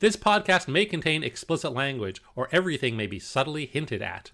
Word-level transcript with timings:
This 0.00 0.14
podcast 0.14 0.68
may 0.68 0.84
contain 0.84 1.24
explicit 1.24 1.72
language, 1.72 2.22
or 2.36 2.48
everything 2.52 2.96
may 2.96 3.08
be 3.08 3.18
subtly 3.18 3.66
hinted 3.66 4.00
at. 4.00 4.30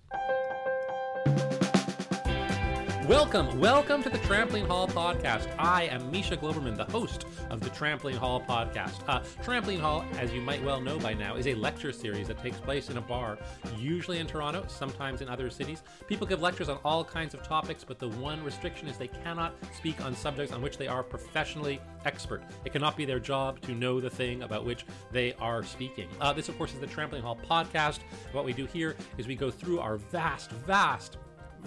Welcome, 3.09 3.61
welcome 3.61 4.03
to 4.05 4.09
the 4.09 4.17
Trampoline 4.21 4.67
Hall 4.67 4.89
podcast. 4.89 5.55
I 5.59 5.83
am 5.89 6.11
Misha 6.11 6.39
Glouberman, 6.39 6.75
the 6.75 6.87
host 6.87 7.27
of 7.51 7.61
the 7.61 7.69
Trampoline 7.69 8.17
Hall 8.17 8.41
podcast. 8.41 8.95
Uh, 9.07 9.21
Trampoline 9.43 9.81
Hall, 9.81 10.07
as 10.19 10.33
you 10.33 10.41
might 10.41 10.65
well 10.65 10.81
know 10.81 10.99
by 10.99 11.13
now, 11.13 11.37
is 11.37 11.47
a 11.47 11.55
lecture 11.55 11.93
series 11.93 12.29
that 12.29 12.43
takes 12.43 12.57
place 12.57 12.89
in 12.89 12.97
a 12.97 13.03
bar, 13.03 13.37
usually 13.79 14.21
in 14.21 14.27
Toronto, 14.27 14.65
sometimes 14.69 15.21
in 15.21 15.29
other 15.29 15.51
cities. 15.51 15.83
People 16.09 16.27
give 16.27 16.41
lectures 16.41 16.71
on 16.71 16.79
all 16.83 17.05
kinds 17.05 17.35
of 17.35 17.43
topics, 17.43 17.85
but 17.85 17.99
the 17.99 18.09
one 18.09 18.43
restriction 18.43 18.89
is 18.89 18.97
they 18.97 19.09
cannot 19.09 19.55
speak 19.77 20.01
on 20.03 20.15
subjects 20.17 20.55
on 20.55 20.63
which 20.63 20.79
they 20.79 20.89
are 20.89 21.03
professionally 21.03 21.83
expert. 22.07 22.43
It 22.65 22.73
cannot 22.73 22.97
be 22.97 23.05
their 23.05 23.21
job 23.21 23.61
to 23.63 23.73
know 23.73 24.01
the 24.01 24.09
thing 24.09 24.45
about 24.45 24.65
which 24.65 24.87
they 25.13 25.35
are 25.35 25.63
speaking. 25.63 26.09
Uh, 26.23 26.33
this, 26.33 26.49
of 26.49 26.57
course, 26.57 26.73
is 26.73 26.81
the 26.81 26.87
Trampoline 26.87 27.21
Hall 27.21 27.39
podcast. 27.51 27.99
What 28.33 28.47
we 28.47 28.55
do 28.55 28.65
here 28.65 28.97
is 29.19 29.27
we 29.27 29.37
go 29.37 29.51
through 29.51 29.81
our 29.81 29.99
vast, 29.99 30.53
vast 30.53 31.19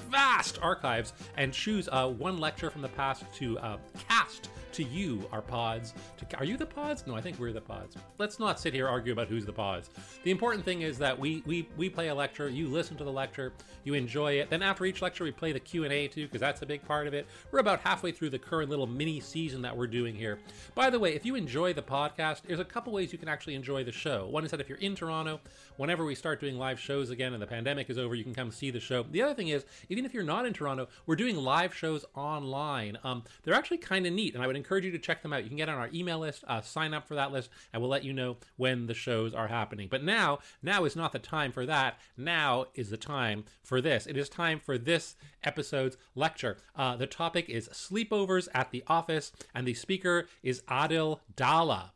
vast 0.09 0.59
archives 0.61 1.13
and 1.37 1.53
choose 1.53 1.89
uh, 1.91 2.07
one 2.09 2.39
lecture 2.39 2.69
from 2.69 2.81
the 2.81 2.89
past 2.89 3.23
to 3.35 3.57
uh, 3.59 3.77
cast 4.07 4.49
to 4.77 4.83
you, 4.83 5.27
our 5.31 5.41
pods. 5.41 5.93
To, 6.17 6.37
are 6.37 6.45
you 6.45 6.55
the 6.55 6.65
pods? 6.65 7.03
No, 7.07 7.15
I 7.15 7.21
think 7.21 7.39
we're 7.39 7.51
the 7.51 7.59
pods. 7.59 7.95
Let's 8.19 8.39
not 8.39 8.59
sit 8.59 8.73
here 8.73 8.87
argue 8.87 9.11
about 9.11 9.27
who's 9.27 9.45
the 9.45 9.51
pods. 9.51 9.89
The 10.23 10.29
important 10.29 10.63
thing 10.63 10.83
is 10.83 10.99
that 10.99 11.17
we 11.17 11.41
we 11.47 11.67
we 11.77 11.89
play 11.89 12.09
a 12.09 12.15
lecture. 12.15 12.47
You 12.47 12.67
listen 12.67 12.95
to 12.97 13.03
the 13.03 13.11
lecture. 13.11 13.53
You 13.83 13.95
enjoy 13.95 14.33
it. 14.33 14.51
Then 14.51 14.61
after 14.61 14.85
each 14.85 15.01
lecture, 15.01 15.23
we 15.23 15.31
play 15.31 15.51
the 15.51 15.59
Q 15.59 15.83
and 15.83 15.91
A 15.91 16.07
too, 16.07 16.25
because 16.27 16.41
that's 16.41 16.61
a 16.61 16.65
big 16.65 16.83
part 16.85 17.07
of 17.07 17.15
it. 17.15 17.25
We're 17.51 17.59
about 17.59 17.79
halfway 17.79 18.11
through 18.11 18.29
the 18.29 18.39
current 18.39 18.69
little 18.69 18.85
mini 18.85 19.19
season 19.19 19.63
that 19.63 19.75
we're 19.75 19.87
doing 19.87 20.13
here. 20.13 20.37
By 20.75 20.91
the 20.91 20.99
way, 20.99 21.15
if 21.15 21.25
you 21.25 21.33
enjoy 21.33 21.73
the 21.73 21.81
podcast, 21.81 22.43
there's 22.43 22.59
a 22.59 22.65
couple 22.65 22.93
ways 22.93 23.11
you 23.11 23.17
can 23.17 23.29
actually 23.29 23.55
enjoy 23.55 23.83
the 23.83 23.91
show. 23.91 24.27
One 24.27 24.45
is 24.45 24.51
that 24.51 24.61
if 24.61 24.69
you're 24.69 24.77
in 24.77 24.93
Toronto, 24.93 25.39
whenever 25.77 26.05
we 26.05 26.13
start 26.13 26.39
doing 26.39 26.59
live 26.59 26.79
shows 26.79 27.09
again 27.09 27.33
and 27.33 27.41
the 27.41 27.47
pandemic 27.47 27.89
is 27.89 27.97
over, 27.97 28.13
you 28.13 28.23
can 28.23 28.35
come 28.35 28.51
see 28.51 28.69
the 28.69 28.79
show. 28.79 29.03
The 29.09 29.23
other 29.23 29.33
thing 29.33 29.47
is, 29.47 29.65
even 29.89 30.05
if 30.05 30.13
you're 30.13 30.23
not 30.23 30.45
in 30.45 30.53
Toronto, 30.53 30.87
we're 31.07 31.15
doing 31.15 31.35
live 31.35 31.73
shows 31.73 32.05
online. 32.13 32.99
Um, 33.03 33.23
they're 33.43 33.55
actually 33.55 33.79
kind 33.79 34.05
of 34.05 34.13
neat, 34.13 34.35
and 34.35 34.43
I 34.43 34.47
would 34.47 34.55
encourage 34.55 34.66
you 34.83 34.91
to 34.91 34.99
check 34.99 35.21
them 35.21 35.33
out. 35.33 35.43
You 35.43 35.49
can 35.49 35.57
get 35.57 35.69
on 35.69 35.77
our 35.77 35.89
email 35.93 36.19
list, 36.19 36.43
uh, 36.47 36.61
sign 36.61 36.93
up 36.93 37.07
for 37.07 37.15
that 37.15 37.31
list, 37.31 37.49
and 37.71 37.81
we'll 37.81 37.91
let 37.91 38.03
you 38.03 38.13
know 38.13 38.37
when 38.57 38.87
the 38.87 38.93
shows 38.93 39.33
are 39.33 39.47
happening. 39.47 39.87
But 39.89 40.03
now, 40.03 40.39
now 40.61 40.85
is 40.85 40.95
not 40.95 41.11
the 41.11 41.19
time 41.19 41.51
for 41.51 41.65
that. 41.65 41.99
Now 42.17 42.65
is 42.75 42.89
the 42.89 42.97
time 42.97 43.45
for 43.63 43.81
this. 43.81 44.05
It 44.05 44.17
is 44.17 44.29
time 44.29 44.59
for 44.59 44.77
this 44.77 45.15
episode's 45.43 45.97
lecture. 46.15 46.57
Uh, 46.75 46.95
the 46.95 47.07
topic 47.07 47.49
is 47.49 47.69
sleepovers 47.69 48.47
at 48.53 48.71
the 48.71 48.83
office, 48.87 49.31
and 49.55 49.67
the 49.67 49.73
speaker 49.73 50.27
is 50.43 50.61
Adil 50.69 51.19
Dhalla. 51.35 51.91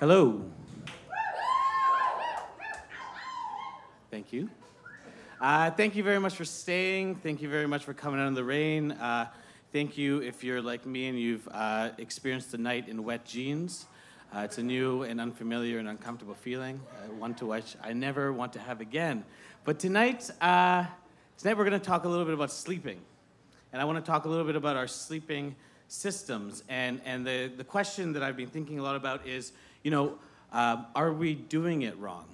Hello. 0.00 0.59
Thank 4.10 4.32
you. 4.32 4.50
Uh, 5.40 5.70
thank 5.70 5.94
you 5.94 6.02
very 6.02 6.18
much 6.18 6.34
for 6.34 6.44
staying. 6.44 7.14
Thank 7.14 7.40
you 7.42 7.48
very 7.48 7.68
much 7.68 7.84
for 7.84 7.94
coming 7.94 8.18
out 8.18 8.26
in 8.26 8.34
the 8.34 8.42
rain. 8.42 8.90
Uh, 8.90 9.28
thank 9.72 9.96
you 9.96 10.20
if 10.20 10.42
you're 10.42 10.60
like 10.60 10.84
me 10.84 11.06
and 11.06 11.16
you've 11.16 11.46
uh, 11.52 11.90
experienced 11.96 12.50
the 12.50 12.58
night 12.58 12.88
in 12.88 13.04
wet 13.04 13.24
jeans. 13.24 13.86
Uh, 14.34 14.40
it's 14.40 14.58
a 14.58 14.62
new 14.64 15.04
and 15.04 15.20
unfamiliar 15.20 15.78
and 15.78 15.88
uncomfortable 15.88 16.34
feeling, 16.34 16.80
uh, 16.90 17.12
one 17.14 17.34
to 17.34 17.46
which 17.46 17.76
I 17.84 17.92
never 17.92 18.32
want 18.32 18.52
to 18.54 18.58
have 18.58 18.80
again. 18.80 19.24
But 19.64 19.78
tonight, 19.78 20.28
uh, 20.40 20.86
tonight 21.38 21.56
we're 21.56 21.68
going 21.68 21.80
to 21.80 21.86
talk 21.86 22.02
a 22.04 22.08
little 22.08 22.24
bit 22.24 22.34
about 22.34 22.50
sleeping. 22.50 22.98
And 23.72 23.80
I 23.80 23.84
want 23.84 24.04
to 24.04 24.10
talk 24.10 24.24
a 24.24 24.28
little 24.28 24.44
bit 24.44 24.56
about 24.56 24.76
our 24.76 24.88
sleeping 24.88 25.54
systems. 25.86 26.64
And, 26.68 27.00
and 27.04 27.24
the, 27.24 27.48
the 27.56 27.64
question 27.64 28.12
that 28.14 28.24
I've 28.24 28.36
been 28.36 28.48
thinking 28.48 28.80
a 28.80 28.82
lot 28.82 28.96
about 28.96 29.24
is, 29.28 29.52
you 29.84 29.92
know, 29.92 30.18
are 30.52 31.12
we 31.12 31.36
doing 31.36 31.82
it 31.82 31.96
wrong? 31.96 32.24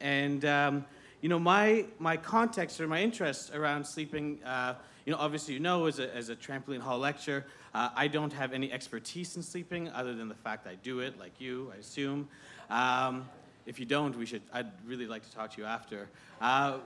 And, 0.00 0.44
um, 0.44 0.84
you 1.26 1.30
know, 1.30 1.40
my, 1.40 1.84
my 1.98 2.16
context 2.16 2.80
or 2.80 2.86
my 2.86 3.02
interest 3.02 3.52
around 3.52 3.84
sleeping, 3.84 4.38
uh, 4.44 4.74
you 5.04 5.10
know, 5.10 5.18
obviously 5.18 5.54
you 5.54 5.58
know 5.58 5.86
as 5.86 5.98
a, 5.98 6.14
as 6.14 6.28
a 6.28 6.36
trampoline 6.36 6.78
hall 6.78 7.00
lecture, 7.00 7.44
uh, 7.74 7.88
I 7.96 8.06
don't 8.06 8.32
have 8.32 8.52
any 8.52 8.70
expertise 8.70 9.34
in 9.34 9.42
sleeping 9.42 9.88
other 9.88 10.14
than 10.14 10.28
the 10.28 10.36
fact 10.36 10.68
I 10.68 10.76
do 10.76 11.00
it, 11.00 11.18
like 11.18 11.40
you, 11.40 11.72
I 11.74 11.78
assume. 11.80 12.28
Um, 12.70 13.28
if 13.66 13.80
you 13.80 13.86
don't, 13.86 14.16
we 14.16 14.24
should, 14.24 14.42
I'd 14.52 14.70
really 14.86 15.08
like 15.08 15.24
to 15.24 15.32
talk 15.32 15.50
to 15.54 15.60
you 15.60 15.66
after. 15.66 16.08
Uh, 16.40 16.78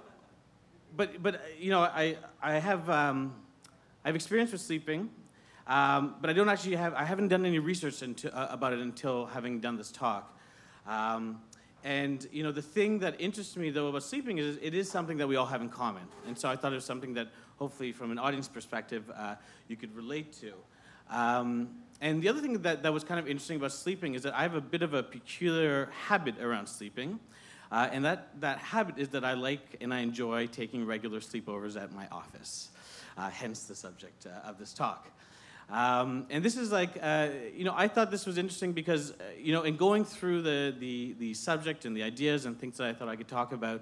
but, 0.97 1.23
but, 1.23 1.43
you 1.59 1.71
know, 1.71 1.81
I, 1.81 2.17
I 2.43 2.55
have, 2.55 2.89
um, 2.89 3.35
I 4.07 4.09
have 4.09 4.17
experience 4.17 4.53
with 4.53 4.63
sleeping. 4.63 5.11
Um, 5.67 6.15
but 6.19 6.31
I 6.31 6.33
don't 6.33 6.49
actually 6.49 6.77
have, 6.77 6.95
I 6.95 7.05
haven't 7.05 7.29
done 7.29 7.45
any 7.45 7.59
research 7.59 8.03
into, 8.03 8.35
uh, 8.35 8.49
about 8.51 8.73
it 8.73 8.79
until 8.79 9.27
having 9.27 9.61
done 9.61 9.77
this 9.77 9.91
talk. 9.91 10.35
Um, 10.87 11.43
and 11.85 12.27
you 12.31 12.43
know, 12.43 12.53
the 12.53 12.63
thing 12.63 12.99
that 13.01 13.21
interests 13.21 13.57
me 13.57 13.71
though 13.71 13.89
about 13.89 14.03
sleeping 14.03 14.39
is 14.39 14.59
it 14.61 14.75
is 14.75 14.91
something 14.91 15.17
that 15.19 15.27
we 15.27 15.37
all 15.37 15.47
have 15.47 15.63
in 15.63 15.69
common. 15.69 16.03
And 16.27 16.39
so 16.39 16.49
I 16.49 16.57
thought 16.57 16.73
it 16.73 16.77
was 16.77 16.85
something 16.85 17.15
that 17.15 17.29
hopefully 17.57 17.93
from 17.93 18.11
an 18.11 18.19
audience 18.19 18.49
perspective 18.49 19.11
uh, 19.17 19.37
you 19.69 19.77
could 19.77 19.95
relate 19.95 20.33
to. 20.41 20.53
Um, 21.11 21.71
and 22.01 22.23
the 22.23 22.29
other 22.29 22.41
thing 22.41 22.63
that, 22.63 22.83
that 22.83 22.93
was 22.93 23.05
kind 23.05 23.21
of 23.21 23.27
interesting 23.27 23.57
about 23.57 23.73
sleeping 23.73 24.15
is 24.15 24.23
that 24.23 24.35
I 24.35 24.43
have 24.43 24.55
a 24.55 24.61
bit 24.61 24.83
of 24.83 24.95
a 24.95 25.03
peculiar 25.03 25.91
habit 26.07 26.41
around 26.41 26.67
sleeping. 26.67 27.21
Uh, 27.71 27.89
and 27.93 28.05
that, 28.05 28.41
that 28.41 28.59
habit 28.59 28.99
is 28.99 29.11
that 29.11 29.25
I 29.25 29.35
like 29.35 29.77
and 29.81 29.95
I 29.95 30.01
enjoy 30.01 30.49
taking 30.49 30.85
regular 30.87 31.21
sleepovers 31.21 31.81
at 31.81 31.93
my 31.93 32.09
office, 32.09 32.71
uh, 33.17 33.31
hence 33.31 33.65
the 33.65 33.75
subject 33.75 34.27
uh, 34.27 34.49
of 34.49 34.59
this 34.59 34.73
talk. 34.73 35.09
Um, 35.71 36.27
and 36.31 36.45
this 36.45 36.57
is 36.57 36.73
like, 36.73 36.99
uh, 37.01 37.29
you 37.55 37.65
know, 37.65 37.75
I 37.77 37.87
thought 37.87 38.11
this 38.11 38.27
was 38.27 38.39
interesting 38.39 38.73
because, 38.73 39.13
uh, 39.13 39.15
you 39.39 39.53
know, 39.53 39.63
in 39.63 39.77
going 39.77 40.05
through 40.05 40.43
the, 40.43 40.75
the, 40.79 41.15
the 41.19 41.35
subject 41.35 41.85
and 41.85 41.97
the 41.97 42.03
ideas 42.03 42.45
and 42.45 42.59
things 42.59 42.79
that 42.79 42.89
I 42.89 42.93
thought 42.93 43.09
I 43.09 43.15
could 43.15 43.29
talk 43.29 43.53
about, 43.53 43.81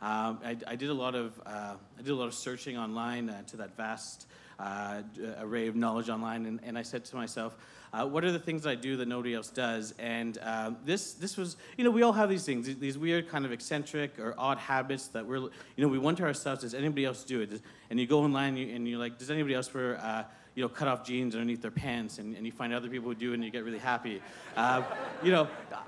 um, 0.00 0.40
I, 0.44 0.56
I, 0.66 0.76
did 0.76 0.90
a 0.90 0.94
lot 0.94 1.14
of 1.14 1.40
uh, 1.44 1.74
I 1.98 2.02
did 2.02 2.10
a 2.10 2.14
lot 2.14 2.26
of 2.26 2.34
searching 2.34 2.76
online 2.76 3.30
uh, 3.30 3.42
to 3.48 3.56
that 3.56 3.76
vast 3.76 4.26
uh, 4.58 5.02
array 5.40 5.66
of 5.66 5.74
knowledge 5.74 6.08
online, 6.08 6.46
and, 6.46 6.60
and 6.62 6.78
I 6.78 6.82
said 6.82 7.04
to 7.06 7.16
myself, 7.16 7.56
uh, 7.92 8.06
what 8.06 8.22
are 8.22 8.30
the 8.30 8.38
things 8.38 8.64
I 8.64 8.76
do 8.76 8.96
that 8.96 9.08
nobody 9.08 9.34
else 9.34 9.48
does? 9.48 9.94
And 9.98 10.38
this 10.84 11.14
this 11.14 11.36
was, 11.36 11.56
you 11.76 11.82
know, 11.82 11.90
we 11.90 12.02
all 12.02 12.12
have 12.12 12.28
these 12.28 12.44
things, 12.44 12.72
these 12.76 12.96
weird 12.96 13.28
kind 13.28 13.44
of 13.44 13.50
eccentric 13.50 14.20
or 14.20 14.34
odd 14.38 14.58
habits 14.58 15.08
that 15.08 15.26
we're, 15.26 15.38
you 15.38 15.50
know, 15.78 15.88
we 15.88 15.98
wonder 15.98 16.26
ourselves, 16.26 16.60
does 16.60 16.74
anybody 16.74 17.04
else 17.04 17.24
do 17.24 17.40
it? 17.40 17.60
And 17.90 17.98
you 17.98 18.06
go 18.06 18.20
online 18.20 18.50
and, 18.50 18.58
you, 18.58 18.74
and 18.74 18.88
you're 18.88 19.00
like, 19.00 19.18
does 19.18 19.30
anybody 19.30 19.54
else 19.54 19.72
wear 19.72 20.26
you 20.58 20.64
know, 20.64 20.68
cut 20.68 20.88
off 20.88 21.06
jeans 21.06 21.36
underneath 21.36 21.62
their 21.62 21.70
pants, 21.70 22.18
and, 22.18 22.34
and 22.34 22.44
you 22.44 22.50
find 22.50 22.72
other 22.72 22.88
people 22.88 23.08
who 23.08 23.14
do, 23.14 23.32
and 23.32 23.44
you 23.44 23.50
get 23.52 23.62
really 23.62 23.78
happy. 23.78 24.20
Uh, 24.56 24.82
you 25.22 25.30
know, 25.30 25.46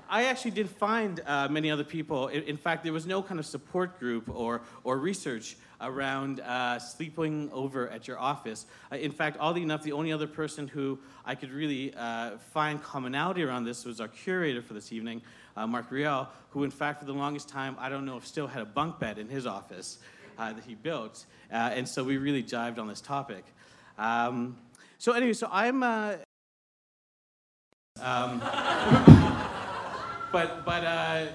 I 0.09 0.27
actually 0.27 0.51
did 0.51 0.69
find 0.69 1.19
uh, 1.25 1.49
many 1.49 1.69
other 1.69 1.83
people. 1.83 2.29
In, 2.29 2.43
in, 2.43 2.55
fact, 2.55 2.85
there 2.85 2.93
was 2.93 3.05
no 3.05 3.21
kind 3.21 3.37
of 3.37 3.45
support 3.45 3.99
group 3.99 4.33
or, 4.33 4.61
or 4.85 4.97
research 4.97 5.57
around 5.81 6.39
uh, 6.39 6.79
sleeping 6.79 7.49
over 7.51 7.89
at 7.89 8.07
your 8.07 8.17
office. 8.17 8.65
Uh, 8.89 8.95
in 8.95 9.11
fact, 9.11 9.35
oddly 9.41 9.61
enough, 9.61 9.83
the 9.83 9.91
only 9.91 10.13
other 10.13 10.25
person 10.25 10.69
who 10.69 10.97
I 11.25 11.35
could 11.35 11.51
really 11.51 11.93
uh, 11.93 12.37
find 12.53 12.81
commonality 12.81 13.43
around 13.43 13.65
this 13.65 13.83
was 13.83 13.99
our 13.99 14.07
curator 14.07 14.61
for 14.61 14.73
this 14.73 14.93
evening, 14.93 15.21
uh, 15.57 15.67
Mark 15.67 15.91
Riel, 15.91 16.29
who, 16.51 16.63
in 16.63 16.71
fact, 16.71 17.01
for 17.01 17.05
the 17.05 17.13
longest 17.13 17.49
time, 17.49 17.75
I 17.77 17.89
don't 17.89 18.05
know 18.05 18.15
if 18.15 18.25
still 18.25 18.47
had 18.47 18.61
a 18.61 18.65
bunk 18.65 18.99
bed 18.99 19.17
in 19.17 19.27
his 19.27 19.45
office 19.45 19.99
that 20.37 20.63
he 20.65 20.75
built. 20.75 21.25
And 21.51 21.87
so 21.87 22.05
we 22.05 22.15
really 22.17 22.41
jived 22.41 22.79
on 22.79 22.87
this 22.87 23.01
topic. 23.01 23.43
Um, 24.01 24.57
so, 24.97 25.13
anyway, 25.13 25.33
so 25.33 25.47
I'm. 25.51 25.83
Uh, 25.83 26.15
um, 28.01 28.39
but, 30.31 30.65
but, 30.65 30.83
uh, 30.83 31.27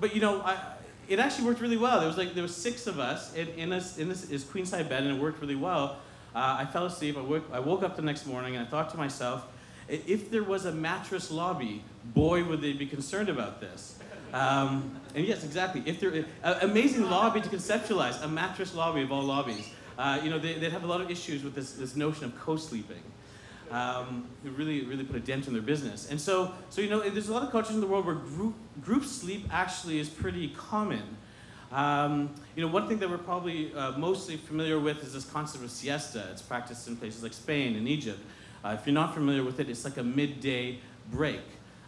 but, 0.00 0.14
you 0.14 0.20
know, 0.20 0.40
I, 0.42 0.58
it 1.08 1.20
actually 1.20 1.46
worked 1.46 1.60
really 1.60 1.76
well. 1.76 2.00
There 2.00 2.08
was 2.08 2.18
like 2.18 2.34
there 2.34 2.42
was 2.42 2.56
six 2.56 2.86
of 2.86 2.98
us 2.98 3.34
in, 3.34 3.48
in 3.50 3.70
this 3.70 3.98
in 3.98 4.08
this, 4.08 4.22
this 4.22 4.44
queen 4.44 4.66
side 4.66 4.88
bed, 4.88 5.04
and 5.04 5.16
it 5.16 5.22
worked 5.22 5.40
really 5.40 5.54
well. 5.54 5.98
Uh, 6.34 6.56
I 6.58 6.66
fell 6.66 6.86
asleep. 6.86 7.16
I 7.16 7.22
woke, 7.22 7.44
I 7.52 7.60
woke 7.60 7.82
up 7.82 7.96
the 7.96 8.02
next 8.02 8.26
morning, 8.26 8.56
and 8.56 8.66
I 8.66 8.68
thought 8.68 8.90
to 8.90 8.96
myself, 8.96 9.46
if 9.88 10.30
there 10.30 10.42
was 10.42 10.66
a 10.66 10.72
mattress 10.72 11.30
lobby, 11.30 11.82
boy, 12.04 12.44
would 12.44 12.60
they 12.60 12.72
be 12.72 12.86
concerned 12.86 13.28
about 13.28 13.60
this. 13.60 13.98
Um, 14.34 15.00
and 15.14 15.24
yes, 15.24 15.44
exactly. 15.44 15.82
If 15.86 16.00
there, 16.00 16.26
uh, 16.44 16.58
amazing 16.60 17.08
lobby 17.08 17.40
to 17.40 17.48
conceptualize, 17.48 18.22
a 18.22 18.28
mattress 18.28 18.74
lobby 18.74 19.00
of 19.02 19.10
all 19.10 19.22
lobbies. 19.22 19.70
Uh, 19.98 20.20
you 20.22 20.30
know, 20.30 20.38
they, 20.38 20.54
would 20.54 20.72
have 20.72 20.84
a 20.84 20.86
lot 20.86 21.00
of 21.00 21.10
issues 21.10 21.42
with 21.42 21.54
this, 21.54 21.72
this 21.72 21.96
notion 21.96 22.24
of 22.24 22.38
co-sleeping. 22.38 23.02
Um, 23.70 24.28
it 24.44 24.52
really, 24.52 24.84
really 24.84 25.04
put 25.04 25.16
a 25.16 25.20
dent 25.20 25.48
in 25.48 25.52
their 25.52 25.60
business. 25.60 26.08
And 26.08 26.20
so, 26.20 26.54
so 26.70 26.80
you 26.80 26.88
know, 26.88 27.00
there's 27.00 27.28
a 27.28 27.32
lot 27.32 27.42
of 27.42 27.50
cultures 27.50 27.74
in 27.74 27.80
the 27.80 27.86
world 27.86 28.06
where 28.06 28.14
group, 28.14 28.54
group 28.80 29.04
sleep 29.04 29.46
actually 29.50 29.98
is 29.98 30.08
pretty 30.08 30.48
common. 30.50 31.02
Um, 31.72 32.34
you 32.54 32.64
know, 32.64 32.72
one 32.72 32.88
thing 32.88 32.98
that 33.00 33.10
we're 33.10 33.18
probably 33.18 33.74
uh, 33.74 33.98
mostly 33.98 34.36
familiar 34.36 34.78
with 34.78 35.02
is 35.02 35.12
this 35.12 35.24
concept 35.24 35.64
of 35.64 35.70
siesta. 35.70 36.28
It's 36.30 36.40
practiced 36.40 36.88
in 36.88 36.96
places 36.96 37.22
like 37.22 37.34
Spain 37.34 37.76
and 37.76 37.86
Egypt. 37.86 38.20
Uh, 38.64 38.76
if 38.78 38.86
you're 38.86 38.94
not 38.94 39.12
familiar 39.12 39.42
with 39.42 39.60
it, 39.60 39.68
it's 39.68 39.84
like 39.84 39.98
a 39.98 40.02
midday 40.02 40.78
break. 41.10 41.42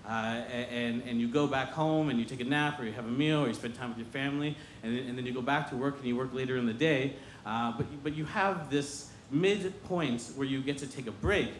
Uh, 0.06 0.42
and, 0.50 1.02
and 1.02 1.20
you 1.20 1.28
go 1.28 1.46
back 1.46 1.70
home 1.70 2.08
and 2.08 2.18
you 2.18 2.24
take 2.24 2.40
a 2.40 2.44
nap 2.44 2.80
or 2.80 2.84
you 2.84 2.92
have 2.92 3.06
a 3.06 3.10
meal 3.10 3.44
or 3.44 3.48
you 3.48 3.54
spend 3.54 3.74
time 3.74 3.90
with 3.90 3.98
your 3.98 4.06
family 4.06 4.56
and 4.82 4.98
and 4.98 5.16
then 5.16 5.26
you 5.26 5.32
go 5.32 5.42
back 5.42 5.68
to 5.68 5.76
work 5.76 5.98
and 5.98 6.06
you 6.06 6.16
work 6.16 6.32
later 6.32 6.56
in 6.56 6.66
the 6.66 6.72
day. 6.72 7.14
Uh, 7.44 7.72
but, 7.76 7.86
but 8.02 8.14
you 8.14 8.24
have 8.24 8.70
this 8.70 9.10
midpoint 9.30 10.30
where 10.34 10.46
you 10.46 10.60
get 10.60 10.78
to 10.78 10.86
take 10.86 11.06
a 11.06 11.12
break. 11.12 11.50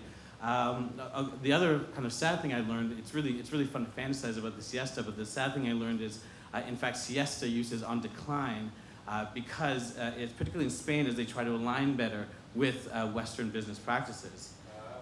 Um, 0.43 0.95
uh, 0.99 1.29
the 1.43 1.53
other 1.53 1.81
kind 1.95 2.07
of 2.07 2.13
sad 2.13 2.41
thing 2.41 2.55
I 2.55 2.61
learned, 2.61 2.99
it's 2.99 3.15
really, 3.15 3.33
it's 3.33 3.53
really 3.53 3.67
fun 3.67 3.85
to 3.85 3.91
fantasize 3.93 4.39
about 4.39 4.57
the 4.57 4.63
siesta, 4.63 5.03
but 5.03 5.17
the 5.17 5.27
sad 5.27 5.55
thing 5.55 5.69
I 5.69 5.73
learned 5.73 6.01
is, 6.01 6.21
uh, 6.55 6.63
in 6.67 6.77
fact, 6.77 6.97
siesta 6.97 7.47
use 7.47 7.73
is 7.73 7.83
on 7.83 8.01
decline 8.01 8.73
uh, 9.07 9.27
because, 9.35 9.99
uh, 9.99 10.13
it's 10.17 10.33
particularly 10.33 10.65
in 10.65 10.71
Spain, 10.71 11.07
as 11.07 11.15
they 11.15 11.25
try 11.25 11.45
to 11.45 11.51
align 11.51 11.95
better 11.95 12.27
with 12.55 12.89
uh, 12.93 13.07
Western 13.09 13.51
business 13.51 13.79
practices. 13.79 14.55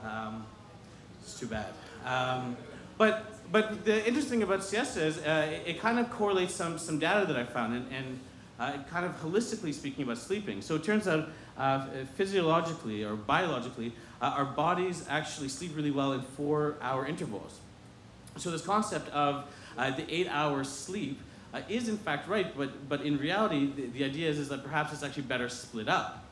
Um, 0.05 0.45
it's 1.23 1.39
too 1.39 1.47
bad. 1.47 1.73
Um, 2.05 2.57
but, 2.97 3.53
but 3.53 3.85
the 3.85 4.07
interesting 4.07 4.43
about 4.43 4.65
siesta 4.65 5.05
is 5.05 5.19
uh, 5.19 5.49
it, 5.51 5.77
it, 5.77 5.81
kind 5.81 5.99
of 5.99 6.11
correlates 6.11 6.55
some, 6.55 6.79
some 6.79 6.99
data 6.99 7.27
that 7.27 7.37
I 7.37 7.45
found, 7.45 7.75
and, 7.75 7.93
and 7.93 8.21
kind 8.59 9.07
of 9.07 9.21
holistically 9.23 9.73
speaking 9.73 10.05
about 10.05 10.19
sleeping. 10.19 10.63
So 10.63 10.75
it 10.75 10.85
turns 10.85 11.07
out 11.09 11.29
physiologically 12.17 13.05
or 13.05 13.15
biologically, 13.17 13.93
uh, 14.21 14.35
our 14.37 14.45
bodies 14.45 15.05
actually 15.09 15.49
sleep 15.49 15.73
really 15.77 15.91
well 15.91 16.13
in 16.13 16.21
four 16.21 16.77
hour 16.81 17.07
intervals. 17.07 17.61
So, 18.37 18.51
this 18.51 18.65
concept 18.65 19.09
of 19.11 19.45
uh, 19.77 19.91
the 19.91 20.13
eight 20.13 20.29
hour 20.29 20.65
sleep 20.65 21.21
uh, 21.55 21.61
is 21.69 21.89
in 21.89 21.97
fact 21.99 22.29
right, 22.29 22.57
but, 22.57 22.89
but 22.89 23.03
in 23.03 23.19
reality, 23.19 23.71
the, 23.75 23.87
the, 23.87 24.05
idea 24.05 24.29
is, 24.29 24.39
is 24.39 24.49
that 24.49 24.63
perhaps 24.63 24.93
it's 24.93 25.03
actually 25.03 25.25
better 25.25 25.49
split 25.49 25.89
up. 25.89 26.25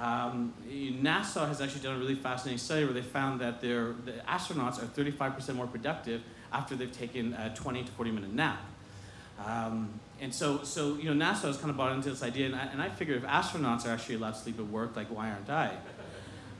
Um, 0.00 0.52
NASA 0.68 1.46
has 1.46 1.60
actually 1.60 1.82
done 1.82 1.96
a 1.96 1.98
really 1.98 2.14
fascinating 2.14 2.58
study 2.58 2.84
where 2.84 2.94
they 2.94 3.02
found 3.02 3.40
that 3.40 3.60
their, 3.60 3.92
the 4.04 4.12
astronauts 4.28 4.82
are 4.82 4.86
35% 4.86 5.54
more 5.54 5.66
productive 5.66 6.20
after 6.52 6.74
they've 6.74 6.92
taken 6.92 7.32
a 7.34 7.54
20 7.54 7.84
to 7.84 7.92
40 7.92 8.10
minute 8.10 8.32
nap. 8.32 8.60
Um, 9.44 9.88
and 10.24 10.34
so, 10.34 10.62
so, 10.62 10.96
you 10.96 11.14
know, 11.14 11.26
NASA 11.26 11.42
has 11.42 11.58
kind 11.58 11.68
of 11.68 11.76
bought 11.76 11.92
into 11.92 12.08
this 12.08 12.22
idea, 12.22 12.46
and 12.46 12.56
I, 12.56 12.64
and 12.64 12.80
I 12.80 12.88
figure 12.88 13.14
if 13.14 13.24
astronauts 13.24 13.84
are 13.84 13.90
actually 13.90 14.14
allowed 14.14 14.32
to 14.32 14.40
sleep 14.40 14.58
at 14.58 14.66
work, 14.66 14.96
like, 14.96 15.08
why 15.08 15.30
aren't 15.30 15.50
I? 15.50 15.76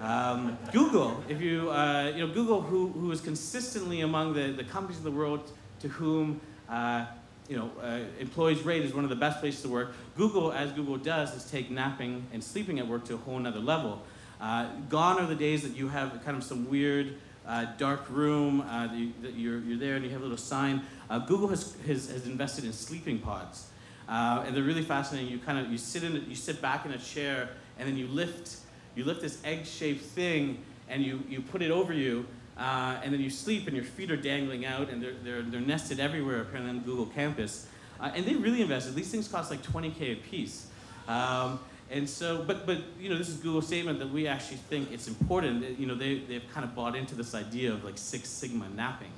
Um, 0.03 0.59
Google, 0.71 1.25
if 1.31 1.41
you, 1.41 1.71
uh, 1.71 2.13
you 2.15 2.27
know, 2.27 2.35
Google, 2.35 2.61
who, 2.61 2.89
who 2.89 3.11
is 3.11 3.23
consistently 3.23 4.03
among 4.03 4.35
the, 4.35 4.53
the 4.53 4.65
companies 4.65 4.99
in 4.99 5.05
the 5.05 5.11
world 5.11 5.51
to 5.81 5.89
whom, 5.89 6.43
uh, 6.69 7.07
you 7.49 7.57
know, 7.57 7.71
uh, 7.83 8.01
employees 8.21 8.61
rate 8.61 8.85
is 8.85 8.93
one 8.93 9.05
of 9.05 9.09
the 9.09 9.17
best 9.17 9.41
places 9.41 9.63
to 9.63 9.69
work. 9.71 9.95
Google, 10.15 10.53
as 10.53 10.71
Google 10.73 10.99
does, 10.99 11.35
is 11.35 11.51
take 11.51 11.71
napping 11.71 12.27
and 12.35 12.45
sleeping 12.45 12.79
at 12.79 12.87
work 12.87 13.07
to 13.07 13.15
a 13.15 13.17
whole 13.17 13.39
nother 13.39 13.61
level. 13.61 14.03
Uh, 14.43 14.69
gone 14.91 15.19
are 15.19 15.27
the 15.27 15.35
days 15.35 15.63
that 15.63 15.75
you 15.75 15.89
have 15.89 16.23
kind 16.23 16.37
of 16.37 16.45
some 16.45 16.69
weird 16.69 17.15
uh, 17.47 17.65
dark 17.79 18.05
room, 18.11 18.61
uh, 18.61 18.89
that, 18.89 18.97
you, 18.97 19.13
that 19.23 19.35
you're, 19.35 19.61
you're 19.61 19.79
there 19.79 19.97
and 19.97 20.05
you 20.05 20.11
have 20.11 20.21
a 20.21 20.25
little 20.25 20.37
sign. 20.37 20.83
Google 21.27 21.49
has, 21.49 21.77
has, 21.87 22.11
has 22.11 22.27
invested 22.27 22.65
in 22.65 22.73
sleeping 22.73 23.19
pods. 23.19 23.69
and 24.09 24.55
they're 24.57 24.63
really 24.63 24.83
fascinating. 24.83 25.31
You 25.31 25.39
kind 25.39 25.59
of, 25.59 25.71
you 25.71 25.79
sit 25.79 26.03
in, 26.03 26.25
you 26.29 26.35
sit 26.35 26.61
back 26.63 26.87
in 26.87 26.93
a 26.93 26.99
chair 26.99 27.51
and 27.79 27.89
then 27.89 27.97
you 27.97 28.07
lift 28.07 28.57
you 28.95 29.05
lift 29.05 29.21
this 29.21 29.39
egg-shaped 29.45 30.03
thing 30.03 30.59
and 30.89 31.05
you, 31.05 31.23
you 31.29 31.41
put 31.41 31.63
it 31.63 31.71
over 31.71 31.93
you, 31.93 32.27
uh, 32.57 32.99
and 33.03 33.13
then 33.13 33.21
you 33.21 33.31
sleep 33.31 33.67
and 33.67 33.75
your 33.75 33.85
feet 33.85 34.11
are 34.11 34.17
dangling 34.17 34.65
out 34.65 34.89
and 34.91 35.03
they're, 35.03 35.15
they're, 35.25 35.43
they're 35.43 35.61
nested 35.61 35.99
everywhere 35.99 36.43
apparently 36.43 36.71
on 36.71 36.81
Google 36.81 37.07
campus. 37.07 37.67
Uh, 38.01 38.13
and 38.15 38.25
they 38.25 38.35
really 38.35 38.63
invested. 38.63 38.95
These 38.95 39.11
things 39.11 39.27
cost 39.27 39.51
like 39.51 39.63
20K 39.63 40.13
a 40.13 40.17
piece. 40.17 40.67
Um, 41.09 41.59
and 41.91 42.09
so, 42.09 42.45
but, 42.47 42.67
but, 42.67 42.79
you 42.99 43.09
know, 43.09 43.19
this 43.19 43.29
is 43.29 43.37
Google's 43.37 43.67
statement 43.67 43.99
that 43.99 44.11
we 44.11 44.27
actually 44.27 44.57
think 44.57 44.91
it's 44.93 45.09
important. 45.09 45.79
You 45.79 45.87
know, 45.87 45.95
they, 45.95 46.19
they've 46.19 46.45
kind 46.53 46.65
of 46.65 46.75
bought 46.75 46.97
into 46.97 47.15
this 47.15 47.35
idea 47.35 47.73
of 47.73 47.85
like 47.85 47.99
Six 47.99 48.29
Sigma 48.29 48.69
napping. 48.71 49.13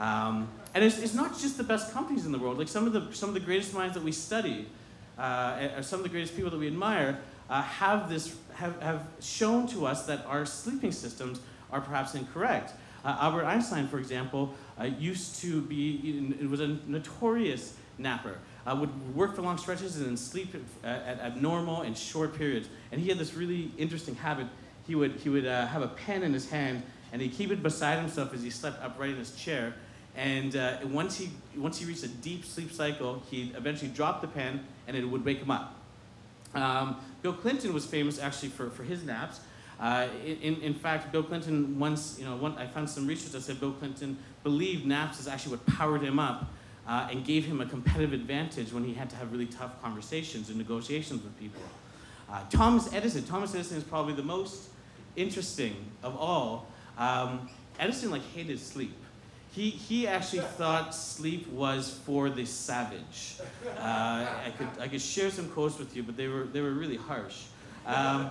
Um, 0.00 0.48
and 0.74 0.82
it's, 0.82 0.98
it's 0.98 1.14
not 1.14 1.38
just 1.38 1.56
the 1.58 1.62
best 1.62 1.92
companies 1.92 2.26
in 2.26 2.32
the 2.32 2.38
world. 2.38 2.58
Like 2.58 2.68
some 2.68 2.86
of 2.86 2.92
the, 2.92 3.14
some 3.14 3.28
of 3.28 3.34
the 3.34 3.40
greatest 3.40 3.74
minds 3.74 3.94
that 3.94 4.02
we 4.02 4.12
study, 4.12 4.66
uh, 5.18 5.82
some 5.82 6.00
of 6.00 6.02
the 6.02 6.08
greatest 6.08 6.34
people 6.34 6.50
that 6.50 6.58
we 6.58 6.66
admire, 6.66 7.20
uh, 7.48 7.62
have 7.62 8.08
this 8.08 8.34
have, 8.54 8.80
have 8.80 9.06
shown 9.20 9.66
to 9.68 9.86
us 9.86 10.06
that 10.06 10.24
our 10.26 10.46
sleeping 10.46 10.92
systems 10.92 11.40
are 11.70 11.80
perhaps 11.80 12.14
incorrect. 12.14 12.72
Uh, 13.04 13.16
Albert 13.20 13.44
Einstein, 13.44 13.88
for 13.88 13.98
example, 13.98 14.54
uh, 14.78 14.84
used 14.84 15.36
to 15.40 15.62
be, 15.62 16.34
it 16.40 16.48
was 16.48 16.60
a 16.60 16.78
notorious 16.86 17.74
napper. 17.98 18.38
Uh, 18.66 18.76
would 18.78 19.16
work 19.16 19.34
for 19.34 19.42
long 19.42 19.56
stretches 19.56 19.96
and 19.96 20.06
then 20.06 20.16
sleep 20.16 20.54
at, 20.84 21.06
at, 21.08 21.20
at, 21.20 21.42
normal 21.42 21.80
and 21.80 21.96
short 21.96 22.36
periods. 22.36 22.68
And 22.92 23.00
he 23.00 23.08
had 23.08 23.16
this 23.16 23.32
really 23.32 23.72
interesting 23.78 24.14
habit. 24.14 24.46
He 24.86 24.94
would, 24.94 25.12
he 25.12 25.30
would 25.30 25.46
uh, 25.46 25.66
have 25.66 25.80
a 25.80 25.88
pen 25.88 26.22
in 26.22 26.34
his 26.34 26.50
hand 26.50 26.82
and 27.12 27.22
he'd 27.22 27.32
keep 27.32 27.50
it 27.50 27.62
beside 27.62 27.98
himself 27.98 28.34
as 28.34 28.42
he 28.42 28.50
slept 28.50 28.82
upright 28.82 29.10
in 29.10 29.16
his 29.16 29.32
chair. 29.32 29.74
And 30.20 30.54
uh, 30.54 30.76
once, 30.84 31.16
he, 31.16 31.30
once 31.56 31.78
he 31.78 31.86
reached 31.86 32.02
a 32.02 32.08
deep 32.08 32.44
sleep 32.44 32.70
cycle, 32.70 33.22
he'd 33.30 33.56
eventually 33.56 33.90
drop 33.90 34.20
the 34.20 34.28
pen 34.28 34.66
and 34.86 34.94
it 34.94 35.02
would 35.02 35.24
wake 35.24 35.38
him 35.38 35.50
up. 35.50 35.76
Um, 36.54 36.98
Bill 37.22 37.32
Clinton 37.32 37.72
was 37.72 37.86
famous 37.86 38.20
actually 38.20 38.50
for, 38.50 38.68
for 38.68 38.82
his 38.82 39.02
naps. 39.02 39.40
Uh, 39.80 40.08
in, 40.26 40.60
in 40.60 40.74
fact, 40.74 41.10
Bill 41.10 41.22
Clinton 41.22 41.78
once, 41.78 42.18
you 42.18 42.26
know, 42.26 42.36
one, 42.36 42.58
I 42.58 42.66
found 42.66 42.90
some 42.90 43.06
research 43.06 43.32
that 43.32 43.40
said 43.40 43.60
Bill 43.60 43.72
Clinton 43.72 44.18
believed 44.42 44.84
naps 44.84 45.20
is 45.20 45.26
actually 45.26 45.52
what 45.52 45.64
powered 45.64 46.02
him 46.02 46.18
up 46.18 46.50
uh, 46.86 47.08
and 47.10 47.24
gave 47.24 47.46
him 47.46 47.62
a 47.62 47.66
competitive 47.66 48.12
advantage 48.12 48.74
when 48.74 48.84
he 48.84 48.92
had 48.92 49.08
to 49.08 49.16
have 49.16 49.32
really 49.32 49.46
tough 49.46 49.80
conversations 49.80 50.50
and 50.50 50.58
negotiations 50.58 51.22
with 51.22 51.38
people. 51.40 51.62
Uh, 52.30 52.42
Thomas 52.50 52.92
Edison, 52.92 53.24
Thomas 53.24 53.54
Edison 53.54 53.78
is 53.78 53.84
probably 53.84 54.12
the 54.12 54.22
most 54.22 54.68
interesting 55.16 55.74
of 56.02 56.14
all. 56.14 56.66
Um, 56.98 57.48
Edison 57.78 58.10
like 58.10 58.22
hated 58.34 58.60
sleep 58.60 58.92
he, 59.52 59.70
he 59.70 60.06
actually 60.06 60.42
thought 60.42 60.94
sleep 60.94 61.48
was 61.48 61.98
for 62.06 62.30
the 62.30 62.44
savage. 62.44 63.36
Uh, 63.78 63.80
I, 63.80 64.52
could, 64.56 64.68
I 64.78 64.88
could 64.88 65.00
share 65.00 65.30
some 65.30 65.48
quotes 65.48 65.78
with 65.78 65.96
you, 65.96 66.02
but 66.02 66.16
they 66.16 66.28
were, 66.28 66.44
they 66.44 66.60
were 66.60 66.70
really 66.70 66.96
harsh. 66.96 67.44
Um, 67.84 68.30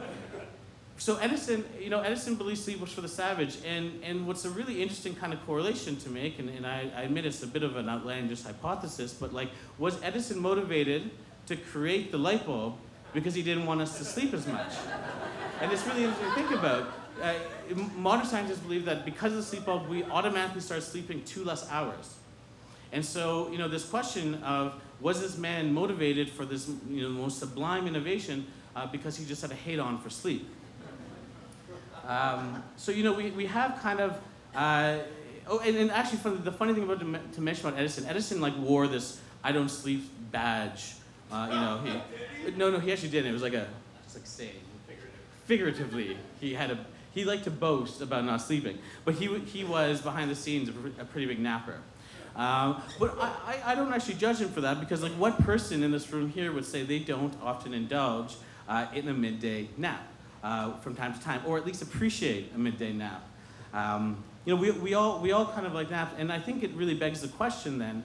so 0.98 1.18
Edison, 1.18 1.66
you 1.80 1.90
know, 1.90 2.02
Edison 2.02 2.36
believed 2.36 2.60
sleep 2.60 2.80
was 2.80 2.92
for 2.92 3.02
the 3.02 3.08
savage, 3.08 3.58
and, 3.66 4.02
and 4.04 4.28
what's 4.28 4.46
a 4.46 4.50
really 4.50 4.82
interesting 4.82 5.16
kind 5.16 5.34
of 5.34 5.46
correlation 5.46 5.96
to 5.98 6.10
make, 6.10 6.40
and, 6.40 6.50
and 6.50 6.66
I, 6.66 6.92
I 6.96 7.02
admit 7.04 7.26
it's 7.26 7.44
a 7.44 7.48
bit 7.48 7.64
of 7.64 7.76
an 7.76 7.90
outlandish 7.90 8.44
hypothesis, 8.44 9.14
but 9.14 9.34
like, 9.34 9.50
was 9.78 10.02
Edison 10.04 10.40
motivated 10.40 11.10
to 11.48 11.56
create 11.56 12.12
the 12.12 12.18
light 12.18 12.46
bulb 12.46 12.76
because 13.14 13.34
he 13.34 13.42
didn't 13.42 13.66
want 13.66 13.82
us 13.82 13.98
to 13.98 14.06
sleep 14.06 14.34
as 14.34 14.46
much? 14.48 14.74
And 15.62 15.72
it's 15.72 15.86
really 15.86 16.04
interesting 16.04 16.30
to 16.30 16.36
think 16.36 16.52
about 16.52 17.09
uh, 17.22 17.34
modern 17.96 18.26
scientists 18.26 18.60
believe 18.60 18.86
that 18.86 19.06
because 19.06 19.32
of 19.32 19.38
the 19.38 19.44
sleep 19.44 19.66
bulb, 19.66 19.88
we 19.88 20.04
automatically 20.04 20.62
start 20.62 20.84
sleeping 20.84 21.24
two 21.24 21.44
less 21.44 21.70
hours. 21.70 22.16
And 22.92 23.06
so, 23.06 23.50
you 23.52 23.58
know, 23.58 23.68
this 23.68 23.86
question 23.86 24.36
of 24.44 24.82
was 25.00 25.22
this 25.22 25.38
man 25.38 25.74
motivated 25.74 26.30
for 26.30 26.46
this, 26.46 26.70
you 26.90 27.04
know, 27.04 27.10
most 27.10 27.40
sublime 27.40 27.88
innovation 27.88 28.48
uh, 28.76 28.88
because 28.88 29.18
he 29.18 29.26
just 29.26 29.42
had 29.42 29.52
a 29.52 29.56
hate 29.56 29.80
on 29.80 30.00
for 30.00 30.10
sleep? 30.10 30.50
Um, 32.08 32.64
so, 32.76 32.92
you 32.92 33.04
know, 33.04 33.14
we, 33.14 33.30
we 33.32 33.46
have 33.46 33.80
kind 33.82 34.00
of, 34.00 34.20
uh, 34.56 34.98
oh, 35.48 35.60
and, 35.60 35.78
and 35.78 35.92
actually, 35.92 36.38
the 36.40 36.52
funny 36.52 36.74
thing 36.74 36.84
about 36.84 37.00
to, 37.00 37.42
mention 37.42 37.68
about 37.68 37.80
Edison, 37.80 38.06
Edison 38.08 38.42
like 38.42 38.58
wore 38.58 38.88
this 38.88 39.20
"I 39.44 39.52
don't 39.52 39.70
sleep" 39.70 40.10
badge. 40.32 40.96
Uh, 41.32 41.48
you 41.52 41.56
know, 41.56 42.02
he, 42.46 42.52
no, 42.58 42.72
no, 42.72 42.80
he 42.80 42.92
actually 42.92 43.10
didn't. 43.10 43.30
It 43.30 43.34
was 43.34 43.44
like 43.44 43.54
a, 43.54 43.68
just 44.04 44.16
like 44.16 44.26
saying, 44.26 44.56
figuratively, 45.46 46.18
he 46.42 46.56
had 46.56 46.72
a 46.72 46.80
he 47.12 47.25
liked 47.25 47.46
to 47.46 47.51
boast 47.51 48.01
about 48.01 48.25
not 48.25 48.42
sleeping, 48.42 48.78
but 49.06 49.16
he, 49.16 49.38
he 49.39 49.63
was 49.63 50.01
behind 50.01 50.30
the 50.30 50.36
scenes 50.36 50.70
a, 50.70 51.06
pretty 51.06 51.28
big 51.28 51.39
napper. 51.39 51.78
Um, 52.36 52.82
but 53.00 53.18
I, 53.20 53.60
I, 53.66 53.75
don't 53.75 53.92
actually 53.92 54.13
judge 54.13 54.38
him 54.38 54.50
for 54.50 54.62
that 54.62 54.80
because, 54.80 55.01
like, 55.01 55.12
what 55.13 55.38
person 55.39 55.84
in 55.84 55.92
this 55.92 56.12
room 56.13 56.30
here 56.30 56.54
would 56.54 56.66
say 56.66 56.84
they 56.84 57.00
don't 57.00 57.34
often 57.42 57.74
indulge 57.74 58.38
uh, 58.68 58.86
in 58.94 59.08
a 59.08 59.13
midday 59.13 59.68
nap 59.78 60.08
uh, 60.44 60.74
from 60.78 60.96
time 60.96 61.13
to 61.13 61.20
time, 61.20 61.42
or 61.46 61.58
at 61.58 61.66
least 61.66 61.82
appreciate 61.82 62.51
a 62.56 62.58
midday 62.58 62.94
nap? 62.94 63.24
Um, 63.74 64.24
you 64.46 64.56
know, 64.56 64.62
we, 64.62 64.72
we, 64.72 64.94
all, 64.94 65.20
we 65.20 65.32
all 65.32 65.48
kind 65.48 65.66
of 65.66 65.74
like 65.74 65.89
nap, 65.89 66.13
and 66.18 66.32
I 66.32 66.39
think 66.39 66.63
it 66.63 66.72
really 66.74 66.94
begs 66.94 67.22
the 67.22 67.28
question 67.28 67.78
then, 67.78 68.04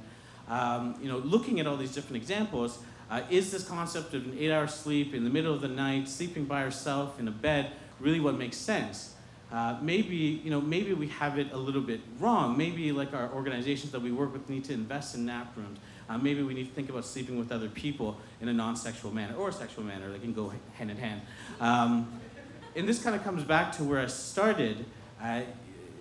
um, 0.48 0.96
you 1.00 1.08
know, 1.08 1.18
looking 1.18 1.60
at 1.60 1.66
all 1.66 1.76
these 1.76 1.94
different 1.94 2.16
examples, 2.16 2.78
uh, 3.10 3.22
is 3.30 3.52
this 3.52 3.66
concept 3.66 4.14
of 4.14 4.24
an 4.24 4.36
eight 4.38 4.50
hour 4.50 4.66
sleep 4.66 5.14
in 5.14 5.24
the 5.24 5.30
middle 5.30 5.54
of 5.54 5.60
the 5.60 5.68
night, 5.68 6.08
sleeping 6.08 6.44
by 6.44 6.64
yourself 6.64 7.20
in 7.20 7.28
a 7.28 7.30
bed, 7.30 7.70
really 8.00 8.20
what 8.20 8.36
makes 8.36 8.56
sense? 8.56 9.14
Uh, 9.52 9.78
maybe, 9.80 10.16
you 10.42 10.50
know, 10.50 10.60
maybe 10.60 10.92
we 10.94 11.06
have 11.08 11.38
it 11.38 11.52
a 11.52 11.56
little 11.56 11.80
bit 11.80 12.00
wrong. 12.18 12.56
Maybe 12.56 12.90
like 12.90 13.14
our 13.14 13.30
organizations 13.32 13.92
that 13.92 14.00
we 14.00 14.10
work 14.10 14.32
with 14.32 14.48
need 14.48 14.64
to 14.64 14.72
invest 14.72 15.14
in 15.14 15.26
nap 15.26 15.56
rooms. 15.56 15.78
Uh, 16.08 16.18
maybe 16.18 16.42
we 16.42 16.54
need 16.54 16.68
to 16.68 16.74
think 16.74 16.90
about 16.90 17.04
sleeping 17.04 17.38
with 17.38 17.52
other 17.52 17.68
people 17.68 18.18
in 18.40 18.48
a 18.48 18.52
non-sexual 18.52 19.12
manner 19.12 19.34
or 19.36 19.50
a 19.50 19.52
sexual 19.52 19.84
manner. 19.84 20.10
They 20.10 20.18
can 20.18 20.32
go 20.32 20.52
hand 20.74 20.90
in 20.90 20.96
hand. 20.96 21.20
Um, 21.60 22.20
and 22.74 22.88
this 22.88 23.02
kind 23.02 23.14
of 23.14 23.22
comes 23.22 23.44
back 23.44 23.72
to 23.76 23.84
where 23.84 24.00
I 24.00 24.06
started. 24.06 24.84
Uh, 25.22 25.42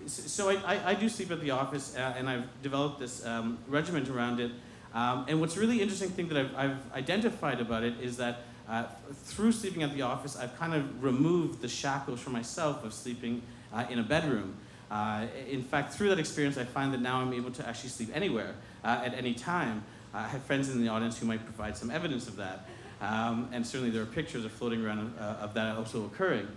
so 0.07 0.49
I, 0.49 0.55
I, 0.65 0.89
I, 0.89 0.93
do 0.95 1.07
sleep 1.07 1.31
at 1.31 1.39
the 1.39 1.51
office, 1.51 1.95
uh, 1.95 2.15
and 2.17 2.27
I've 2.27 2.61
developed 2.61 2.99
this 2.99 3.25
um, 3.25 3.57
regiment 3.67 4.09
around 4.09 4.39
it. 4.39 4.51
Um, 4.93 5.25
and 5.27 5.39
what's 5.39 5.55
really 5.55 5.81
interesting 5.81 6.09
thing 6.09 6.27
that 6.29 6.37
I've, 6.37 6.55
I've 6.55 6.93
identified 6.93 7.61
about 7.61 7.83
it 7.83 7.93
is 8.01 8.17
that 8.17 8.41
uh, 8.73 8.87
through 9.25 9.51
sleeping 9.51 9.83
at 9.83 9.93
the 9.93 10.01
office, 10.01 10.35
I've 10.35 10.57
kind 10.57 10.73
of 10.73 11.03
removed 11.03 11.61
the 11.61 11.67
shackles 11.67 12.19
for 12.19 12.31
myself 12.31 12.83
of 12.83 12.91
sleeping 12.91 13.43
uh, 13.71 13.85
in 13.87 13.99
a 13.99 14.03
bedroom. 14.03 14.55
Uh, 14.89 15.27
in 15.47 15.61
fact, 15.61 15.93
through 15.93 16.09
that 16.09 16.17
experience, 16.17 16.57
I 16.57 16.63
find 16.63 16.91
that 16.91 16.99
now 16.99 17.21
I'm 17.21 17.33
able 17.33 17.51
to 17.51 17.67
actually 17.67 17.89
sleep 17.89 18.09
anywhere 18.15 18.55
uh, 18.83 19.03
at 19.05 19.13
any 19.13 19.35
time. 19.35 19.83
I 20.11 20.27
have 20.27 20.41
friends 20.41 20.69
in 20.69 20.81
the 20.81 20.87
audience 20.87 21.19
who 21.19 21.27
might 21.27 21.43
provide 21.43 21.77
some 21.77 21.91
evidence 21.91 22.27
of 22.27 22.35
that. 22.37 22.67
Um, 22.99 23.47
and 23.51 23.65
certainly 23.65 23.91
there 23.91 24.01
are 24.01 24.07
pictures 24.07 24.43
of 24.43 24.51
floating 24.51 24.83
around 24.83 25.13
uh, 25.19 25.37
of 25.41 25.53
that 25.53 25.77
also 25.77 26.05
occurring. 26.05 26.47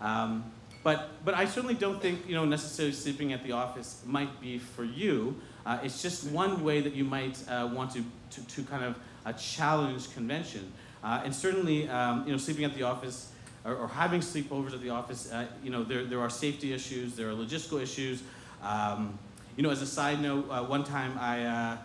Um, 0.00 0.44
but, 0.84 1.10
but 1.24 1.34
I 1.34 1.44
certainly 1.44 1.74
don't 1.74 2.00
think 2.00 2.28
you 2.28 2.36
know, 2.36 2.44
necessarily 2.44 2.94
sleeping 2.94 3.32
at 3.32 3.42
the 3.42 3.50
office 3.50 4.00
might 4.06 4.40
be 4.40 4.58
for 4.58 4.84
you. 4.84 5.40
Uh, 5.66 5.78
it's 5.82 6.02
just 6.02 6.24
one 6.30 6.62
way 6.62 6.82
that 6.82 6.94
you 6.94 7.02
might 7.02 7.42
uh, 7.48 7.68
want 7.72 7.90
to, 7.94 8.04
to, 8.30 8.46
to, 8.46 8.62
kind 8.62 8.84
of 8.84 8.96
uh, 9.26 9.32
challenge 9.32 10.12
convention. 10.14 10.72
Uh, 11.04 11.20
and 11.24 11.34
certainly, 11.34 11.88
um, 11.88 12.24
you 12.24 12.32
know, 12.32 12.38
sleeping 12.38 12.64
at 12.64 12.74
the 12.74 12.82
office 12.82 13.30
or, 13.64 13.74
or 13.74 13.88
having 13.88 14.22
sleepovers 14.22 14.72
at 14.72 14.80
the 14.80 14.88
office, 14.88 15.30
uh, 15.30 15.46
you 15.62 15.70
know, 15.70 15.84
there, 15.84 16.04
there 16.04 16.20
are 16.20 16.30
safety 16.30 16.72
issues, 16.72 17.14
there 17.14 17.28
are 17.28 17.34
logistical 17.34 17.80
issues. 17.80 18.22
Um, 18.62 19.18
you 19.56 19.62
know, 19.62 19.70
as 19.70 19.82
a 19.82 19.86
side 19.86 20.22
note, 20.22 20.48
uh, 20.50 20.64
one 20.64 20.82
time 20.82 21.16
I, 21.20 21.76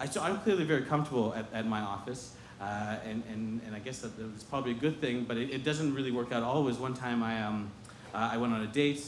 I, 0.00 0.06
so 0.06 0.22
I'm 0.22 0.38
clearly 0.40 0.64
very 0.64 0.82
comfortable 0.82 1.34
at, 1.34 1.44
at 1.52 1.66
my 1.66 1.80
office. 1.80 2.34
and, 2.60 3.22
and, 3.30 3.60
and 3.66 3.76
I 3.76 3.78
guess 3.78 3.98
that 3.98 4.12
it's 4.34 4.42
probably 4.42 4.70
a 4.72 4.80
good 4.80 5.00
thing, 5.00 5.24
but 5.24 5.36
it, 5.36 5.50
it 5.50 5.64
doesn't 5.64 5.94
really 5.94 6.10
work 6.10 6.32
out 6.32 6.42
always. 6.42 6.78
One 6.78 6.94
time 6.94 7.22
I, 7.22 7.42
um, 7.42 7.70
uh, 8.14 8.30
I 8.32 8.36
went 8.36 8.52
on 8.52 8.62
a 8.62 8.66
date. 8.66 9.04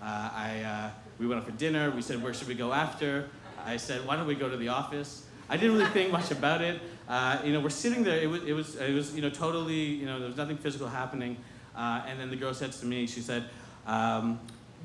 Uh, 0.00 0.30
I, 0.32 0.62
uh, 0.62 0.90
we 1.18 1.26
went 1.26 1.40
out 1.40 1.46
for 1.46 1.52
dinner. 1.52 1.90
We 1.90 2.02
said, 2.02 2.22
where 2.22 2.34
should 2.34 2.48
we 2.48 2.54
go 2.54 2.72
after? 2.72 3.28
I 3.64 3.76
said, 3.76 4.06
why 4.06 4.16
don't 4.16 4.26
we 4.26 4.34
go 4.34 4.48
to 4.48 4.56
the 4.56 4.68
office? 4.68 5.25
I 5.48 5.56
didn't 5.56 5.76
really 5.76 5.90
think 5.90 6.10
much 6.10 6.30
about 6.30 6.60
it. 6.60 6.80
Uh, 7.08 7.38
you 7.44 7.52
know, 7.52 7.60
we're 7.60 7.70
sitting 7.70 8.02
there. 8.02 8.18
It 8.18 8.26
was, 8.26 8.42
it 8.44 8.52
was, 8.52 8.76
it 8.76 8.92
was, 8.92 9.14
you 9.14 9.22
know, 9.22 9.30
totally, 9.30 9.74
you 9.74 10.06
know, 10.06 10.18
there 10.18 10.28
was 10.28 10.36
nothing 10.36 10.56
physical 10.56 10.88
happening. 10.88 11.36
Uh, 11.76 12.02
and 12.06 12.18
then 12.18 12.30
the 12.30 12.36
girl 12.36 12.52
said 12.52 12.72
to 12.72 12.86
me, 12.86 13.06
she 13.06 13.20
said, 13.20 13.44
um, 13.86 14.40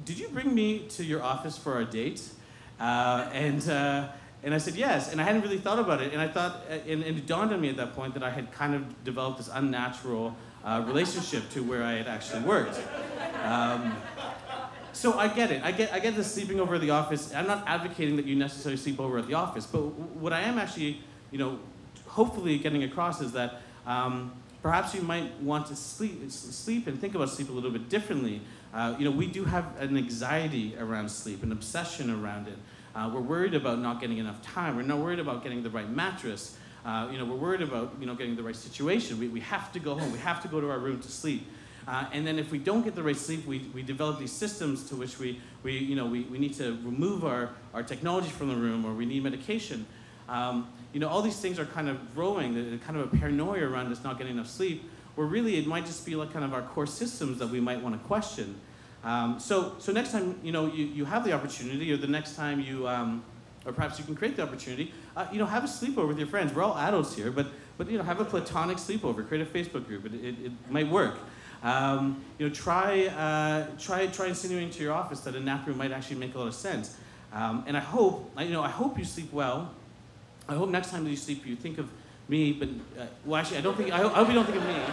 "Did 0.06 0.20
you 0.20 0.28
bring 0.28 0.54
me 0.54 0.88
to 0.90 1.04
your 1.04 1.24
office 1.24 1.58
for 1.58 1.74
our 1.74 1.86
date?" 1.86 2.22
Uh, 2.80 3.30
and 3.34 3.68
and 4.44 4.56
I 4.56 4.58
said 4.58 4.76
yes. 4.76 5.12
And 5.12 5.22
I 5.22 5.24
hadn't 5.24 5.42
really 5.42 5.60
thought 5.60 5.80
about 5.80 6.02
it. 6.02 6.14
And 6.14 6.22
I 6.22 6.28
thought, 6.28 6.64
and, 6.70 7.04
and, 7.04 7.18
it 7.18 7.28
dawned 7.28 7.54
on 7.54 7.62
me 7.62 7.70
at 7.70 7.78
that 7.78 7.96
point 7.96 8.16
that 8.16 8.24
I 8.24 8.32
had 8.32 8.52
kind 8.52 8.74
of 8.74 9.04
developed 9.04 9.38
this 9.38 9.50
unnatural 9.54 10.36
relationship 10.66 11.50
to 11.52 11.64
where 11.64 11.84
I 11.84 11.94
had 11.94 12.08
actually 12.08 12.42
worked. 12.42 12.80
Um, 13.44 13.96
so 14.94 15.18
I 15.18 15.28
get 15.28 15.52
it. 15.52 15.64
I 15.64 15.72
get, 15.72 15.94
I 15.94 16.00
get 16.00 16.16
the 16.16 16.24
sleeping 16.24 16.60
over 16.60 16.76
at 16.76 16.82
the 16.82 16.92
office. 16.92 17.34
I'm 17.34 17.48
not 17.48 17.64
advocating 17.68 18.16
that 18.18 18.26
you 18.26 18.36
necessarily 18.36 18.78
sleep 18.78 19.00
over 19.00 19.18
at 19.18 19.28
the 19.28 19.34
office, 19.34 19.66
but 19.66 19.80
what 19.80 20.34
I 20.34 20.42
am 20.42 20.58
actually, 20.58 21.02
you 21.32 21.38
know, 21.38 21.60
hopefully 22.08 22.58
getting 22.58 22.84
across 22.84 23.22
is 23.22 23.32
that 23.34 23.62
um, 23.86 24.32
perhaps 24.62 24.94
you 24.94 25.02
might 25.02 25.40
want 25.42 25.68
to 25.68 25.76
sleep, 25.76 26.30
sleep 26.30 26.88
and 26.88 27.00
think 27.00 27.16
about 27.16 27.30
sleep 27.30 27.50
a 27.50 27.52
little 27.52 27.72
bit 27.72 27.90
differently. 27.90 28.42
Uh, 28.74 28.96
you 28.98 29.06
know, 29.06 29.12
we 29.12 29.28
do 29.28 29.44
have 29.46 29.66
an 29.80 29.98
anxiety 29.98 30.76
around 30.78 31.10
sleep, 31.10 31.44
an 31.44 31.52
obsession 31.52 32.10
around 32.10 32.48
it. 32.48 32.58
Uh, 32.96 33.10
we're 33.14 33.22
worried 33.22 33.54
about 33.54 33.80
not 33.80 34.02
getting 34.02 34.18
enough 34.18 34.42
time. 34.42 34.76
We're 34.76 34.82
not 34.82 35.00
worried 35.00 35.20
about 35.20 35.44
getting 35.44 35.64
the 35.64 35.70
right 35.70 35.90
mattress. 35.90 36.58
Uh, 36.86 37.08
you 37.12 37.18
know, 37.18 37.26
we're 37.26 37.36
worried 37.36 37.62
about 37.62 37.94
you 38.00 38.06
know 38.06 38.16
getting 38.16 38.36
the 38.36 38.44
right 38.44 38.56
situation. 38.56 39.20
We, 39.20 39.28
we 39.28 39.40
have 39.42 39.72
to 39.74 39.80
go 39.80 39.96
home. 39.96 40.12
We 40.12 40.20
have 40.20 40.42
to 40.42 40.48
go 40.48 40.60
to 40.60 40.70
our 40.70 40.80
room 40.80 41.00
to 41.00 41.12
sleep. 41.12 41.48
Uh, 41.88 42.06
and 42.14 42.26
then 42.26 42.38
if 42.38 42.52
we 42.52 42.58
don't 42.58 42.84
get 42.84 42.96
the 42.96 43.04
right 43.04 43.18
sleep, 43.18 43.46
we, 43.46 43.60
we 43.74 43.82
develop 43.82 44.20
these 44.20 44.32
systems 44.32 44.88
to 44.90 44.96
which 44.96 45.18
we, 45.18 45.42
we, 45.64 45.78
you 45.78 45.96
know, 45.96 46.06
we, 46.06 46.22
we 46.24 46.38
need 46.38 46.54
to 46.54 46.78
remove 46.84 47.26
our, 47.26 47.50
our 47.74 47.84
technology 47.84 48.30
from 48.30 48.50
the 48.50 48.56
room 48.56 48.86
or 48.86 48.94
we 48.94 49.06
need 49.06 49.24
medication. 49.24 49.86
Um, 50.30 50.70
you 50.94 51.00
know, 51.00 51.10
all 51.10 51.22
these 51.22 51.40
things 51.40 51.60
are 51.60 51.66
kind 51.66 51.90
of 51.90 52.14
growing, 52.14 52.54
the, 52.54 52.78
kind 52.78 52.98
of 52.98 53.12
a 53.12 53.18
paranoia 53.18 53.68
around 53.68 53.92
us 53.92 54.04
not 54.04 54.18
getting 54.18 54.34
enough 54.34 54.48
sleep, 54.48 54.90
where 55.16 55.28
really 55.28 55.58
it 55.58 55.68
might 55.68 55.86
just 55.86 56.06
be 56.06 56.16
like 56.16 56.32
kind 56.32 56.46
of 56.46 56.54
our 56.54 56.62
core 56.62 56.88
systems 56.88 57.40
that 57.40 57.48
we 57.48 57.60
might 57.60 57.82
want 57.82 58.00
to 58.00 58.08
question. 58.08 58.56
Um, 59.04 59.40
so, 59.40 59.76
so 59.80 59.92
next 59.92 60.12
time, 60.12 60.40
you 60.44 60.52
know, 60.52 60.68
you, 60.68 60.86
you 60.86 61.06
have 61.06 61.24
the 61.24 61.34
opportunity 61.34 61.92
or 61.92 61.98
the 61.98 62.08
next 62.08 62.36
time 62.36 62.60
you, 62.60 62.88
um, 62.88 63.24
or 63.66 63.74
perhaps 63.74 63.98
you 63.98 64.06
can 64.06 64.16
create 64.16 64.36
the 64.36 64.44
opportunity, 64.44 64.94
uh, 65.16 65.26
you 65.32 65.40
know, 65.40 65.46
have 65.46 65.64
a 65.64 65.68
sleepover 65.68 66.08
with 66.08 66.20
your 66.20 66.28
friends. 66.28 66.54
We're 66.54 66.64
all 66.64 66.78
adults 66.78 67.16
here, 67.16 67.32
but, 67.32 67.48
but 67.78 67.90
you 67.90 67.98
know, 67.98 68.04
have 68.04 68.20
a 68.20 68.26
platonic 68.26 68.78
sleepover, 68.78 69.28
create 69.28 69.42
a 69.42 69.50
Facebook 69.50 69.88
group. 69.88 70.06
It, 70.06 70.14
it, 70.14 70.36
it 70.46 70.52
might 70.70 70.88
work. 70.88 71.16
Um, 71.64 72.24
you 72.40 72.48
know, 72.48 72.54
try, 72.54 73.08
uh, 73.08 73.68
try, 73.80 74.08
try 74.08 74.28
insinuating 74.28 74.72
to 74.72 74.84
your 74.84 74.94
office 74.94 75.20
that 75.22 75.36
a 75.36 75.40
nap 75.40 75.68
room 75.68 75.78
might 75.78 75.92
actually 75.92 76.18
make 76.18 76.34
a 76.36 76.40
lot 76.40 76.48
of 76.48 76.56
sense. 76.56 76.98
Um, 77.34 77.64
and 77.68 77.78
I 77.78 77.80
hope, 77.80 78.32
you 78.40 78.50
know, 78.50 78.64
I 78.64 78.70
hope 78.70 78.98
you 78.98 79.06
sleep 79.06 79.32
well. 79.32 79.72
I 80.48 80.56
hope 80.56 80.70
next 80.70 80.90
time 80.90 81.04
that 81.04 81.10
you 81.10 81.16
sleep, 81.16 81.46
you 81.46 81.56
think 81.56 81.78
of 81.78 81.88
me, 82.28 82.52
but, 82.52 82.70
uh, 83.00 83.06
well, 83.26 83.40
actually, 83.40 83.58
I 83.58 83.62
don't 83.62 83.78
think, 83.78 83.92
I 83.92 84.00
hope, 84.00 84.14
I 84.14 84.16
hope 84.16 84.28
you 84.28 84.34
don't 84.34 84.46
think 84.46 84.58
of 84.58 84.68
me. 84.68 84.76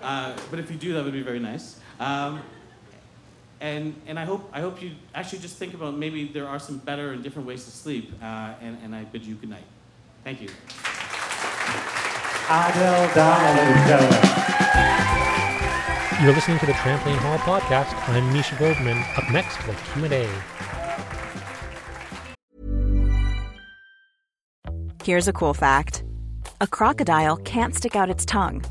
Uh, 0.00 0.32
but 0.48 0.60
if 0.60 0.70
you 0.70 0.76
do, 0.76 0.94
that 0.94 1.02
would 1.02 1.12
be 1.12 1.22
very 1.22 1.40
nice. 1.40 1.80
Um, 1.98 2.40
and, 3.60 4.00
and 4.06 4.16
I, 4.16 4.24
hope, 4.24 4.48
I 4.52 4.60
hope 4.60 4.80
you 4.80 4.92
actually 5.12 5.40
just 5.40 5.56
think 5.56 5.74
about 5.74 5.96
maybe 5.96 6.28
there 6.28 6.46
are 6.46 6.60
some 6.60 6.78
better 6.78 7.10
and 7.10 7.22
different 7.22 7.48
ways 7.48 7.64
to 7.64 7.72
sleep. 7.72 8.12
Uh, 8.22 8.54
and, 8.60 8.78
and 8.84 8.94
I 8.94 9.02
bid 9.04 9.24
you 9.24 9.34
good 9.34 9.50
night. 9.50 9.64
Thank 10.22 10.40
you. 10.40 10.48
Adil 12.48 13.08
you're 16.22 16.32
listening 16.32 16.58
to 16.58 16.66
the 16.66 16.72
Trampoline 16.72 17.16
Hall 17.18 17.38
podcast. 17.38 17.94
I'm 18.08 18.32
Misha 18.32 18.56
Goldman. 18.56 18.98
Up 19.16 19.30
next, 19.30 19.56
the 19.66 19.74
Q&A. 19.94 20.28
Here's 25.04 25.28
a 25.28 25.32
cool 25.32 25.54
fact. 25.54 26.02
A 26.60 26.66
crocodile 26.66 27.36
can't 27.36 27.72
stick 27.72 27.94
out 27.94 28.10
its 28.10 28.26
tongue. 28.26 28.64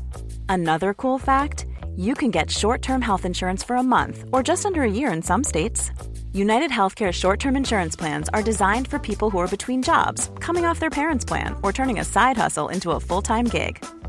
Another 0.50 0.92
cool 0.92 1.18
fact, 1.18 1.64
you 1.96 2.14
can 2.14 2.30
get 2.30 2.50
short-term 2.50 3.00
health 3.00 3.24
insurance 3.24 3.62
for 3.62 3.76
a 3.76 3.82
month 3.82 4.24
or 4.30 4.42
just 4.42 4.66
under 4.66 4.82
a 4.82 4.90
year 4.90 5.10
in 5.10 5.22
some 5.22 5.42
states. 5.42 5.90
United 6.34 6.70
Healthcare 6.70 7.12
short-term 7.12 7.56
insurance 7.56 7.96
plans 7.96 8.28
are 8.34 8.42
designed 8.42 8.88
for 8.88 8.98
people 8.98 9.30
who 9.30 9.38
are 9.38 9.48
between 9.48 9.82
jobs, 9.82 10.30
coming 10.38 10.66
off 10.66 10.80
their 10.80 10.90
parents' 10.90 11.24
plan, 11.24 11.56
or 11.62 11.72
turning 11.72 11.98
a 11.98 12.04
side 12.04 12.36
hustle 12.36 12.68
into 12.68 12.90
a 12.90 13.00
full-time 13.00 13.46
gig 13.46 13.82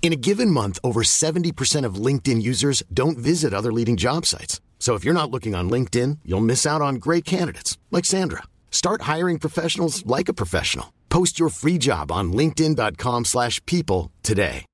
In 0.00 0.12
a 0.12 0.16
given 0.16 0.50
month, 0.50 0.78
over 0.82 1.02
70% 1.02 1.84
of 1.84 1.96
LinkedIn 1.96 2.40
users 2.40 2.82
don't 2.94 3.18
visit 3.18 3.52
other 3.52 3.72
leading 3.72 3.98
job 3.98 4.24
sites. 4.24 4.62
So 4.78 4.94
if 4.94 5.04
you're 5.04 5.12
not 5.12 5.30
looking 5.30 5.54
on 5.54 5.68
LinkedIn, 5.68 6.20
you'll 6.24 6.40
miss 6.40 6.64
out 6.64 6.80
on 6.80 6.94
great 6.94 7.26
candidates 7.26 7.76
like 7.90 8.06
Sandra. 8.06 8.44
Start 8.70 9.02
hiring 9.02 9.38
professionals 9.38 10.06
like 10.06 10.30
a 10.30 10.32
professional. 10.32 10.94
Post 11.10 11.38
your 11.38 11.50
free 11.50 11.76
job 11.76 12.10
on 12.10 12.32
linkedin.com/people 12.32 14.10
today. 14.22 14.64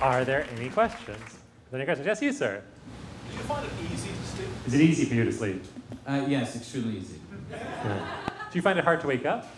Are 0.00 0.24
there 0.24 0.46
any 0.56 0.68
questions? 0.68 1.38
Any 1.72 1.84
questions? 1.86 2.06
Yes, 2.06 2.20
you, 2.20 2.32
sir. 2.32 2.62
Do 3.30 3.36
you 3.36 3.42
find 3.44 3.64
it 3.64 3.72
easy 3.90 4.08
to 4.08 4.36
sleep? 4.36 4.48
Is 4.66 4.74
it 4.74 4.80
easy 4.80 5.04
for 5.06 5.14
you 5.14 5.24
to 5.24 5.32
sleep? 5.32 5.64
Uh, 6.06 6.26
yes, 6.28 6.56
extremely 6.56 6.98
easy. 6.98 7.18
Do 7.50 8.58
you 8.58 8.62
find 8.62 8.78
it 8.78 8.84
hard 8.84 9.00
to 9.00 9.06
wake 9.06 9.24
up? 9.24 9.48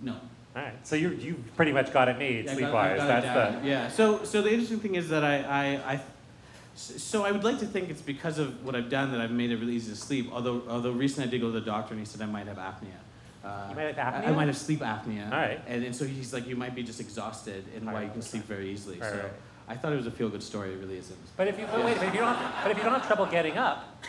No. 0.00 0.16
All 0.54 0.62
right. 0.62 0.86
So 0.86 0.96
you 0.96 1.10
you 1.10 1.42
pretty 1.56 1.72
much 1.72 1.92
got 1.92 2.08
it 2.08 2.18
made 2.18 2.44
Yeah, 2.44 2.54
sleep 2.54 2.70
wise. 2.70 2.98
That's 2.98 3.62
the 3.62 3.66
yeah. 3.68 3.88
So 3.88 4.24
so 4.24 4.42
the 4.42 4.50
interesting 4.50 4.80
thing 4.80 4.94
is 4.96 5.08
that 5.08 5.24
I, 5.24 5.36
I 5.38 5.94
I 5.94 6.00
so 6.74 7.24
I 7.24 7.32
would 7.32 7.44
like 7.44 7.58
to 7.60 7.66
think 7.66 7.90
it's 7.90 8.02
because 8.02 8.38
of 8.38 8.64
what 8.64 8.74
I've 8.74 8.90
done 8.90 9.12
that 9.12 9.20
I've 9.20 9.30
made 9.30 9.50
it 9.50 9.56
really 9.56 9.74
easy 9.74 9.90
to 9.90 9.96
sleep. 9.96 10.30
Although 10.32 10.62
although 10.68 10.92
recently 10.92 11.28
I 11.28 11.30
did 11.30 11.40
go 11.40 11.46
to 11.46 11.52
the 11.52 11.60
doctor 11.64 11.94
and 11.94 12.00
he 12.00 12.06
said 12.06 12.20
I 12.20 12.26
might 12.26 12.46
have 12.46 12.58
apnea. 12.58 13.00
Uh, 13.44 13.66
You 13.70 13.76
might 13.76 13.94
have 13.96 14.14
I- 14.14 14.26
I, 14.28 14.32
might 14.32 14.46
have 14.46 14.56
sleep 14.56 14.80
apnea. 14.80 15.24
All 15.32 15.38
right. 15.38 15.60
And, 15.66 15.82
and 15.84 15.96
so 15.96 16.04
he's 16.04 16.32
like, 16.32 16.46
you 16.46 16.54
might 16.54 16.76
be 16.76 16.84
just 16.84 17.00
exhausted 17.00 17.64
and 17.74 17.86
why 17.86 17.94
right, 17.94 18.04
you 18.04 18.10
can 18.10 18.22
sleep 18.22 18.44
very 18.44 18.70
easily. 18.70 19.00
Right, 19.00 19.10
so 19.10 19.16
right. 19.16 19.32
I 19.68 19.74
thought 19.76 19.92
it 19.92 19.96
was 19.96 20.06
a 20.06 20.12
feel 20.12 20.28
good 20.28 20.42
story. 20.44 20.72
It 20.72 20.78
really 20.78 20.98
isn't. 20.98 21.18
But 21.36 21.48
if 21.48 21.58
you 21.58 21.66
but 21.66 21.84
wait, 21.84 21.96
but 21.96 22.06
if 22.06 22.14
you 22.14 22.20
don't 22.20 22.34
have, 22.34 22.62
but 22.62 22.70
if 22.70 22.76
you 22.76 22.84
don't 22.84 22.92
have 22.92 23.06
trouble 23.06 23.26
getting 23.26 23.58
up, 23.58 24.04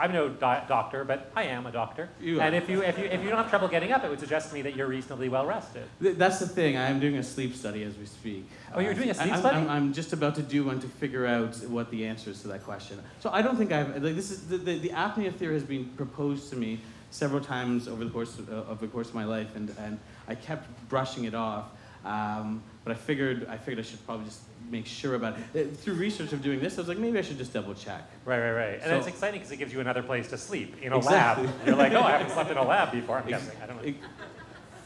I'm 0.00 0.12
no 0.12 0.30
di- 0.30 0.64
doctor, 0.66 1.04
but 1.04 1.30
I 1.36 1.44
am 1.44 1.66
a 1.66 1.70
doctor. 1.72 2.08
You 2.20 2.40
and 2.40 2.54
are. 2.54 2.58
if 2.58 2.70
you 2.70 2.82
if 2.82 2.98
you 2.98 3.04
if 3.04 3.22
you 3.22 3.28
don't 3.28 3.36
have 3.36 3.50
trouble 3.50 3.68
getting 3.68 3.92
up, 3.92 4.02
it 4.02 4.08
would 4.08 4.18
suggest 4.18 4.48
to 4.48 4.54
me 4.54 4.62
that 4.62 4.74
you're 4.74 4.86
reasonably 4.86 5.28
well 5.28 5.44
rested. 5.44 5.84
Th- 6.02 6.16
That's 6.16 6.38
the 6.38 6.48
thing. 6.48 6.78
I 6.78 6.88
am 6.88 7.00
doing 7.00 7.16
a 7.16 7.22
sleep 7.22 7.54
study 7.54 7.82
as 7.82 7.94
we 7.98 8.06
speak. 8.06 8.48
Oh, 8.74 8.80
you're 8.80 8.94
doing 8.94 9.08
a 9.08 9.12
I- 9.12 9.14
sleep 9.14 9.34
I'm, 9.34 9.40
study? 9.40 9.56
I'm, 9.58 9.68
I'm 9.68 9.92
just 9.92 10.14
about 10.14 10.34
to 10.36 10.42
do 10.42 10.64
one 10.64 10.80
to 10.80 10.88
figure 10.88 11.26
out 11.26 11.54
what 11.68 11.90
the 11.90 12.06
answer 12.06 12.30
is 12.30 12.40
to 12.42 12.48
that 12.48 12.64
question. 12.64 12.98
So 13.20 13.28
I 13.30 13.42
don't 13.42 13.56
think 13.58 13.72
I've 13.72 14.02
like 14.02 14.14
this 14.16 14.30
is 14.30 14.48
the, 14.48 14.56
the, 14.56 14.78
the 14.78 14.88
apnea 14.90 15.34
theory 15.34 15.52
has 15.54 15.64
been 15.64 15.84
proposed 15.96 16.48
to 16.50 16.56
me 16.56 16.80
several 17.10 17.42
times 17.42 17.86
over 17.86 18.02
the 18.02 18.10
course 18.10 18.38
of, 18.38 18.50
uh, 18.50 18.72
of 18.72 18.80
the 18.80 18.86
course 18.86 19.08
of 19.10 19.14
my 19.14 19.24
life, 19.24 19.54
and, 19.54 19.74
and 19.80 19.98
I 20.28 20.34
kept 20.34 20.66
brushing 20.88 21.24
it 21.24 21.34
off. 21.34 21.66
Um, 22.06 22.62
but 22.84 22.92
I 22.92 22.94
figured 22.94 23.46
I 23.50 23.58
figured 23.58 23.84
I 23.84 23.86
should 23.86 24.04
probably 24.06 24.24
just 24.24 24.40
make 24.70 24.86
sure 24.86 25.14
about 25.16 25.36
it. 25.54 25.66
Uh, 25.66 25.74
Through 25.76 25.94
research 25.94 26.32
of 26.32 26.42
doing 26.42 26.60
this, 26.60 26.78
I 26.78 26.80
was 26.82 26.88
like, 26.88 26.98
maybe 26.98 27.18
I 27.18 27.22
should 27.22 27.38
just 27.38 27.52
double 27.52 27.74
check. 27.74 28.02
Right, 28.24 28.38
right, 28.38 28.52
right. 28.52 28.74
And 28.74 28.84
So- 28.84 28.96
it's 28.98 29.06
exciting 29.08 29.40
because 29.40 29.52
it 29.52 29.56
gives 29.56 29.72
you 29.72 29.80
another 29.80 30.02
place 30.02 30.28
to 30.28 30.38
sleep 30.38 30.76
in 30.82 30.92
a 30.92 30.96
Exactly. 30.98 31.46
lab. 31.46 31.54
You're 31.66 31.76
like, 31.76 31.92
oh, 31.92 32.02
I 32.02 32.12
haven't 32.12 32.30
slept 32.32 32.50
in 32.50 32.56
a 32.56 32.64
lab 32.64 32.92
before. 32.92 33.18
I'm 33.18 33.26
guessing. 33.28 33.56
I 33.62 33.66
don't 33.66 33.84
know. 33.84 33.92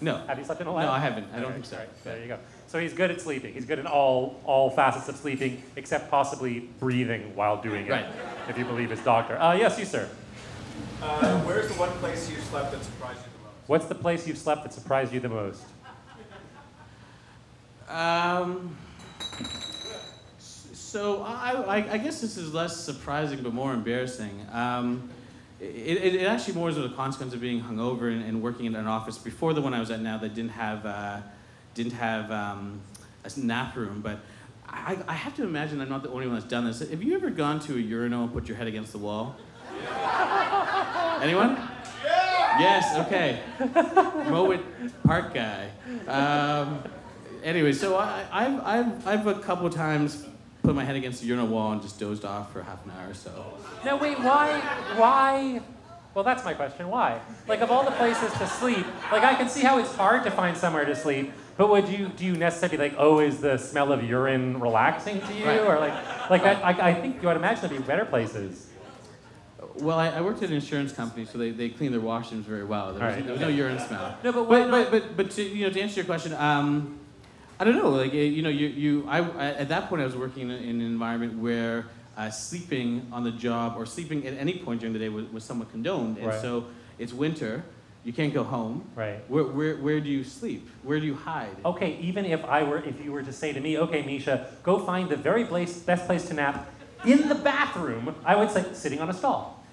No. 0.00 0.16
Have 0.26 0.38
you 0.38 0.44
slept 0.44 0.60
in 0.60 0.66
a 0.66 0.72
lab? 0.74 0.86
No, 0.86 0.92
I 0.92 0.98
haven't. 0.98 1.26
I 1.32 1.36
don't 1.36 1.46
All 1.46 1.52
think 1.52 1.64
so. 1.64 1.76
right, 1.76 1.88
there 2.04 2.20
you 2.20 2.26
go. 2.26 2.38
So 2.66 2.78
he's 2.80 2.92
good 2.92 3.10
at 3.10 3.20
sleeping. 3.20 3.54
He's 3.54 3.64
good 3.64 3.78
in 3.78 3.86
all 3.86 4.40
all 4.44 4.68
facets 4.70 5.08
of 5.08 5.16
sleeping, 5.16 5.62
except 5.76 6.10
possibly 6.10 6.68
breathing 6.80 7.34
while 7.36 7.60
doing 7.62 7.86
it. 7.86 7.90
Right. 7.90 8.06
If 8.48 8.58
you 8.58 8.64
believe 8.64 8.90
his 8.90 9.00
doctor. 9.00 9.38
Uh, 9.40 9.54
yes, 9.54 9.78
you 9.78 9.84
sir. 9.84 10.08
Uh, 11.00 11.40
where's 11.42 11.68
the 11.68 11.74
one 11.74 11.90
place 12.00 12.28
you 12.30 12.36
slept 12.38 12.72
that 12.72 12.82
surprised 12.82 13.18
you 13.18 13.24
the 13.38 13.44
most? 13.44 13.68
What's 13.68 13.86
the 13.86 13.94
place 13.94 14.26
you've 14.26 14.38
slept 14.38 14.64
that 14.64 14.72
surprised 14.72 15.12
you 15.12 15.20
the 15.20 15.28
most? 15.28 15.62
Um, 17.88 18.76
s- 19.20 19.53
so 20.94 21.24
I, 21.24 21.50
I, 21.50 21.76
I 21.94 21.98
guess 21.98 22.20
this 22.20 22.36
is 22.36 22.54
less 22.54 22.76
surprising 22.76 23.42
but 23.42 23.52
more 23.52 23.74
embarrassing. 23.74 24.46
Um, 24.52 25.10
it, 25.58 25.66
it, 25.66 26.14
it 26.14 26.24
actually 26.28 26.54
more 26.54 26.68
is 26.68 26.78
a 26.78 26.88
consequence 26.90 27.34
of 27.34 27.40
being 27.40 27.60
hungover 27.60 28.12
and, 28.12 28.22
and 28.22 28.40
working 28.40 28.66
in 28.66 28.76
an 28.76 28.86
office 28.86 29.18
before 29.18 29.54
the 29.54 29.60
one 29.60 29.74
I 29.74 29.80
was 29.80 29.90
at 29.90 29.98
now 29.98 30.18
that 30.18 30.36
didn't 30.36 30.52
have 30.52 30.86
uh, 30.86 31.20
didn't 31.74 31.94
have 31.94 32.30
um, 32.30 32.80
a 33.24 33.40
nap 33.40 33.74
room. 33.74 34.02
But 34.02 34.20
I, 34.68 34.96
I 35.08 35.14
have 35.14 35.34
to 35.34 35.42
imagine 35.42 35.80
I'm 35.80 35.88
not 35.88 36.04
the 36.04 36.10
only 36.10 36.28
one 36.28 36.36
that's 36.36 36.46
done 36.46 36.64
this. 36.64 36.78
Have 36.78 37.02
you 37.02 37.16
ever 37.16 37.28
gone 37.28 37.58
to 37.66 37.74
a 37.74 37.80
urinal 37.80 38.22
and 38.22 38.32
put 38.32 38.46
your 38.46 38.56
head 38.56 38.68
against 38.68 38.92
the 38.92 38.98
wall? 38.98 39.34
Anyone? 41.20 41.58
Yes. 42.04 43.04
Okay. 43.04 43.40
Mowat 44.30 44.60
Park 45.02 45.34
guy. 45.34 45.70
Um, 46.06 46.84
anyway, 47.42 47.72
so 47.72 47.96
I, 47.96 48.24
I've, 48.30 48.60
I've, 48.60 49.06
I've 49.08 49.26
a 49.26 49.40
couple 49.40 49.68
times 49.70 50.24
put 50.64 50.74
my 50.74 50.82
head 50.82 50.96
against 50.96 51.20
the 51.20 51.26
urinal 51.26 51.46
wall 51.46 51.72
and 51.72 51.82
just 51.82 52.00
dozed 52.00 52.24
off 52.24 52.52
for 52.52 52.62
half 52.62 52.84
an 52.86 52.92
hour 52.92 53.10
or 53.10 53.14
so. 53.14 53.58
No, 53.84 53.96
wait, 53.96 54.18
why? 54.18 54.60
Why? 54.96 55.60
Well, 56.14 56.24
that's 56.24 56.44
my 56.44 56.54
question. 56.54 56.88
Why? 56.88 57.20
Like, 57.46 57.60
of 57.60 57.70
all 57.70 57.84
the 57.84 57.90
places 57.92 58.32
to 58.38 58.46
sleep, 58.46 58.86
like, 59.12 59.22
I 59.22 59.34
can 59.34 59.48
see 59.48 59.60
how 59.60 59.78
it's 59.78 59.94
hard 59.94 60.24
to 60.24 60.30
find 60.30 60.56
somewhere 60.56 60.86
to 60.86 60.96
sleep, 60.96 61.32
but 61.58 61.68
would 61.68 61.88
you, 61.88 62.08
do 62.08 62.24
you 62.24 62.34
necessarily 62.34 62.78
like, 62.78 62.94
oh, 62.96 63.20
is 63.20 63.40
the 63.40 63.58
smell 63.58 63.92
of 63.92 64.02
urine 64.02 64.58
relaxing 64.58 65.20
to 65.20 65.34
you? 65.34 65.44
Right. 65.44 65.60
Or 65.60 65.78
like, 65.78 66.30
like 66.30 66.42
that, 66.44 66.64
I, 66.64 66.90
I 66.90 66.94
think 66.94 67.20
you 67.20 67.28
would 67.28 67.36
imagine 67.36 67.68
there'd 67.68 67.80
be 67.80 67.86
better 67.86 68.06
places. 68.06 68.70
Well, 69.76 69.98
I, 69.98 70.08
I 70.08 70.20
worked 70.22 70.42
at 70.42 70.48
an 70.48 70.54
insurance 70.54 70.92
company, 70.92 71.26
so 71.26 71.36
they, 71.36 71.50
they 71.50 71.68
clean 71.68 71.90
their 71.90 72.00
washrooms 72.00 72.44
very 72.44 72.64
well. 72.64 72.94
There 72.94 72.94
was, 72.94 73.02
Alright, 73.02 73.24
there 73.24 73.32
was 73.32 73.40
no 73.40 73.48
urine 73.48 73.80
smell. 73.80 74.16
No, 74.22 74.32
but 74.32 74.48
but, 74.48 74.70
but, 74.70 74.90
but, 74.90 75.16
but 75.16 75.30
to, 75.32 75.42
you 75.42 75.66
know, 75.66 75.72
to 75.72 75.80
answer 75.80 75.96
your 75.96 76.04
question, 76.06 76.32
um, 76.34 77.00
I 77.58 77.64
don't 77.64 77.76
know. 77.76 77.90
Like, 77.90 78.12
you 78.12 78.42
know, 78.42 78.48
you, 78.48 78.66
you 78.66 79.06
I, 79.08 79.18
I, 79.18 79.46
at 79.54 79.68
that 79.68 79.88
point, 79.88 80.02
I 80.02 80.04
was 80.04 80.16
working 80.16 80.50
in, 80.50 80.56
in 80.56 80.80
an 80.80 80.86
environment 80.86 81.38
where 81.38 81.86
uh, 82.16 82.30
sleeping 82.30 83.06
on 83.12 83.24
the 83.24 83.30
job 83.30 83.74
or 83.76 83.86
sleeping 83.86 84.26
at 84.26 84.34
any 84.34 84.58
point 84.58 84.80
during 84.80 84.92
the 84.92 84.98
day 84.98 85.08
was, 85.08 85.26
was 85.26 85.44
somewhat 85.44 85.70
condoned. 85.70 86.18
And 86.18 86.26
Right. 86.28 86.40
so 86.40 86.66
it's 86.98 87.12
winter, 87.12 87.64
you 88.04 88.12
can't 88.12 88.34
go 88.34 88.44
home. 88.44 88.84
Right. 88.94 89.18
Where, 89.30 89.44
where, 89.44 89.76
where 89.76 90.00
do 90.00 90.08
you 90.08 90.24
sleep? 90.24 90.68
Where 90.82 91.00
do 91.00 91.06
you 91.06 91.14
hide? 91.14 91.56
Okay, 91.64 91.96
even 92.00 92.24
if 92.24 92.44
I 92.44 92.62
were, 92.62 92.78
if 92.78 93.02
you 93.04 93.12
were 93.12 93.22
to 93.22 93.32
say 93.32 93.52
to 93.52 93.60
me, 93.60 93.78
okay, 93.78 94.02
Misha, 94.02 94.50
go 94.62 94.78
find 94.78 95.08
the 95.08 95.16
very 95.16 95.44
place, 95.44 95.78
best 95.78 96.06
place 96.06 96.26
to 96.28 96.34
nap 96.34 96.70
in 97.04 97.28
the 97.28 97.34
bathroom, 97.34 98.14
I 98.24 98.36
would 98.36 98.50
say 98.50 98.64
sitting 98.72 99.00
on 99.00 99.10
a 99.10 99.14
stall. 99.14 99.63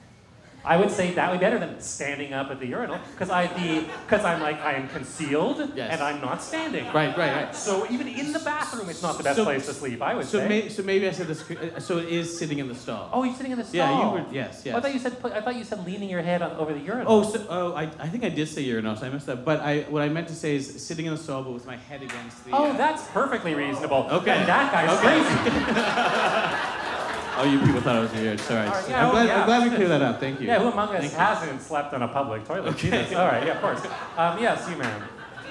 I 0.63 0.77
would 0.77 0.91
say 0.91 1.11
that 1.15 1.31
would 1.31 1.39
be 1.39 1.45
better 1.45 1.57
than 1.57 1.81
standing 1.81 2.33
up 2.33 2.51
at 2.51 2.59
the 2.59 2.67
urinal 2.67 2.99
because 3.13 3.29
I'd 3.31 3.55
be, 3.55 3.87
because 4.05 4.23
I'm 4.23 4.41
like, 4.41 4.59
I 4.61 4.73
am 4.73 4.87
concealed 4.89 5.71
Yes. 5.75 5.91
and 5.91 6.01
I'm 6.03 6.21
not 6.21 6.43
standing. 6.43 6.85
Right, 6.93 7.17
right, 7.17 7.45
right. 7.45 7.55
So 7.55 7.87
even 7.89 8.07
in 8.07 8.31
the 8.31 8.39
bathroom, 8.39 8.87
it's 8.89 9.01
not 9.01 9.17
the 9.17 9.23
best 9.23 9.37
So- 9.37 9.43
place 9.43 9.65
to 9.65 9.73
sleep, 9.73 10.01
I 10.03 10.13
would 10.13 10.25
So, 10.27 10.37
say. 10.39 10.47
may, 10.47 10.69
so 10.69 10.83
maybe 10.83 11.07
I 11.07 11.11
said 11.11 11.27
this. 11.27 11.43
So 11.83 11.97
it 11.97 12.09
is 12.09 12.37
sitting 12.37 12.59
in 12.59 12.67
the 12.67 12.75
stall. 12.75 13.09
oh, 13.11 13.23
you're 13.23 13.33
sitting 13.33 13.51
in 13.53 13.57
the 13.57 13.63
stall. 13.63 13.75
Yeah, 13.75 14.03
you 14.05 14.11
were- 14.11 14.25
yes, 14.31 14.63
Oh, 14.67 14.77
I 14.77 14.81
thought 14.81 14.93
you 14.93 14.99
said, 14.99 15.15
I 15.23 15.41
thought 15.41 15.55
you 15.55 15.63
said 15.63 15.83
leaning 15.85 16.09
your 16.09 16.21
head 16.21 16.41
on, 16.43 16.51
over 16.51 16.73
the 16.73 16.79
urinal. 16.79 17.11
Oh, 17.11 17.23
so, 17.23 17.43
oh, 17.49 17.73
I, 17.73 17.83
I 17.99 18.07
think 18.07 18.23
I 18.23 18.29
did 18.29 18.47
say 18.47 18.61
urinal, 18.61 18.95
so 18.95 19.07
I 19.07 19.09
messed 19.09 19.29
up. 19.29 19.43
But 19.43 19.61
I, 19.61 19.81
what 19.89 20.03
I 20.03 20.09
meant 20.09 20.27
to 20.27 20.35
say 20.35 20.55
is 20.55 20.85
sitting 20.85 21.05
in 21.07 21.13
the 21.15 21.21
stall, 21.21 21.41
but 21.43 21.53
with 21.53 21.65
my 21.65 21.77
head 21.77 22.03
against 22.03 22.45
the. 22.45 22.51
Oh, 22.51 22.65
uh, 22.69 22.77
that's 22.77 23.03
perfectly 23.07 23.55
reasonable. 23.55 24.07
Okay. 24.11 24.31
And 24.31 24.47
that 24.47 24.71
guy's 24.71 24.91
Okay. 24.99 25.21
crazy. 25.23 26.81
Oh, 27.37 27.43
you 27.49 27.59
people 27.65 27.81
thought 27.81 27.95
I 27.95 27.99
was 28.01 28.11
weird. 28.13 28.39
Sorry. 28.41 28.67
All 28.67 28.73
right, 28.73 28.89
yeah, 28.89 29.01
I'm, 29.03 29.07
oh, 29.07 29.11
glad, 29.11 29.27
yeah. 29.27 29.39
I'm 29.39 29.45
glad 29.45 29.63
we 29.69 29.75
cleared 29.75 29.91
that 29.91 30.01
up. 30.01 30.19
Thank 30.19 30.41
you. 30.41 30.47
Yeah, 30.47 30.59
who 30.59 30.67
among 30.67 30.89
us 30.95 31.01
Thank 31.01 31.13
hasn't 31.13 31.61
slept 31.61 31.93
on 31.93 32.01
a 32.01 32.07
public 32.07 32.45
toilet? 32.45 32.75
Jesus. 32.77 33.13
All 33.13 33.25
right, 33.27 33.45
yeah, 33.45 33.53
of 33.53 33.61
course. 33.61 33.79
Um, 34.17 34.39
yes, 34.39 34.67
you, 34.69 34.75
ma'am. 34.75 35.03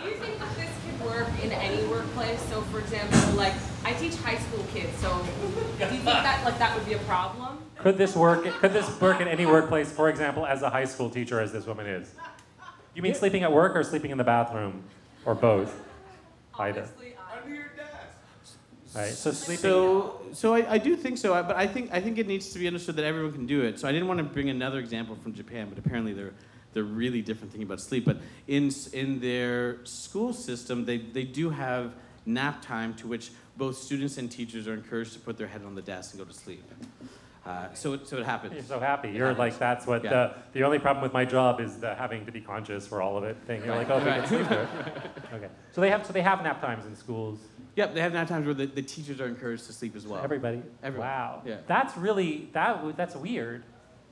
Do 0.03 0.09
you 0.09 0.15
think 0.17 0.39
that 0.39 0.57
this 0.57 0.71
could 0.87 1.07
work 1.07 1.29
in 1.43 1.53
any 1.53 1.85
workplace? 1.87 2.41
So, 2.43 2.61
for 2.63 2.79
example, 2.81 3.19
like 3.37 3.55
I 3.85 3.93
teach 3.95 4.15
high 4.17 4.37
school 4.39 4.65
kids. 4.73 4.97
So, 4.99 5.09
do 5.19 5.85
you 5.85 5.87
think 5.91 6.05
that 6.05 6.45
like 6.45 6.59
that 6.59 6.77
would 6.77 6.87
be 6.87 6.93
a 6.95 6.99
problem? 7.01 7.59
Could 7.79 7.97
this 7.99 8.15
work? 8.15 8.45
Could 8.45 8.73
this 8.73 9.01
work 9.01 9.21
in 9.21 9.29
any 9.29 9.47
workplace? 9.47 9.91
For 9.91 10.09
example, 10.11 10.47
as 10.47 10.63
a 10.63 10.71
high 10.71 10.85
school 10.85 11.09
teacher, 11.11 11.41
as 11.41 11.53
this 11.53 11.67
woman 11.67 11.87
is. 11.87 12.15
You 12.95 13.03
mean 13.03 13.15
sleeping 13.15 13.43
at 13.43 13.53
work 13.53 13.75
or 13.75 13.83
sleeping 13.85 14.11
in 14.11 14.19
the 14.19 14.25
bathroom, 14.25 14.83
or 15.25 15.35
both? 15.35 15.75
Either. 16.59 16.81
Honestly, 16.83 17.15
I- 17.17 17.39
Under 17.39 17.55
your 17.55 17.69
desk. 17.77 18.57
Right. 18.95 19.11
So 19.13 19.31
sleeping. 19.31 19.63
So, 19.63 20.21
so 20.33 20.55
I, 20.55 20.73
I 20.75 20.79
do 20.79 20.97
think 20.97 21.17
so, 21.19 21.33
I- 21.35 21.43
but 21.43 21.57
I 21.57 21.67
think 21.67 21.91
I 21.93 22.01
think 22.01 22.19
it 22.19 22.27
needs 22.27 22.51
to 22.53 22.59
be 22.59 22.67
understood 22.67 22.97
that 22.97 23.05
everyone 23.05 23.33
can 23.33 23.47
do 23.47 23.63
it. 23.63 23.79
So 23.79 23.87
I 23.89 23.93
didn't 23.93 24.09
want 24.09 24.19
to 24.19 24.25
bring 24.25 24.51
another 24.51 24.79
example 24.79 25.15
from 25.23 25.33
Japan, 25.33 25.69
but 25.69 25.79
apparently 25.79 26.13
they're 26.13 26.33
they're 26.73 26.83
really 26.85 27.23
different 27.23 27.53
thinking 27.53 27.67
about 27.67 27.81
sleep. 27.81 28.05
But 28.05 28.19
in 28.49 28.71
in 28.93 29.21
their 29.21 29.85
school 29.85 30.33
system, 30.33 30.85
they 30.85 30.99
they 30.99 31.25
do 31.25 31.51
have 31.51 31.93
nap 32.27 32.63
time 32.63 32.95
to 32.95 33.07
which 33.07 33.31
both 33.57 33.77
students 33.77 34.19
and 34.19 34.31
teachers 34.31 34.67
are 34.67 34.75
encouraged 34.75 35.13
to 35.13 35.19
put 35.21 35.37
their 35.39 35.47
head 35.47 35.63
on 35.65 35.75
the 35.75 35.83
desk 35.83 36.13
and 36.15 36.19
go 36.19 36.25
to 36.25 36.37
sleep. 36.37 36.63
Uh, 37.47 37.73
so 37.75 37.93
it 37.95 38.07
so 38.09 38.19
it 38.19 38.27
happens. 38.27 38.55
You're 38.55 38.63
so 38.65 38.81
happy. 38.81 39.09
It 39.09 39.15
You're 39.15 39.29
happens. 39.29 39.39
like 39.39 39.59
that's 39.59 39.87
what 39.87 40.03
Yeah. 40.05 40.11
the 40.11 40.35
the 40.53 40.65
only 40.65 40.79
problem 40.81 41.03
with 41.03 41.13
my 41.13 41.25
job 41.25 41.61
is 41.61 41.77
the 41.77 41.95
having 41.95 42.27
to 42.27 42.33
be 42.33 42.41
conscious 42.41 42.87
for 42.89 43.01
all 43.01 43.17
of 43.17 43.25
it 43.25 43.37
thing. 43.47 43.65
You're 43.65 43.77
like, 43.77 43.89
oh, 43.89 43.99
if 43.99 44.05
we 44.05 44.11
Right. 44.11 44.21
can 44.21 44.29
sleep 44.29 44.49
there. 44.49 44.69
Okay. 45.35 45.49
So 45.73 45.81
they 45.81 45.91
have 45.91 46.05
so 46.07 46.13
they 46.13 46.23
have 46.23 46.43
nap 46.43 46.61
times 46.61 46.87
in 46.87 46.95
schools. 46.97 47.39
Yep, 47.77 47.95
they 47.95 48.01
have 48.01 48.13
nap 48.13 48.29
times 48.29 48.47
where 48.47 48.55
the, 48.55 48.67
the 48.67 48.83
teachers 48.83 49.21
are 49.21 49.27
encouraged 49.27 49.67
to 49.67 49.73
sleep 49.73 49.95
as 49.97 50.07
well. 50.07 50.23
Everybody. 50.23 50.63
Everyone. 50.83 51.09
Wow. 51.09 51.43
Yeah. 51.47 51.59
That's 51.67 51.97
really 51.97 52.49
that 52.53 52.75
w- 52.77 52.95
that's 52.97 53.15
weird. 53.15 53.63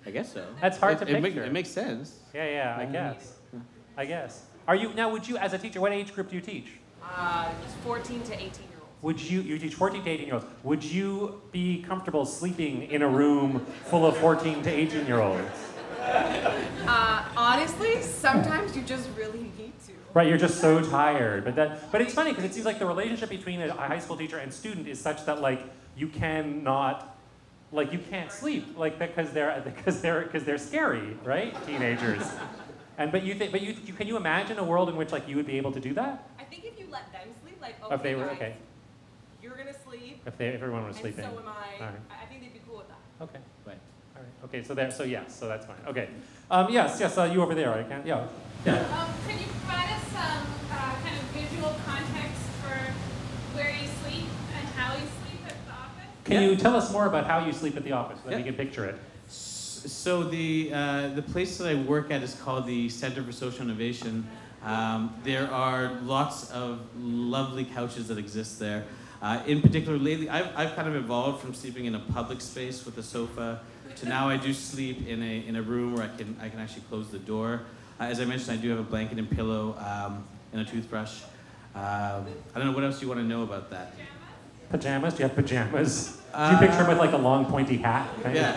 I 0.07 0.11
guess 0.11 0.33
so. 0.33 0.47
That's 0.61 0.79
hard 0.79 0.95
it, 1.03 1.05
to 1.07 1.11
it, 1.11 1.13
make- 1.21 1.35
picture. 1.35 1.45
it 1.45 1.53
makes 1.53 1.69
sense. 1.69 2.21
Yeah, 2.35 2.49
yeah. 2.49 2.77
I 2.79 2.85
guess. 2.87 3.35
I 3.97 4.05
guess. 4.05 4.47
Are 4.69 4.77
you 4.77 4.95
now? 4.95 5.11
Would 5.11 5.27
you, 5.29 5.37
as 5.39 5.53
a 5.55 5.59
teacher, 5.59 5.81
what 5.81 5.93
age 5.93 6.15
group 6.15 6.31
do 6.31 6.37
you 6.37 6.43
teach? 6.43 6.69
uh, 7.03 7.51
just 7.65 7.77
14 7.79 8.23
to 8.23 8.33
18 8.35 8.41
year 8.43 8.51
olds. 8.81 8.93
Would 9.03 9.21
you, 9.21 9.41
you 9.41 9.59
teach 9.59 9.75
14 9.75 10.05
to 10.05 10.11
18 10.11 10.27
year 10.27 10.35
olds, 10.35 10.47
would 10.63 10.85
you 10.85 11.41
be 11.53 11.83
comfortable 11.83 12.27
sleeping 12.27 12.83
in 12.91 13.03
a 13.03 13.09
room 13.09 13.65
full 13.87 14.05
of 14.05 14.17
14 14.19 14.63
to 14.63 14.71
18 14.71 15.07
year 15.07 15.21
olds? 15.21 15.41
Uh, 16.01 17.25
honestly, 17.37 18.01
sometimes 18.03 18.77
you 18.77 18.83
just 18.83 19.09
really 19.17 19.41
need 19.41 19.57
to. 19.57 19.68
Right, 20.15 20.27
you're 20.27 20.39
just 20.39 20.61
so 20.61 20.81
tired. 20.83 21.45
But 21.45 21.57
that, 21.57 21.93
but 21.93 22.01
it's 22.01 22.15
funny 22.15 22.31
because 22.31 22.45
it 22.45 22.55
seems 22.55 22.67
like 22.67 22.79
the 22.79 22.87
relationship 22.87 23.29
between 23.29 23.61
a 23.61 23.73
high 23.73 23.99
school 23.99 24.17
teacher 24.17 24.39
and 24.39 24.53
student 24.53 24.89
is 24.89 25.01
such 25.01 25.25
that 25.27 25.41
like 25.41 25.63
you 25.97 26.09
cannot, 26.09 27.19
like 27.73 27.93
you 27.93 27.99
can't 27.99 28.33
sleep, 28.33 28.77
like 28.79 28.99
because 28.99 29.31
they're 29.33 29.61
because 29.65 30.01
they're 30.01 30.23
because 30.23 30.45
they're 30.45 30.59
scary, 30.59 31.17
right? 31.25 31.55
Teenagers. 31.67 32.23
And 33.01 33.13
but 33.13 33.23
you 33.23 33.37
think, 33.37 33.53
but 33.53 33.61
you, 33.61 33.77
you 33.87 33.93
can 33.93 34.09
you 34.09 34.17
imagine 34.17 34.59
a 34.59 34.65
world 34.65 34.89
in 34.89 34.97
which 34.97 35.13
like 35.13 35.29
you 35.29 35.37
would 35.37 35.47
be 35.47 35.57
able 35.57 35.71
to 35.71 35.79
do 35.79 35.95
that 35.95 36.29
I 36.37 36.43
think 36.43 36.65
if 36.65 36.77
you 36.81 36.87
let 36.91 37.13
them 37.13 37.29
sleep, 37.43 37.59
like 37.63 37.81
okay, 37.85 37.95
if 37.95 38.03
they 38.03 38.17
were 38.17 38.27
guys, 38.27 38.33
okay, 38.33 38.55
you're 39.41 39.57
gonna 39.57 39.73
sleep, 39.87 40.21
if 40.27 40.37
they 40.37 40.49
if 40.49 40.61
everyone 40.61 40.85
was 40.85 40.97
sleeping. 40.97 41.25
so 41.25 41.31
am 41.39 41.47
I. 41.47 41.81
Right. 41.81 41.93
I 42.11 42.27
think 42.27 42.41
they'd 42.41 42.53
be 42.53 42.61
cool 42.67 42.79
with 42.79 42.89
that. 42.89 42.99
Okay. 43.23 43.39
Right. 43.65 43.79
All 44.17 44.23
right. 44.23 44.45
Okay. 44.47 44.65
So 44.65 44.75
there. 44.75 44.91
So 44.91 45.05
yes. 45.05 45.39
So 45.39 45.47
that's 45.47 45.65
fine. 45.65 45.77
Okay. 45.87 46.09
Um, 46.51 46.73
yes. 46.73 46.99
Yes. 46.99 47.17
Uh, 47.19 47.25
you 47.25 47.43
over 47.43 47.55
there. 47.55 47.73
I 47.73 47.83
can. 47.83 48.07
Yeah. 48.07 48.27
Yeah. 48.65 48.75
Um, 48.75 49.13
can 49.27 49.39
you 49.39 49.45
provide 49.47 49.91
us 49.91 50.03
some 50.09 50.47
uh, 50.73 50.95
kind 51.03 51.17
of 51.17 51.25
visual 51.35 51.77
context 51.87 52.43
for 52.63 53.55
where 53.55 53.71
you 53.71 53.87
sleep 54.03 54.25
and 54.57 54.69
how 54.69 54.95
you 54.95 55.01
sleep 55.01 55.41
at 55.47 55.67
the 55.67 55.73
office? 55.73 56.11
Can 56.25 56.43
you 56.43 56.57
tell 56.57 56.75
us 56.75 56.91
more 56.91 57.07
about 57.07 57.27
how 57.27 57.45
you 57.45 57.53
sleep 57.53 57.77
at 57.77 57.85
the 57.85 57.93
office 57.93 58.19
so 58.23 58.31
that 58.31 58.39
we 58.39 58.43
can 58.45 58.55
picture 58.55 58.87
it? 58.87 58.99
So 59.29 60.25
the 60.25 60.71
uh, 60.73 61.09
the 61.11 61.23
place 61.23 61.59
that 61.59 61.69
I 61.69 61.75
work 61.75 62.11
at 62.11 62.23
is 62.23 62.35
called 62.35 62.67
the 62.67 62.89
Center 62.89 63.23
for 63.23 63.33
Social 63.33 63.63
Innovation. 63.63 64.27
Um, 64.65 65.15
there 65.23 65.49
are 65.53 65.93
lots 66.03 66.51
of 66.51 66.81
lovely 66.97 67.65
couches 67.65 68.09
that 68.09 68.19
exist 68.19 68.59
there. 68.59 68.85
Uh, 69.21 69.43
in 69.47 69.61
particular, 69.61 69.99
lately, 69.99 70.29
I've, 70.29 70.51
I've 70.57 70.77
kind 70.77 70.89
of 70.89 70.95
evolved 70.97 71.41
from 71.41 71.55
sleeping 71.55 71.87
in 71.87 71.95
a 71.95 71.99
public 71.99 72.41
space 72.41 72.85
with 72.85 72.99
a 72.99 73.03
sofa 73.03 73.61
to 74.01 74.09
now 74.09 74.29
I 74.29 74.37
do 74.37 74.53
sleep 74.53 75.07
in 75.07 75.23
a, 75.23 75.47
in 75.47 75.57
a 75.57 75.63
room 75.63 75.95
where 75.95 76.05
I 76.05 76.17
can, 76.17 76.37
I 76.41 76.49
can 76.49 76.61
actually 76.61 76.83
close 76.89 77.09
the 77.11 77.19
door. 77.19 77.63
Uh, 78.01 78.05
as 78.05 78.21
I 78.21 78.25
mentioned, 78.25 78.59
I 78.59 78.63
do 78.63 78.71
have 78.71 78.79
a 78.79 78.83
blanket 78.85 79.19
and 79.19 79.31
pillow 79.31 79.77
um, 79.79 80.25
and 80.53 80.61
a 80.61 80.65
toothbrush. 80.65 81.23
Um, 81.75 81.81
I 81.83 82.57
don't 82.57 82.67
know 82.67 82.73
what 82.73 82.85
else 82.85 83.01
you 83.03 83.09
want 83.09 83.21
to 83.21 83.27
know 83.27 83.43
about 83.43 83.71
that. 83.71 83.93
Pajamas? 84.71 85.15
Do 85.15 85.23
you 85.23 85.29
have 85.29 85.37
pajamas? 85.37 86.13
Do 86.17 86.23
Uh, 86.35 86.51
you 86.53 86.59
picture 86.67 86.83
him 86.83 86.89
with 86.89 86.99
like 86.99 87.13
a 87.13 87.17
long 87.17 87.47
pointy 87.47 87.77
hat? 87.79 88.09
of? 88.25 88.35
Yeah. 88.35 88.55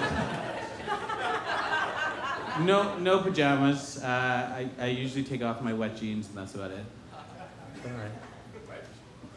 No, 2.62 2.98
no 3.00 3.20
pajamas. 3.20 4.04
Uh, 4.04 4.08
I, 4.08 4.70
I 4.80 4.88
usually 4.88 5.24
take 5.24 5.42
off 5.42 5.62
my 5.62 5.74
wet 5.74 5.96
jeans, 5.96 6.28
and 6.28 6.38
that's 6.38 6.54
about 6.54 6.72
it. 6.72 6.86
All 7.14 7.92
right. 7.98 8.12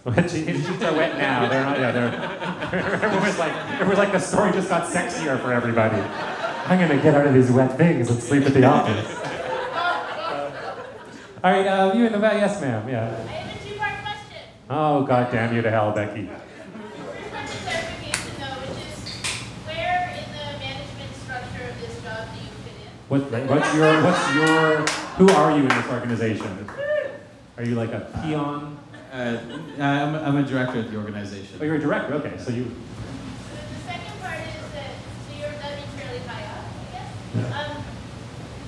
Jeans 0.05 0.33
jeans 0.33 0.83
are 0.83 0.93
wet 0.93 1.17
now. 1.17 1.49
They're 1.49 1.64
not. 1.64 1.79
Yeah, 1.79 1.90
they're. 1.90 3.01
everyone's 3.03 3.38
like, 3.38 3.55
everyone's 3.81 3.99
like, 3.99 4.12
the 4.12 4.19
story 4.19 4.53
just 4.53 4.69
got 4.69 4.87
sexier 4.87 5.40
for 5.40 5.51
everybody. 5.53 5.97
I'm 5.97 6.79
gonna 6.79 7.01
get 7.01 7.14
out 7.14 7.27
of 7.27 7.33
these 7.33 7.51
wet 7.51 7.79
things 7.79 8.11
and 8.11 8.23
sleep 8.23 8.45
at 8.45 8.53
the 8.53 8.64
office. 8.64 9.17
All 11.43 11.53
right, 11.53 11.67
uh, 11.67 11.93
you 11.95 12.05
in 12.07 12.12
the 12.12 12.19
back? 12.19 12.35
Yes, 12.35 12.61
ma'am. 12.61 12.87
Yeah. 12.87 13.05
I 13.05 13.33
have 13.33 13.57
a 13.57 13.69
two-part 13.69 14.03
question. 14.03 14.43
Oh, 14.69 15.05
god 15.05 15.33
damn 15.33 15.55
you 15.55 15.62
to 15.62 15.71
hell, 15.71 15.93
Becky. 15.93 16.27
First 16.27 17.33
one's 17.33 17.64
though, 18.38 18.61
which 18.61 18.77
is 18.85 19.09
where 19.64 20.09
in 20.19 20.33
the 20.33 20.59
management 20.59 21.14
structure 21.17 21.64
of 21.71 21.81
this 21.81 22.03
job 22.03 22.29
do 22.29 22.40
you 22.40 22.51
fit 22.64 22.77
in? 22.77 22.93
What, 23.09 23.23
what's 23.49 23.75
your, 23.75 24.03
what's 24.03 24.35
your, 24.35 24.81
who 25.17 25.29
are 25.31 25.51
you 25.57 25.62
in 25.62 25.69
this 25.69 25.87
organization? 25.88 26.69
Are 27.57 27.64
you 27.64 27.75
like 27.75 27.93
a 27.93 28.01
peon? 28.23 28.79
Uh, 29.14 29.38
I'm, 29.79 30.16
a, 30.16 30.22
I'm 30.22 30.37
a 30.38 30.42
director 30.42 30.81
at 30.81 30.90
the 30.90 30.96
organization. 30.96 31.57
Oh, 31.61 31.64
you're 31.64 31.77
a 31.77 31.81
director. 31.81 32.14
Okay, 32.14 32.37
so 32.37 32.50
you. 32.50 32.64
So 32.64 32.70
the 33.55 33.81
second 33.87 34.20
part 34.20 34.40
is 34.40 34.72
that, 34.74 34.90
so 35.29 35.38
you're 35.38 35.53
that 35.53 35.79
means 35.79 35.94
fairly 35.94 36.18
high 36.27 36.42
up, 36.50 36.64
I 36.66 36.90
guess? 36.90 37.14
Um, 37.55 37.85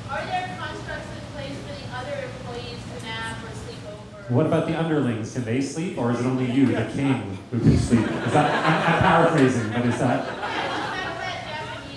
are 0.08 0.24
there 0.24 0.56
constructs 0.56 1.08
in 1.18 1.24
place 1.34 1.56
for 1.66 1.74
the 1.74 1.96
other 1.96 2.28
employees 2.30 2.78
to 2.78 3.04
nap 3.04 3.42
or 3.42 3.50
sleep 3.56 3.78
over? 3.88 4.34
What 4.34 4.46
about 4.46 4.68
the 4.68 4.78
underlings? 4.78 5.32
Can 5.34 5.42
they 5.42 5.60
sleep, 5.60 5.98
or 5.98 6.12
is 6.12 6.20
it 6.20 6.26
only 6.26 6.48
you, 6.48 6.66
the 6.66 6.92
king, 6.94 7.38
who 7.50 7.58
can 7.58 7.76
sleep? 7.76 8.04
Is 8.04 8.32
that 8.32 8.48
I'm, 8.64 8.94
I'm 8.94 9.00
paraphrasing, 9.02 9.72
but 9.72 9.84
is 9.84 9.98
that 9.98 10.28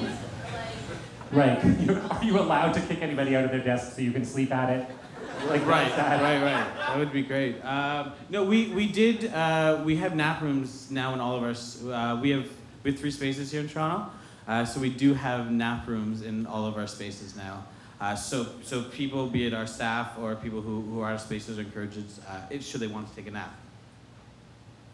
Japanese, 0.02 0.18
right? 1.32 2.12
Are 2.18 2.24
you 2.24 2.40
allowed 2.40 2.74
to 2.74 2.82
kick 2.82 3.04
anybody 3.04 3.36
out 3.36 3.46
of 3.46 3.52
their 3.52 3.64
desk 3.64 3.96
so 3.96 4.02
you 4.02 4.12
can 4.12 4.26
sleep 4.26 4.52
at 4.52 4.72
it? 4.72 4.90
Like 5.48 5.66
Right, 5.66 5.96
that? 5.96 6.22
right, 6.22 6.42
right. 6.42 6.76
That 6.78 6.98
would 6.98 7.14
be 7.14 7.22
great. 7.22 7.64
Um, 7.64 8.12
no, 8.30 8.44
we, 8.44 8.68
we 8.70 8.88
did, 8.88 9.26
uh, 9.34 9.82
we 9.86 9.96
have 9.98 10.16
nap 10.16 10.42
rooms 10.42 10.92
now 10.92 11.14
in 11.14 11.20
all 11.20 11.36
of 11.36 11.44
our, 11.44 11.94
uh, 11.94 12.20
we 12.22 12.32
have, 12.32 12.48
have 12.92 13.00
three 13.00 13.12
spaces 13.12 13.52
here 13.52 13.62
in 13.62 13.70
Toronto. 13.70 14.12
Uh, 14.48 14.66
so 14.66 14.80
we 14.80 14.90
do 14.90 15.14
have 15.14 15.52
nap 15.52 15.88
rooms 15.88 16.22
in 16.22 16.46
all 16.46 16.66
of 16.66 16.78
our 16.78 16.88
spaces 16.88 17.36
now. 17.36 17.66
Uh, 18.02 18.16
so, 18.16 18.48
so 18.64 18.84
people, 18.84 19.28
be 19.28 19.46
it 19.46 19.54
our 19.54 19.68
staff 19.68 20.18
or 20.20 20.36
people 20.36 20.62
who, 20.62 20.82
who 20.82 21.02
are 21.02 21.14
of 21.14 21.22
spaces, 21.22 21.58
are 21.58 21.62
encouraged, 21.62 22.00
uh, 22.28 22.60
should 22.60 22.80
they 22.82 22.88
want 22.88 23.10
to 23.10 23.16
take 23.16 23.28
a 23.28 23.32
nap. 23.32 23.56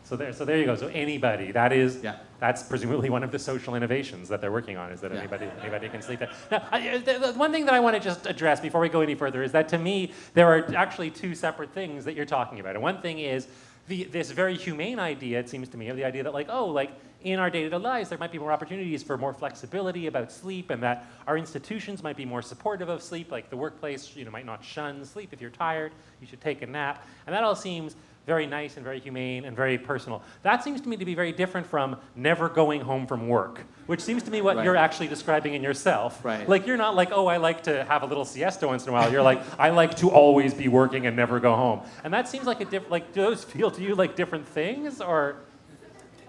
So 0.06 0.16
there, 0.16 0.32
so 0.34 0.46
there 0.46 0.58
you 0.58 0.66
go. 0.66 0.76
So 0.76 0.88
anybody, 0.88 1.52
that 1.52 1.74
is, 1.74 2.00
Yeah. 2.04 2.18
that's 2.40 2.62
presumably 2.62 3.10
one 3.10 3.24
of 3.24 3.32
the 3.32 3.40
social 3.40 3.74
innovations 3.74 4.30
that 4.30 4.40
they're 4.40 4.52
working 4.52 4.78
on, 4.78 4.92
is 4.92 5.02
that 5.02 5.12
Yeah. 5.12 5.18
anybody, 5.18 5.48
anybody 5.62 5.90
can 5.90 6.02
sleep 6.04 6.20
there. 6.20 6.30
Now, 6.52 6.64
I, 6.72 6.90
uh, 6.90 6.98
the, 7.00 7.20
the 7.20 7.34
one 7.34 7.52
thing 7.52 7.66
that 7.66 7.74
I 7.74 7.80
want 7.80 7.96
to 7.96 8.00
just 8.00 8.28
address 8.28 8.60
before 8.60 8.82
we 8.82 8.88
go 8.88 9.02
any 9.02 9.16
further 9.16 9.42
is 9.42 9.52
that 9.54 9.68
to 9.70 9.80
me, 9.80 10.14
there 10.36 10.48
are 10.48 10.76
actually 10.76 11.10
two 11.10 11.34
separate 11.34 11.72
things 11.72 12.06
that 12.06 12.14
you're 12.16 12.26
talking 12.26 12.60
about. 12.60 12.76
And 12.76 12.84
one 12.84 13.02
thing 13.02 13.18
is 13.18 13.48
the, 13.88 14.04
this 14.04 14.30
very 14.30 14.56
humane 14.56 15.00
idea, 15.00 15.40
it 15.40 15.50
seems 15.50 15.70
to 15.70 15.78
me, 15.78 15.90
of 15.90 15.98
the 15.98 16.06
idea 16.06 16.22
that 16.24 16.34
like, 16.34 16.50
oh, 16.50 16.68
like 16.68 16.92
in 17.24 17.40
our 17.40 17.50
day-to-day 17.50 17.78
lives, 17.78 18.10
there 18.10 18.20
might 18.20 18.32
be 18.32 18.38
more 18.38 18.52
opportunities 18.52 19.02
for 19.02 19.18
more 19.18 19.34
flexibility 19.34 20.06
about 20.06 20.32
sleep, 20.32 20.70
and 20.70 20.84
that 20.84 21.08
our 21.26 21.36
institutions 21.36 22.04
might 22.04 22.16
be 22.16 22.26
more 22.26 22.44
supportive 22.44 22.90
of 22.90 23.02
sleep. 23.02 23.32
Like 23.32 23.50
the 23.50 23.58
workplace, 23.58 24.16
you 24.16 24.26
know, 24.26 24.30
might 24.30 24.46
not 24.46 24.64
shun 24.64 25.04
sleep. 25.04 25.34
If 25.34 25.42
you're 25.42 25.50
tired, 25.50 25.94
you 26.22 26.28
should 26.28 26.42
take 26.42 26.62
a 26.62 26.68
nap. 26.68 27.04
And 27.26 27.34
that 27.34 27.44
all 27.44 27.56
seems 27.56 27.96
very 28.26 28.48
nice 28.48 28.76
and 28.76 28.84
very 28.84 29.00
humane 29.00 29.46
and 29.46 29.56
very 29.56 29.78
personal. 29.78 30.22
That 30.42 30.64
seems 30.64 30.82
to 30.82 30.90
me 30.90 30.98
to 30.98 31.06
be 31.06 31.14
very 31.14 31.32
different 31.32 31.68
from 31.68 31.98
never 32.16 32.50
going 32.50 32.82
home 32.82 33.06
from 33.06 33.28
work, 33.28 33.62
which 33.86 34.02
seems 34.02 34.24
to 34.24 34.32
me 34.32 34.42
what 34.42 34.56
Right. 34.58 34.66
you're 34.66 34.76
actually 34.76 35.08
describing 35.08 35.54
in 35.54 35.62
yourself. 35.62 36.24
Right. 36.26 36.48
Like 36.50 36.66
you're 36.66 36.78
not 36.78 36.96
like, 36.96 37.10
oh, 37.12 37.28
I 37.28 37.38
like 37.38 37.64
to 37.64 37.84
have 37.86 38.02
a 38.04 38.06
little 38.08 38.26
siesta 38.26 38.68
once 38.68 38.84
in 38.84 38.90
a 38.90 38.94
while. 38.94 39.12
You're 39.12 39.22
like, 39.22 39.42
I 39.60 39.70
like 39.70 39.96
to 39.98 40.10
always 40.10 40.54
be 40.54 40.68
working 40.68 41.06
and 41.06 41.16
never 41.16 41.40
go 41.40 41.56
home. 41.56 41.82
And 42.04 42.14
that 42.14 42.28
seems 42.28 42.46
like 42.46 42.62
a 42.62 42.66
different. 42.66 42.92
Like, 42.92 43.14
do 43.14 43.22
those 43.22 43.44
feel 43.54 43.70
to 43.72 43.82
you 43.82 43.94
like 43.96 44.16
different 44.16 44.48
things, 44.48 45.02
or? 45.02 45.38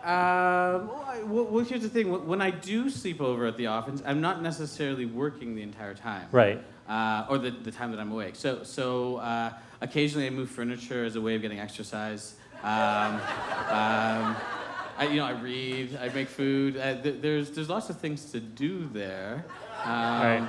Um, 0.05 0.87
well, 0.89 1.05
I- 1.09 1.23
well, 1.25 1.45
well, 1.47 1.65
here's 1.65 1.83
the 1.83 1.89
thing. 1.89 2.27
When 2.29 2.41
I 2.41 2.51
do 2.51 2.89
sleep 2.91 3.21
over 3.21 3.47
at 3.47 3.57
the 3.57 3.67
office, 3.67 4.03
I'm 4.07 4.21
not 4.21 4.41
necessarily 4.43 5.05
working 5.07 5.57
the 5.57 5.63
entire 5.63 5.95
time. 5.95 6.29
Right. 6.31 6.63
Uh, 6.89 7.27
or 7.29 7.39
the, 7.39 7.51
the 7.51 7.73
time 7.73 7.91
that 7.91 7.99
I'm 7.99 8.13
awake. 8.13 8.37
So, 8.37 8.63
so 8.63 9.17
uh, 9.17 9.51
occasionally 9.81 10.27
I 10.27 10.31
move 10.31 10.51
furniture 10.51 11.05
as 11.05 11.17
a 11.17 11.21
way 11.21 11.35
of 11.35 11.43
getting 11.43 11.61
exercise. 11.61 12.35
Um, 12.62 13.15
um, 13.71 14.37
I, 14.99 15.09
you 15.11 15.17
know, 15.17 15.27
I 15.27 15.33
read, 15.33 15.99
I 16.01 16.09
make 16.09 16.29
food. 16.29 16.77
Uh, 16.77 17.01
th- 17.03 17.17
there's, 17.21 17.51
there's 17.51 17.69
lots 17.69 17.91
of 17.91 17.99
things 17.99 18.31
to 18.33 18.41
do 18.41 18.89
there. 18.93 19.45
Um, 19.85 19.91
Right. 20.23 20.49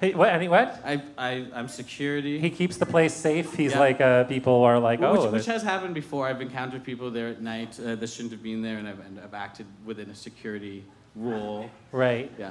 Hey, 0.00 0.14
what? 0.14 0.30
Any 0.30 0.48
what? 0.48 0.82
I, 0.84 1.00
I, 1.16 1.46
I'm 1.54 1.68
security. 1.68 2.40
He 2.40 2.50
keeps 2.50 2.76
the 2.76 2.86
place 2.86 3.14
safe. 3.14 3.54
He's 3.54 3.70
Yeah. 3.70 3.78
like, 3.78 4.00
uh, 4.00 4.24
people 4.24 4.64
are 4.64 4.80
like, 4.80 4.98
Well, 4.98 5.16
oh, 5.16 5.22
which, 5.26 5.32
which 5.32 5.46
has 5.46 5.62
happened 5.62 5.94
before. 5.94 6.26
I've 6.26 6.40
encountered 6.40 6.82
people 6.82 7.08
there 7.12 7.28
at 7.28 7.40
night 7.40 7.78
uh, 7.78 7.94
that 7.94 8.06
shouldn't 8.08 8.32
have 8.32 8.42
been 8.42 8.62
there, 8.62 8.78
and 8.78 8.88
I've, 8.88 8.98
and 8.98 9.20
I've 9.20 9.32
acted 9.32 9.66
within 9.84 10.10
a 10.10 10.14
security 10.16 10.84
role. 11.14 11.70
right. 11.92 12.32
Yeah. 12.36 12.50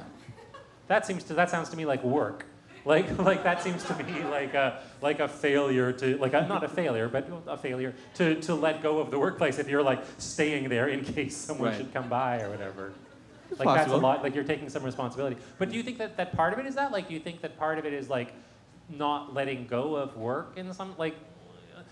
That 0.88 1.04
seems 1.06 1.24
to 1.24 1.34
that 1.34 1.50
sounds 1.50 1.68
to 1.70 1.76
me 1.76 1.84
like 1.84 2.02
work. 2.02 2.46
Like 2.84 3.18
like 3.30 3.44
that 3.44 3.62
seems 3.62 3.84
to 3.84 3.94
me 4.04 4.22
like 4.24 4.54
a 4.54 4.82
like 5.00 5.20
a 5.20 5.28
failure 5.28 5.92
to 5.92 6.16
like 6.18 6.32
a, 6.34 6.46
not 6.46 6.64
a 6.64 6.68
failure 6.68 7.08
but 7.08 7.28
a 7.46 7.56
failure 7.56 7.94
to, 8.14 8.34
to 8.42 8.54
let 8.54 8.82
go 8.82 8.98
of 8.98 9.10
the 9.10 9.18
workplace 9.18 9.58
if 9.58 9.68
you're 9.68 9.82
like 9.82 10.02
staying 10.18 10.68
there 10.68 10.88
in 10.88 11.04
case 11.14 11.36
someone 11.36 11.68
Right. 11.68 11.76
should 11.76 11.92
come 11.92 12.08
by 12.08 12.40
or 12.42 12.50
whatever. 12.50 12.92
It's 13.50 13.60
like 13.60 13.68
that's 13.74 13.92
a 13.92 13.96
lot 13.96 14.22
like 14.22 14.34
you're 14.34 14.44
taking 14.44 14.68
some 14.68 14.82
responsibility. 14.82 15.36
But 15.58 15.70
do 15.70 15.76
you 15.76 15.82
think 15.82 15.98
that, 15.98 16.16
that 16.16 16.36
part 16.36 16.52
of 16.52 16.58
it 16.58 16.66
is 16.66 16.74
that? 16.74 16.90
Like 16.92 17.08
do 17.08 17.14
you 17.14 17.20
think 17.20 17.40
that 17.42 17.58
part 17.58 17.78
of 17.78 17.84
it 17.84 17.92
is 17.92 18.08
like 18.08 18.32
not 18.88 19.32
letting 19.34 19.66
go 19.66 19.94
of 19.96 20.16
work 20.16 20.54
in 20.56 20.72
some 20.72 20.94
like 20.98 21.14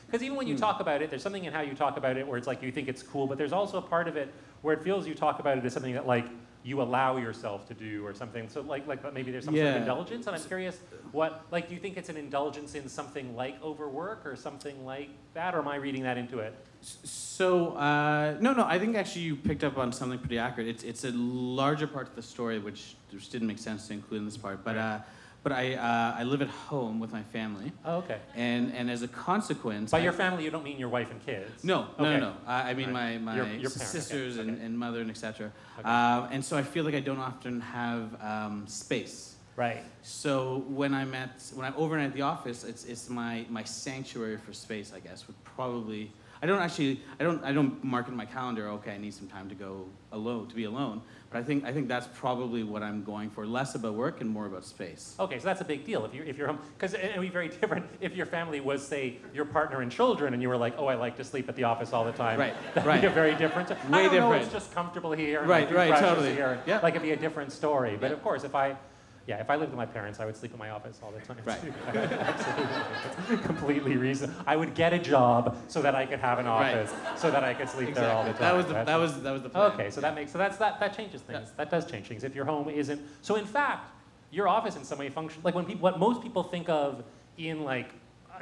because 0.06 0.22
even 0.24 0.36
when 0.36 0.48
you 0.48 0.54
Hmm. 0.54 0.60
talk 0.60 0.80
about 0.80 1.02
it, 1.02 1.10
there's 1.10 1.22
something 1.22 1.44
in 1.44 1.52
how 1.52 1.60
you 1.60 1.74
talk 1.74 1.96
about 1.96 2.16
it 2.16 2.26
where 2.26 2.36
it's 2.36 2.46
like 2.48 2.62
you 2.62 2.72
think 2.72 2.88
it's 2.88 3.02
cool, 3.02 3.28
but 3.28 3.38
there's 3.38 3.52
also 3.52 3.78
a 3.78 3.82
part 3.82 4.08
of 4.08 4.16
it 4.16 4.32
where 4.62 4.74
it 4.74 4.82
feels 4.82 5.06
you 5.06 5.14
talk 5.14 5.38
about 5.38 5.56
it 5.56 5.64
as 5.64 5.72
something 5.72 5.94
that 5.94 6.06
like 6.06 6.26
you 6.62 6.82
allow 6.82 7.16
yourself 7.16 7.66
to 7.68 7.74
do 7.74 8.06
or 8.06 8.14
something. 8.14 8.48
So 8.48 8.60
like 8.60 8.86
like 8.86 9.02
but 9.02 9.14
maybe 9.14 9.30
there's 9.30 9.44
some 9.44 9.56
sort 9.56 9.66
of 9.66 9.76
indulgence, 9.76 10.26
and 10.26 10.36
I'm 10.36 10.42
curious 10.42 10.78
what 11.12 11.44
like 11.50 11.68
do 11.68 11.74
you 11.74 11.80
think 11.80 11.96
it's 11.96 12.08
an 12.08 12.16
indulgence 12.16 12.74
in 12.74 12.88
something 12.88 13.34
like 13.34 13.62
overwork 13.62 14.26
or 14.26 14.36
something 14.36 14.84
like 14.84 15.10
that, 15.34 15.54
or 15.54 15.60
am 15.60 15.68
I 15.68 15.76
reading 15.76 16.02
that 16.02 16.18
into 16.18 16.38
it? 16.40 16.54
So 16.82 17.72
uh, 17.76 18.36
no, 18.40 18.52
no. 18.52 18.64
I 18.64 18.78
think 18.78 18.96
actually 18.96 19.22
you 19.22 19.36
picked 19.36 19.64
up 19.64 19.76
on 19.78 19.92
something 19.92 20.18
pretty 20.18 20.38
accurate. 20.38 20.68
It's 20.68 20.82
it's 20.82 21.04
a 21.04 21.12
larger 21.12 21.86
part 21.86 22.08
of 22.08 22.14
the 22.14 22.22
story 22.22 22.58
which 22.58 22.96
just 23.10 23.32
didn't 23.32 23.48
make 23.48 23.58
sense 23.58 23.86
to 23.88 23.92
include 23.94 24.20
in 24.20 24.24
this 24.24 24.36
part. 24.36 24.64
But 24.64 24.76
uh, 24.76 24.98
but 25.42 25.52
I 25.52 25.74
uh, 25.74 26.14
I 26.18 26.24
live 26.24 26.42
at 26.42 26.48
home 26.48 27.00
with 27.00 27.12
my 27.12 27.22
family, 27.22 27.72
Oh, 27.84 27.98
okay. 27.98 28.18
and 28.34 28.72
and 28.74 28.90
as 28.90 29.02
a 29.02 29.08
consequence, 29.08 29.90
By 29.90 29.98
I- 29.98 30.02
your 30.02 30.12
family, 30.12 30.44
you 30.44 30.50
don't 30.50 30.64
mean 30.64 30.78
your 30.78 30.88
wife 30.90 31.10
and 31.10 31.24
kids. 31.24 31.64
No, 31.64 31.88
no, 31.98 32.04
Okay. 32.04 32.20
no, 32.20 32.30
no. 32.30 32.32
I, 32.46 32.70
I 32.70 32.74
mean 32.74 32.92
Right. 32.92 33.18
my, 33.20 33.32
my 33.32 33.36
Your- 33.36 33.46
your 33.46 33.70
parents, 33.70 33.76
okay, 33.76 33.84
sisters 33.86 34.36
and, 34.38 34.50
okay. 34.50 34.64
and 34.64 34.78
mother 34.78 35.00
and 35.00 35.10
etc. 35.10 35.50
Okay. 35.78 35.88
Um, 35.88 36.28
and 36.30 36.44
so 36.44 36.56
I 36.56 36.62
feel 36.62 36.84
like 36.84 36.94
I 36.94 37.00
don't 37.00 37.18
often 37.20 37.60
have 37.60 38.20
um, 38.22 38.66
space. 38.66 39.36
Right. 39.56 39.82
So 40.02 40.64
when 40.68 40.94
I'm 40.94 41.14
at 41.14 41.42
when 41.54 41.64
I'm 41.66 41.74
overnight 41.76 42.08
at 42.08 42.14
the 42.14 42.22
office, 42.22 42.64
it's 42.64 42.84
it's 42.84 43.08
my 43.08 43.46
my 43.48 43.64
sanctuary 43.64 44.36
for 44.38 44.52
space, 44.52 44.92
I 44.94 45.00
guess. 45.00 45.26
Would 45.26 45.42
probably 45.44 46.12
I 46.42 46.46
don't 46.46 46.60
actually 46.60 47.00
I 47.18 47.24
don't 47.24 47.42
I 47.44 47.52
don't 47.52 47.82
mark 47.84 48.08
in 48.08 48.16
my 48.16 48.24
calendar. 48.26 48.68
Okay, 48.68 48.92
I 48.94 48.98
need 48.98 49.12
some 49.14 49.26
time 49.28 49.48
to 49.48 49.54
go 49.54 49.86
alone 50.12 50.48
to 50.48 50.54
be 50.54 50.64
alone. 50.64 51.02
But 51.30 51.38
I 51.38 51.42
think 51.44 51.64
I 51.64 51.72
think 51.72 51.86
that's 51.86 52.08
probably 52.18 52.64
what 52.64 52.82
I'm 52.82 53.04
going 53.04 53.30
for. 53.30 53.46
Less 53.46 53.76
about 53.76 53.94
work 53.94 54.20
and 54.20 54.28
more 54.28 54.46
about 54.46 54.64
space. 54.64 55.14
Okay, 55.20 55.38
so 55.38 55.44
that's 55.44 55.60
a 55.60 55.64
big 55.64 55.84
deal. 55.84 56.04
If 56.04 56.12
you 56.12 56.24
if 56.24 56.36
you're 56.36 56.48
home, 56.48 56.58
because 56.76 56.94
it 56.94 57.12
would 57.14 57.22
be 57.22 57.28
very 57.28 57.48
different 57.60 57.86
if 58.00 58.16
your 58.16 58.26
family 58.26 58.60
was 58.60 58.84
say 58.84 59.18
your 59.32 59.44
partner 59.44 59.80
and 59.80 59.92
children, 59.92 60.34
and 60.34 60.42
you 60.42 60.48
were 60.48 60.56
like, 60.56 60.74
oh, 60.76 60.86
I 60.86 60.96
like 60.96 61.16
to 61.18 61.24
sleep 61.24 61.48
at 61.48 61.54
the 61.54 61.64
office 61.64 61.92
all 61.92 62.04
the 62.04 62.12
time. 62.12 62.38
Right, 62.38 62.54
That'd 62.74 62.88
right. 62.88 63.00
be 63.00 63.06
a 63.06 63.10
very 63.10 63.36
different. 63.36 63.70
I 63.70 63.74
don't 64.06 64.14
know, 64.14 64.32
it's 64.32 64.52
just 64.52 64.74
comfortable 64.74 65.12
here. 65.12 65.44
Right, 65.44 65.70
right, 65.72 65.96
totally. 66.00 66.32
Here. 66.34 66.60
Yeah. 66.66 66.80
Like 66.82 66.94
it'd 66.94 67.02
be 67.02 67.12
a 67.12 67.16
different 67.16 67.52
story. 67.52 67.96
But 68.00 68.08
Yeah. 68.08 68.14
of 68.16 68.22
course, 68.24 68.42
if 68.42 68.56
I 68.56 68.76
Yeah, 69.26 69.36
if 69.40 69.48
I 69.50 69.56
lived 69.56 69.70
with 69.70 69.76
my 69.76 69.86
parents, 69.86 70.18
I 70.18 70.24
would 70.24 70.36
sleep 70.36 70.52
in 70.52 70.58
my 70.58 70.70
office 70.70 70.98
all 71.02 71.12
the 71.12 71.20
time. 71.20 71.36
Right. 71.44 71.58
Absolutely. 71.94 73.36
Completely 73.46 73.96
reason. 73.96 74.34
I 74.46 74.56
would 74.56 74.74
get 74.74 74.92
a 74.92 74.98
job 74.98 75.56
so 75.68 75.82
that 75.82 75.94
I 75.94 76.06
could 76.06 76.18
have 76.20 76.38
an 76.38 76.46
Right. 76.46 76.74
office, 76.74 76.92
so 77.20 77.30
that 77.30 77.44
I 77.44 77.54
could 77.54 77.68
sleep 77.68 77.94
there 77.94 78.10
all 78.10 78.24
the 78.24 78.30
time. 78.32 78.40
That 78.40 78.54
was 78.56 78.66
the 78.66 78.72
That's- 78.72 78.86
that 78.86 78.96
was 78.96 79.22
that 79.22 79.30
was 79.32 79.42
the 79.42 79.48
plan. 79.50 79.72
Okay, 79.72 79.90
so 79.90 80.00
that 80.00 80.14
makes 80.14 80.32
so 80.32 80.38
that's 80.38 80.56
that 80.56 80.80
that 80.80 80.96
changes 80.96 81.22
things. 81.22 81.52
That 81.56 81.70
does 81.70 81.88
change 81.90 82.08
things. 82.08 82.24
If 82.24 82.34
your 82.34 82.44
home 82.44 82.68
isn't 82.68 83.00
so, 83.22 83.36
in 83.36 83.44
fact, 83.46 83.90
your 84.30 84.48
office 84.48 84.76
in 84.76 84.84
some 84.84 84.98
way 84.98 85.08
functions 85.10 85.44
like 85.44 85.54
when 85.54 85.64
people 85.64 85.82
what 85.82 85.98
most 85.98 86.22
people 86.22 86.42
think 86.42 86.68
of 86.68 87.04
in 87.36 87.62
like 87.64 87.90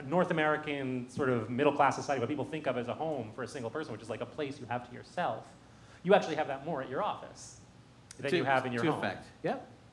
North 0.06 0.30
American 0.30 1.08
sort 1.10 1.28
of 1.28 1.50
middle 1.50 1.72
class 1.72 1.96
society, 1.96 2.20
what 2.20 2.28
people 2.28 2.44
think 2.44 2.66
of 2.66 2.78
as 2.78 2.88
a 2.88 2.94
home 2.94 3.30
for 3.34 3.42
a 3.42 3.48
single 3.48 3.70
person, 3.70 3.92
which 3.92 4.02
is 4.02 4.08
like 4.08 4.20
a 4.20 4.26
place 4.26 4.58
you 4.60 4.66
have 4.66 4.88
to 4.88 4.94
yourself. 4.94 5.44
You 6.04 6.14
actually 6.14 6.36
have 6.36 6.46
that 6.46 6.64
more 6.64 6.80
at 6.82 6.88
your 6.88 7.02
office 7.02 7.60
than 8.18 8.30
to, 8.30 8.36
you 8.36 8.44
have 8.44 8.64
in 8.64 8.72
your 8.72 8.84
to 8.84 8.92
home. 8.92 9.00
effect. 9.04 9.26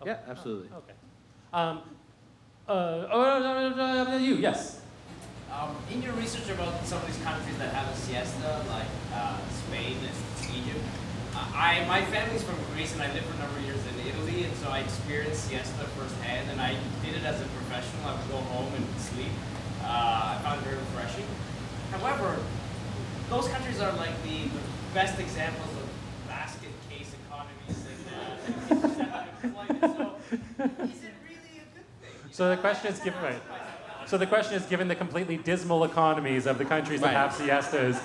Yeah. 0.03 0.11
Yeah, 0.11 0.17
absolutely. 0.31 0.69
Okay. 0.75 0.93
Um, 1.53 1.81
uh, 2.67 3.07
oh, 3.11 4.17
you 4.17 4.35
yes. 4.35 4.81
Um, 5.51 5.75
in 5.91 6.01
your 6.01 6.13
research 6.13 6.49
about 6.49 6.85
some 6.85 6.99
of 6.99 7.07
these 7.07 7.21
countries 7.23 7.57
that 7.59 7.73
have 7.73 7.87
a 7.87 7.95
siesta, 7.95 8.65
like 8.67 8.87
uh, 9.13 9.37
Spain 9.49 9.95
and 10.03 10.57
Egypt, 10.57 10.83
uh, 11.33 11.47
I 11.53 11.85
my 11.87 12.03
family's 12.03 12.43
from 12.43 12.55
Greece 12.73 12.91
and 12.93 13.01
I 13.01 13.13
lived 13.13 13.25
for 13.27 13.35
a 13.35 13.39
number 13.39 13.59
of 13.59 13.63
years 13.63 13.79
in 13.87 13.95
Italy, 14.07 14.43
and 14.43 14.53
so 14.57 14.69
I 14.69 14.79
experienced 14.79 15.45
siesta 15.45 15.85
firsthand. 15.95 16.49
And 16.51 16.59
I 16.59 16.75
did 17.03 17.15
it 17.15 17.23
as 17.23 17.39
a 17.39 17.45
professional. 17.45 18.03
I 18.05 18.15
would 18.19 18.27
go 18.29 18.37
home 18.51 18.73
and 18.75 18.85
sleep. 18.99 19.31
Uh, 19.83 20.35
I 20.35 20.41
found 20.43 20.59
it 20.61 20.65
very 20.65 20.77
refreshing. 20.77 21.25
However, 21.91 22.37
those 23.29 23.47
countries 23.47 23.79
are 23.79 23.93
like 23.93 24.21
the, 24.23 24.43
the 24.49 24.63
best 24.93 25.19
examples 25.19 25.69
of 25.69 25.87
basket 26.27 26.73
case 26.89 27.11
economies 27.25 27.79
and 27.85 28.01
uh, 28.11 28.83
employment. 28.91 29.34
So, 29.53 30.15
is 30.27 30.39
it 30.39 30.41
really 30.57 30.71
a 30.83 31.75
good 31.75 31.85
thing? 32.01 32.31
So 32.31 32.49
the 32.49 32.57
question 32.57 32.91
is 32.91 32.99
given 32.99 33.21
right. 33.21 33.41
So 34.05 34.17
the 34.17 34.27
question 34.27 34.53
is, 34.55 34.65
given 34.67 34.87
the 34.87 34.95
completely 34.95 35.37
dismal 35.37 35.83
economies 35.83 36.45
of 36.45 36.57
the 36.57 36.65
countries 36.65 37.01
that 37.01 37.13
have 37.13 37.33
siestas, 37.33 37.97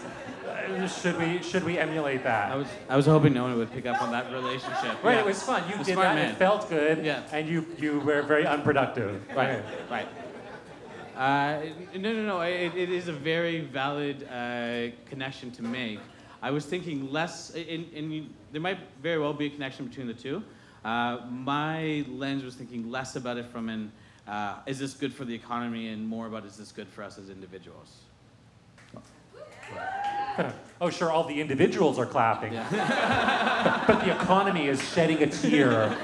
uh, 0.49 0.87
should 0.87 1.19
we 1.19 1.43
should 1.43 1.65
we 1.65 1.79
emulate 1.79 2.23
that? 2.25 2.51
I 2.53 2.57
was 2.57 2.69
I 2.89 2.97
was 2.97 3.07
hoping 3.07 3.35
no 3.35 3.43
one 3.45 3.57
would 3.59 3.71
pick 3.71 3.87
up 3.87 4.01
on 4.03 4.11
that 4.13 4.33
relationship. 4.33 5.03
Right, 5.05 5.15
Yeah. 5.15 5.21
it 5.21 5.27
was 5.27 5.43
fun. 5.43 5.63
You 5.69 5.77
did 5.85 5.93
smart 5.95 6.09
that. 6.09 6.15
man. 6.15 6.31
It 6.31 6.37
felt 6.37 6.69
good. 6.71 7.05
Yeah. 7.05 7.23
And 7.33 7.49
you 7.49 7.67
you 7.79 8.01
were 8.01 8.23
very 8.23 8.47
unproductive. 8.47 9.21
Right, 9.37 9.63
right. 9.91 10.09
Uh, 11.17 11.61
no, 11.99 12.13
no, 12.15 12.23
no. 12.25 12.41
It, 12.41 12.75
it 12.75 12.89
is 12.91 13.09
a 13.09 13.13
very 13.13 13.61
valid 13.61 14.27
uh, 14.27 14.89
connection 15.11 15.51
to 15.53 15.63
make. 15.63 15.99
I 16.41 16.51
was 16.51 16.65
thinking 16.65 17.13
less, 17.13 17.51
and, 17.55 17.87
and 17.95 18.11
you, 18.15 18.25
there 18.53 18.63
might 18.63 18.79
very 19.03 19.19
well 19.19 19.35
be 19.35 19.47
a 19.47 19.51
connection 19.51 19.87
between 19.87 20.07
the 20.07 20.15
two. 20.15 20.43
Uh, 20.85 21.19
my 21.31 22.05
lens 22.09 22.43
was 22.43 22.55
thinking 22.55 22.91
less 22.91 23.17
about 23.17 23.37
it 23.37 23.47
from 23.47 23.69
an 23.69 23.93
uh, 24.31 24.55
is 24.67 24.79
this 24.79 24.95
good 24.95 25.13
for 25.13 25.25
the 25.25 25.35
economy, 25.35 25.89
and 25.89 26.07
more 26.07 26.27
about 26.27 26.45
is 26.45 26.57
this 26.57 26.71
good 26.71 26.89
for 26.89 27.03
us 27.03 27.19
as 27.19 27.29
individuals. 27.31 27.97
Oh, 30.81 30.89
sure, 30.89 31.11
all 31.11 31.25
the 31.25 31.39
individuals 31.39 31.99
are 31.99 32.07
clapping. 32.07 32.55
but 32.71 34.01
the 34.03 34.15
economy 34.15 34.69
is 34.69 34.83
shedding 34.93 35.23
a 35.23 35.27
tear. 35.27 35.95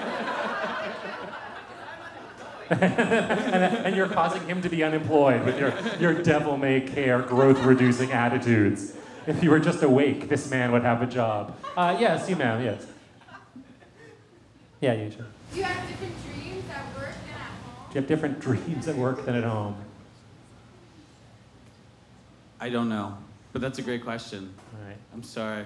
and, 2.70 2.82
and 2.82 3.96
you're 3.96 4.08
causing 4.08 4.46
him 4.46 4.60
to 4.60 4.68
be 4.68 4.84
unemployed 4.84 5.42
with 5.46 5.58
your, 5.58 5.72
your 5.98 6.22
devil 6.22 6.58
may 6.58 6.82
care, 6.82 7.22
growth 7.22 7.58
reducing 7.60 8.12
attitudes. 8.12 8.92
If 9.26 9.42
you 9.42 9.50
were 9.50 9.60
just 9.60 9.82
awake, 9.82 10.28
this 10.28 10.50
man 10.50 10.70
would 10.72 10.82
have 10.82 11.00
a 11.00 11.06
job. 11.06 11.56
Uh, 11.74 11.96
yes, 11.98 12.28
you 12.28 12.36
ma'am, 12.36 12.62
yes. 12.62 12.86
Yeah, 14.80 14.92
you 14.94 15.10
should. 15.10 15.24
Do 15.52 15.58
you 15.58 15.64
have 15.64 15.88
different 15.88 16.14
dreams 16.24 16.64
at 16.70 16.94
work 16.96 17.14
and 17.22 17.30
at 17.30 17.40
home? 17.40 17.56
Do 17.88 17.94
you 17.94 18.00
have 18.00 18.08
different 18.08 18.40
dreams 18.46 18.88
at 18.88 18.96
work 18.96 19.24
than 19.24 19.34
at 19.36 19.44
home? 19.44 19.76
I 22.60 22.68
don't 22.70 22.88
know, 22.88 23.16
but 23.52 23.60
that's 23.62 23.78
a 23.78 23.82
great 23.82 24.02
question. 24.02 24.52
All 24.74 24.86
right. 24.88 24.96
I'm 25.12 25.22
sorry. 25.22 25.64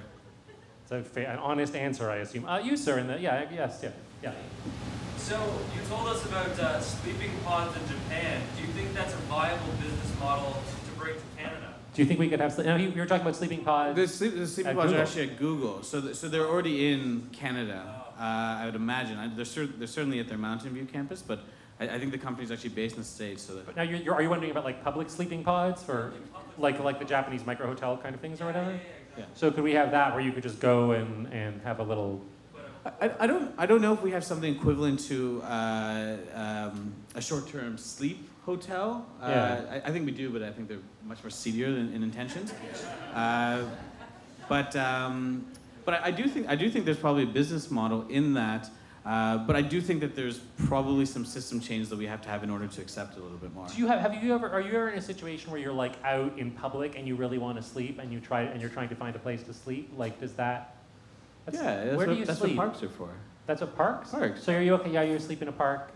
It's 0.83 0.93
a 0.93 1.03
fa- 1.03 1.29
an 1.29 1.39
honest 1.39 1.77
answer, 1.77 2.11
I 2.11 2.17
assume. 2.17 2.47
Uh, 2.47 2.59
you, 2.59 2.77
sir, 2.77 2.99
in 2.99 3.07
the, 3.07 3.19
yeah, 3.21 3.45
yes, 3.53 3.81
yeah, 3.83 3.91
yeah. 4.23 4.33
So 5.17 5.37
you 5.75 5.83
told 5.89 6.09
us 6.09 6.25
about 6.27 6.59
uh, 6.59 6.81
sleeping 6.81 7.31
pods 7.45 7.77
in 7.77 7.87
Japan. 7.89 8.41
Do 8.57 8.63
you 8.67 8.73
think 8.73 8.93
that's 8.93 9.13
a 9.15 9.19
viable 9.19 9.73
business 9.81 10.19
model 10.19 10.53
to 10.87 10.99
bring 10.99 11.15
to 11.15 11.21
Canada? 11.37 11.75
Do 11.95 12.03
you 12.03 12.07
think 12.09 12.19
we 12.19 12.29
could 12.29 12.41
have, 12.41 12.53
sle- 12.53 12.65
now, 12.65 12.77
you 12.77 12.89
you 12.91 13.01
were 13.01 13.07
talking 13.07 13.23
about 13.23 13.37
sleeping 13.37 13.63
pods? 13.65 13.95
The, 13.97 14.09
sleep, 14.09 14.35
the 14.37 14.47
sleeping 14.47 14.71
At 14.71 14.77
pods 14.77 14.93
are 14.93 15.01
actually 15.03 15.31
at 15.31 15.39
Google, 15.39 15.83
so 15.85 16.01
th- 16.01 16.17
so 16.17 16.29
they're 16.29 16.47
already 16.49 16.93
in 16.93 17.29
Canada. 17.33 18.00
Uh, 18.21 18.59
I 18.61 18.67
would 18.67 18.75
imagine. 18.75 19.17
I, 19.17 19.29
they're, 19.29 19.47
cer- 19.47 19.67
they're 19.67 19.87
certainly 19.87 20.21
at 20.21 20.29
their 20.29 20.37
Mountain 20.37 20.71
View 20.75 20.85
campus, 20.85 21.23
but 21.23 21.41
I, 21.81 21.85
I 21.89 21.99
think 21.99 22.13
the 22.13 22.19
company's 22.19 22.51
actually 22.51 22.71
based 22.71 22.97
in 22.97 23.01
the 23.01 23.09
states. 23.09 23.43
So 23.43 23.55
that 23.55 23.65
But 23.65 23.77
now, 23.77 23.83
you're, 23.83 23.99
you're, 23.99 24.15
are 24.15 24.21
you 24.23 24.29
wondering 24.29 24.51
about 24.51 24.65
like 24.65 24.85
public 24.85 25.09
sleeping 25.09 25.43
pods 25.43 25.83
for 25.83 26.13
like 26.59 26.79
like 26.81 26.99
the 26.99 27.07
Japanese 27.07 27.47
micro 27.47 27.67
hotel 27.67 27.97
kind 27.97 28.15
of 28.15 28.21
things 28.21 28.43
or 28.43 28.45
whatever? 28.47 28.79
Yeah. 29.17 29.25
So 29.35 29.51
could 29.51 29.65
we 29.65 29.73
have 29.73 29.91
that 29.93 30.13
where 30.13 30.21
you 30.21 30.33
could 30.33 30.43
just 30.43 30.61
go 30.61 30.93
and, 30.93 31.33
and 31.33 31.63
have 31.63 31.81
a 31.81 31.83
little? 31.83 32.21
I, 33.01 33.11
I 33.21 33.27
don't 33.27 33.55
I 33.57 33.65
don't 33.67 33.81
know 33.81 33.95
if 33.95 34.03
we 34.03 34.11
have 34.11 34.25
something 34.25 34.55
equivalent 34.55 35.01
to 35.09 35.43
uh, 35.43 36.17
um, 36.35 36.93
a 37.15 37.21
short-term 37.23 37.79
sleep 37.79 38.29
hotel. 38.45 39.07
Uh, 39.23 39.29
Yeah. 39.29 39.81
I, 39.85 39.89
I 39.89 39.93
think 39.93 40.05
we 40.05 40.13
do, 40.13 40.29
but 40.31 40.43
I 40.43 40.51
think 40.51 40.69
they're 40.69 40.79
much 41.07 41.23
more 41.23 41.31
seedier 41.31 41.67
in, 41.69 41.93
in 41.95 42.03
intentions. 42.03 42.53
Uh, 43.15 43.65
but 44.49 44.75
um, 44.77 45.47
but 45.85 45.95
I, 45.95 46.07
I 46.07 46.11
do 46.11 46.27
think 46.27 46.49
I 46.49 46.57
do 46.57 46.71
think 46.71 46.85
there's 46.85 46.99
probably 46.99 47.25
a 47.25 47.27
business 47.27 47.71
model 47.71 48.07
in 48.09 48.35
that. 48.35 48.71
Uh, 49.05 49.39
but 49.39 49.57
I 49.57 49.63
do 49.63 49.81
think 49.81 50.01
that 50.01 50.15
there's 50.15 50.41
probably 50.67 51.07
some 51.07 51.25
system 51.25 51.59
change 51.59 51.89
that 51.89 51.97
we 51.97 52.07
have 52.07 52.21
to 52.21 52.29
have 52.29 52.45
in 52.45 52.51
order 52.51 52.67
to 52.67 52.83
accept 52.83 53.17
it 53.17 53.21
a 53.21 53.23
little 53.23 53.39
bit 53.39 53.55
more. 53.55 53.67
Do 53.67 53.79
you 53.79 53.87
have 53.87 54.01
have 54.01 54.23
you 54.23 54.35
ever 54.35 54.49
are 54.51 54.61
you 54.61 54.73
ever 54.73 54.91
in 54.91 54.99
a 54.99 55.03
situation 55.03 55.51
where 55.51 55.59
you're 55.59 55.73
like 55.73 55.95
out 56.05 56.39
in 56.39 56.51
public 56.51 56.99
and 56.99 57.09
you 57.09 57.17
really 57.17 57.39
want 57.39 57.57
to 57.57 57.63
sleep 57.63 57.99
and 57.99 58.13
you 58.13 58.21
try 58.21 58.43
and 58.43 58.61
you're 58.61 58.71
trying 58.71 58.91
to 58.91 58.95
find 58.95 59.17
a 59.17 59.19
place 59.19 59.43
to 59.45 59.55
sleep? 59.55 59.91
Like 59.97 60.21
does 60.21 60.35
that? 60.35 60.77
yeah, 61.51 61.85
that's, 61.85 61.97
where 61.97 62.07
what, 62.07 62.09
do 62.13 62.15
you 62.15 62.25
that's 62.27 62.39
sleep? 62.39 62.57
what 62.57 62.67
parks 62.67 62.83
are 62.83 62.91
for. 62.91 63.11
That's 63.47 63.63
what 63.63 63.75
parks. 63.75 64.11
Parks. 64.11 64.45
So 64.45 64.53
are 64.55 64.61
you 64.61 64.75
okay? 64.75 64.91
Yeah, 64.91 65.03
you 65.03 65.19
sleep 65.19 65.41
in 65.41 65.49
a 65.49 65.53
park. 65.53 65.93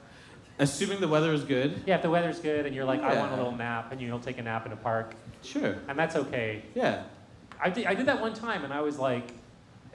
Assuming 0.58 1.00
the 1.00 1.08
weather 1.08 1.32
is 1.32 1.44
good. 1.44 1.82
Yeah, 1.84 1.96
if 1.96 2.02
the 2.02 2.10
weather's 2.10 2.38
good 2.38 2.64
and 2.64 2.74
you're 2.74 2.84
like, 2.84 3.02
I 3.02 3.18
want 3.18 3.32
a 3.32 3.36
little 3.36 3.52
nap, 3.52 3.90
and 3.90 4.00
you'll 4.00 4.20
take 4.20 4.38
a 4.38 4.42
nap 4.42 4.66
in 4.66 4.72
a 4.72 4.76
park, 4.76 5.14
Sure. 5.42 5.76
and 5.88 5.98
that's 5.98 6.16
okay. 6.16 6.62
Yeah. 6.74 7.02
I 7.60 7.70
did, 7.70 7.86
I 7.86 7.94
did 7.94 8.06
that 8.06 8.20
one 8.20 8.34
time 8.34 8.64
and 8.64 8.72
I 8.72 8.80
was 8.80 8.98
like, 8.98 9.32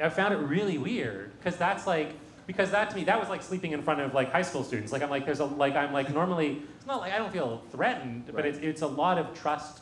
I 0.01 0.09
found 0.09 0.33
it 0.33 0.38
really 0.38 0.77
weird 0.77 1.31
because 1.38 1.57
that's 1.57 1.85
like, 1.85 2.13
because 2.47 2.71
that 2.71 2.89
to 2.91 2.95
me, 2.95 3.03
that 3.05 3.19
was 3.19 3.29
like 3.29 3.43
sleeping 3.43 3.73
in 3.73 3.81
front 3.81 4.01
of 4.01 4.13
like 4.13 4.31
high 4.31 4.41
school 4.41 4.63
students. 4.63 4.91
Like 4.91 5.01
I'm 5.03 5.09
like, 5.09 5.25
there's 5.25 5.39
a, 5.39 5.45
like 5.45 5.75
I'm 5.75 5.93
like 5.93 6.13
normally, 6.13 6.62
it's 6.77 6.88
not 6.88 6.99
like 7.01 7.13
I 7.13 7.17
don't 7.17 7.31
feel 7.31 7.62
threatened, 7.71 8.31
but 8.33 8.45
it's, 8.45 8.57
it's 8.59 8.81
a 8.81 8.88
lot 8.88 9.17
of 9.17 9.33
trust 9.39 9.81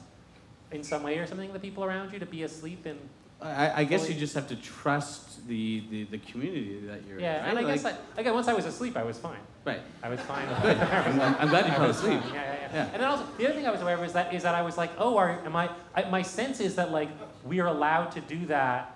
in 0.72 0.84
some 0.84 1.04
way 1.04 1.18
or 1.18 1.26
something, 1.26 1.54
the 1.54 1.60
people 1.60 1.84
around 1.84 2.12
you 2.12 2.20
to 2.20 2.26
be 2.26 2.44
asleep 2.44 2.86
and, 2.86 3.00
I, 3.40 3.82
I 3.82 3.84
guess 3.84 4.02
Fully- 4.02 4.16
you 4.16 4.20
just 4.20 4.34
have 4.34 4.48
to 4.48 4.56
trust 4.56 5.48
the, 5.48 5.84
the, 5.92 6.06
the 6.06 6.18
community 6.18 6.80
that 6.88 7.06
you're 7.08 7.20
yeah, 7.20 7.44
in. 7.44 7.50
and 7.52 7.60
I 7.60 7.62
right? 7.62 7.76
guess 7.76 7.84
Like- 7.84 7.96
I, 8.18 8.22
again, 8.22 8.34
once 8.34 8.48
I 8.48 8.54
was 8.54 8.66
asleep, 8.66 8.98
I 8.98 9.04
was 9.04 9.20
fine. 9.20 9.38
Right. 9.64 9.82
I 10.02 10.10
was 10.10 10.20
fine. 10.22 10.48
I'm, 10.64 11.20
I'm 11.22 11.50
glad 11.50 11.68
you 11.68 11.74
fell 11.74 11.90
asleep. 11.90 12.22
Yeah, 12.28 12.34
yeah, 12.34 12.54
yeah, 12.54 12.70
Yeah. 12.74 12.90
And 12.94 13.02
then 13.02 13.10
also, 13.10 13.28
the 13.38 13.46
other 13.46 13.54
thing 13.54 13.68
I 13.68 13.72
was 13.72 13.82
aware 13.82 13.96
of 13.96 14.04
is 14.04 14.14
that 14.14 14.34
is 14.34 14.44
that 14.44 14.56
I 14.56 14.62
was 14.62 14.78
like, 14.78 14.92
oh, 14.98 15.18
are 15.18 15.40
am 15.46 15.56
I, 15.56 15.70
I? 15.94 16.10
My 16.10 16.22
sense 16.22 16.60
is 16.62 16.76
that 16.76 16.92
like 16.92 17.10
we 17.46 17.60
are 17.60 17.68
allowed 17.68 18.12
to 18.14 18.22
do 18.22 18.46
that. 18.48 18.96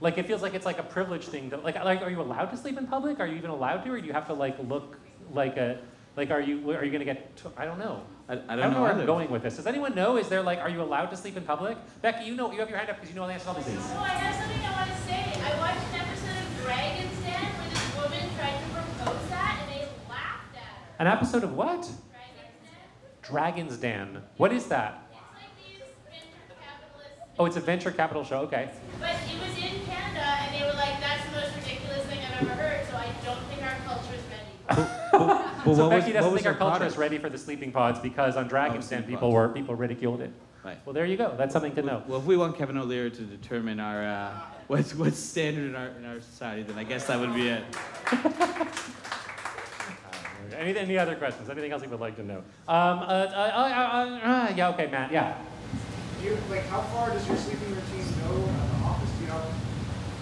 Like 0.00 0.18
it 0.18 0.26
feels 0.26 0.42
like 0.42 0.54
it's 0.54 0.66
like 0.66 0.78
a 0.78 0.82
privilege 0.82 1.26
thing. 1.26 1.50
To, 1.50 1.56
like, 1.58 1.76
like, 1.82 2.02
are 2.02 2.10
you 2.10 2.20
allowed 2.20 2.46
to 2.46 2.56
sleep 2.56 2.76
in 2.78 2.86
public? 2.86 3.20
Are 3.20 3.26
you 3.26 3.36
even 3.36 3.50
allowed 3.50 3.84
to, 3.84 3.92
or 3.92 4.00
do 4.00 4.06
you 4.06 4.12
have 4.12 4.26
to 4.26 4.34
like 4.34 4.56
look 4.68 4.98
like 5.32 5.56
a, 5.56 5.78
like, 6.16 6.30
are 6.30 6.40
you 6.40 6.70
are 6.72 6.84
you 6.84 6.90
gonna 6.92 7.04
get? 7.04 7.36
T- 7.36 7.48
I 7.56 7.64
don't 7.64 7.78
know. 7.78 8.02
I, 8.28 8.32
I 8.32 8.36
don't, 8.36 8.50
I 8.50 8.56
don't 8.56 8.72
know, 8.72 8.80
where 8.80 8.90
either. 8.92 9.00
I'm 9.00 9.06
going 9.06 9.30
with 9.30 9.42
this. 9.42 9.56
Does 9.56 9.66
anyone 9.66 9.94
know? 9.94 10.16
Is 10.16 10.28
there 10.28 10.42
like, 10.42 10.58
are 10.58 10.70
you 10.70 10.80
allowed 10.80 11.06
to 11.06 11.16
sleep 11.16 11.36
in 11.36 11.44
public? 11.44 11.76
Becky, 12.00 12.24
you 12.24 12.34
know, 12.34 12.50
you 12.52 12.60
have 12.60 12.70
your 12.70 12.78
hand 12.78 12.88
up 12.90 12.96
because 12.96 13.10
you 13.10 13.16
know 13.16 13.22
all 13.22 13.28
the 13.28 13.34
answer 13.34 13.44
to 13.44 13.50
all 13.50 13.56
these 13.56 13.66
things. 13.66 13.84
Oh, 13.92 13.98
I 13.98 14.08
have 14.08 14.34
something 14.34 14.64
I 14.64 14.72
want 14.72 14.90
to 14.90 14.96
say. 15.02 15.40
I 15.42 15.58
watched 15.60 15.92
an 15.92 16.00
episode 16.00 16.38
of 16.40 16.64
Dragon's 16.64 17.20
Den 17.22 17.44
where 17.44 17.68
this 17.68 17.94
woman 17.96 18.34
tried 18.36 18.58
to 18.60 18.66
propose 18.72 19.28
that 19.28 19.58
and 19.60 19.68
they 19.72 19.88
laughed 20.08 20.56
at 20.56 20.62
her. 20.62 20.94
An 21.00 21.06
episode 21.06 21.44
of 21.44 21.52
what? 21.52 21.82
Dragon's 21.82 21.98
Den? 22.62 22.80
Dragon's 23.22 23.76
Den. 23.76 24.22
What 24.38 24.52
is 24.52 24.66
that? 24.66 25.02
It's 25.12 25.20
like 25.36 25.52
these 25.60 25.84
venture 26.08 26.56
capitalists. 26.64 27.38
Oh, 27.38 27.44
it's 27.44 27.56
a 27.56 27.60
venture 27.60 27.90
capital 27.90 28.24
show. 28.24 28.38
Okay. 28.48 28.70
But 28.98 29.16
it 29.28 29.38
was 29.38 29.52
in 29.58 29.84
Canada 29.84 30.24
and 30.24 30.54
they 30.54 30.64
were 30.64 30.72
like, 30.80 30.98
that's 30.98 31.28
the 31.28 31.32
most 31.36 31.54
ridiculous 31.56 32.06
thing 32.06 32.20
I've 32.24 32.40
ever 32.40 32.54
heard, 32.54 32.86
so 32.88 32.96
I 32.96 33.12
don't 33.22 33.44
think 33.52 33.60
our 33.60 33.76
culture 33.84 34.16
is 34.16 34.24
ready. 34.32 35.50
Well, 35.66 35.74
so 35.76 35.88
what 35.88 35.94
was- 35.96 36.04
Becky 36.04 36.12
what 36.12 36.18
doesn't 36.20 36.32
was 36.32 36.42
think 36.42 36.52
our 36.54 36.58
culture 36.58 36.70
product? 36.78 36.92
is 36.92 36.98
ready 36.98 37.18
for 37.18 37.28
the 37.28 37.38
sleeping 37.38 37.72
pods 37.72 37.98
because 38.00 38.36
on 38.36 38.48
Dragon's 38.48 38.88
Den 38.88 39.00
sleeping 39.00 39.14
people 39.16 39.28
pods. 39.30 39.34
were 39.34 39.48
people 39.48 39.74
ridiculed 39.74 40.20
it. 40.20 40.30
Right. 40.64 40.78
Well, 40.86 40.94
there 40.94 41.04
you 41.04 41.16
go. 41.16 41.34
That's 41.36 41.52
something 41.52 41.74
to 41.74 41.82
know. 41.82 42.02
Well, 42.06 42.18
if 42.20 42.24
we 42.24 42.36
want 42.36 42.56
Kevin 42.56 42.78
O'Leary 42.78 43.10
to 43.10 43.22
determine 43.22 43.80
our 43.80 44.02
uh, 44.04 44.30
what's 44.66 44.94
what's 44.94 45.18
standard 45.18 45.68
in 45.68 45.76
our 45.76 45.88
in 45.88 46.04
our 46.06 46.20
society, 46.20 46.62
then 46.62 46.78
I 46.78 46.84
guess 46.84 47.04
that 47.06 47.20
would 47.20 47.34
be 47.34 47.48
it. 47.48 47.64
Any, 50.56 50.76
any 50.78 50.98
other 50.98 51.16
questions? 51.16 51.48
Anything 51.50 51.72
else 51.72 51.82
you 51.82 51.88
would 51.88 52.00
like 52.00 52.16
to 52.16 52.22
know? 52.22 52.36
Um, 52.38 52.44
uh, 52.68 53.02
uh, 53.02 53.06
uh, 53.08 54.20
uh, 54.22 54.28
uh, 54.50 54.52
yeah. 54.54 54.68
Okay, 54.70 54.86
Matt. 54.86 55.10
Yeah. 55.10 55.36
You 56.22 56.36
like 56.48 56.66
how 56.68 56.80
far 56.82 57.10
does 57.10 57.26
your 57.26 57.36
sleeping 57.36 57.68
routine 57.74 58.06
go 58.28 58.36
at 58.36 58.78
the 58.78 58.84
office? 58.86 59.10
Do 59.18 59.24
you 59.24 59.30
have 59.30 59.44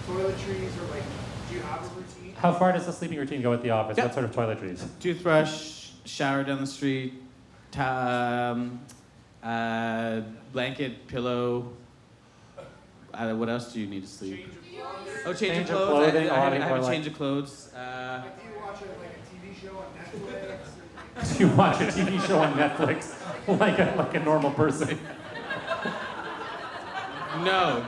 toiletries 0.07 0.73
or 0.81 0.91
like 0.91 1.03
Do 1.49 1.55
you 1.55 1.61
have 1.61 1.83
a 1.83 1.87
routine? 1.95 2.32
How 2.43 2.51
far 2.51 2.73
does 2.73 2.85
the 2.85 2.91
sleeping 2.91 3.17
routine 3.17 3.41
go 3.41 3.53
at 3.53 3.61
the 3.63 3.69
office? 3.69 3.97
Yeah. 3.97 4.03
What 4.03 4.13
sort 4.15 4.25
of 4.25 4.31
toiletries? 4.35 4.83
Toothbrush, 4.99 5.91
shower 6.03 6.43
down 6.43 6.59
the 6.59 6.67
street, 6.67 7.13
ta- 7.71 8.51
um, 8.53 8.81
uh, 9.41 10.19
blanket, 10.51 11.07
pillow. 11.07 11.71
Uh, 13.13 13.33
what 13.35 13.47
else 13.47 13.71
do 13.71 13.79
you 13.79 13.87
need 13.87 14.01
to 14.03 14.09
sleep? 14.09 14.45
Oh, 15.25 15.31
change, 15.31 15.39
Change 15.39 15.69
of 15.69 15.75
of 15.77 15.87
clothes. 15.87 16.11
clothing, 16.11 16.29
I, 16.29 16.33
a 16.33 16.33
I, 16.33 16.43
lot 16.43 16.51
have, 16.51 16.61
I 16.61 16.65
have 16.65 16.75
people 16.75 16.85
a 16.85 16.91
change 16.91 17.07
of 17.07 17.13
clothes. 17.13 17.73
Uh, 17.73 18.23
do 18.43 18.49
you 18.51 18.59
watch 18.59 18.81
a, 18.81 18.85
like 18.99 19.15
a 19.15 19.31
TV 19.31 19.61
show 19.61 19.77
on 19.77 19.85
Netflix? 19.95 21.37
Do 21.37 21.43
you 21.45 21.49
watch 21.55 21.79
a 21.79 21.85
TV 21.85 22.27
show 22.27 22.39
on 22.39 22.53
Netflix 22.55 23.57
like 23.57 23.79
a, 23.79 23.95
like 23.97 24.15
a 24.15 24.19
normal 24.19 24.51
person? 24.51 24.99
no. 27.37 27.87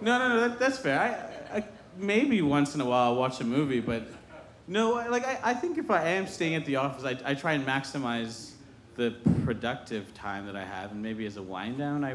No, 0.00 0.18
no, 0.18 0.28
no. 0.30 0.40
That, 0.48 0.58
that's 0.58 0.78
fair. 0.78 0.98
I, 1.00 1.33
I 1.33 1.33
maybe 1.96 2.42
once 2.42 2.74
in 2.74 2.80
a 2.80 2.84
while 2.84 3.12
I'll 3.12 3.16
watch 3.16 3.40
a 3.40 3.44
movie, 3.44 3.80
but 3.80 4.06
no. 4.66 4.92
Like 5.10 5.26
I, 5.26 5.38
I 5.42 5.54
think 5.54 5.78
if 5.78 5.90
I 5.90 6.06
am 6.10 6.26
staying 6.26 6.54
at 6.54 6.64
the 6.64 6.76
office, 6.76 7.04
I, 7.04 7.18
I 7.24 7.34
try 7.34 7.52
and 7.52 7.66
maximize 7.66 8.52
the 8.96 9.14
productive 9.44 10.12
time 10.14 10.46
that 10.46 10.56
I 10.56 10.64
have, 10.64 10.92
and 10.92 11.02
maybe 11.02 11.26
as 11.26 11.36
a 11.36 11.42
wind 11.42 11.78
down, 11.78 12.04
I 12.04 12.14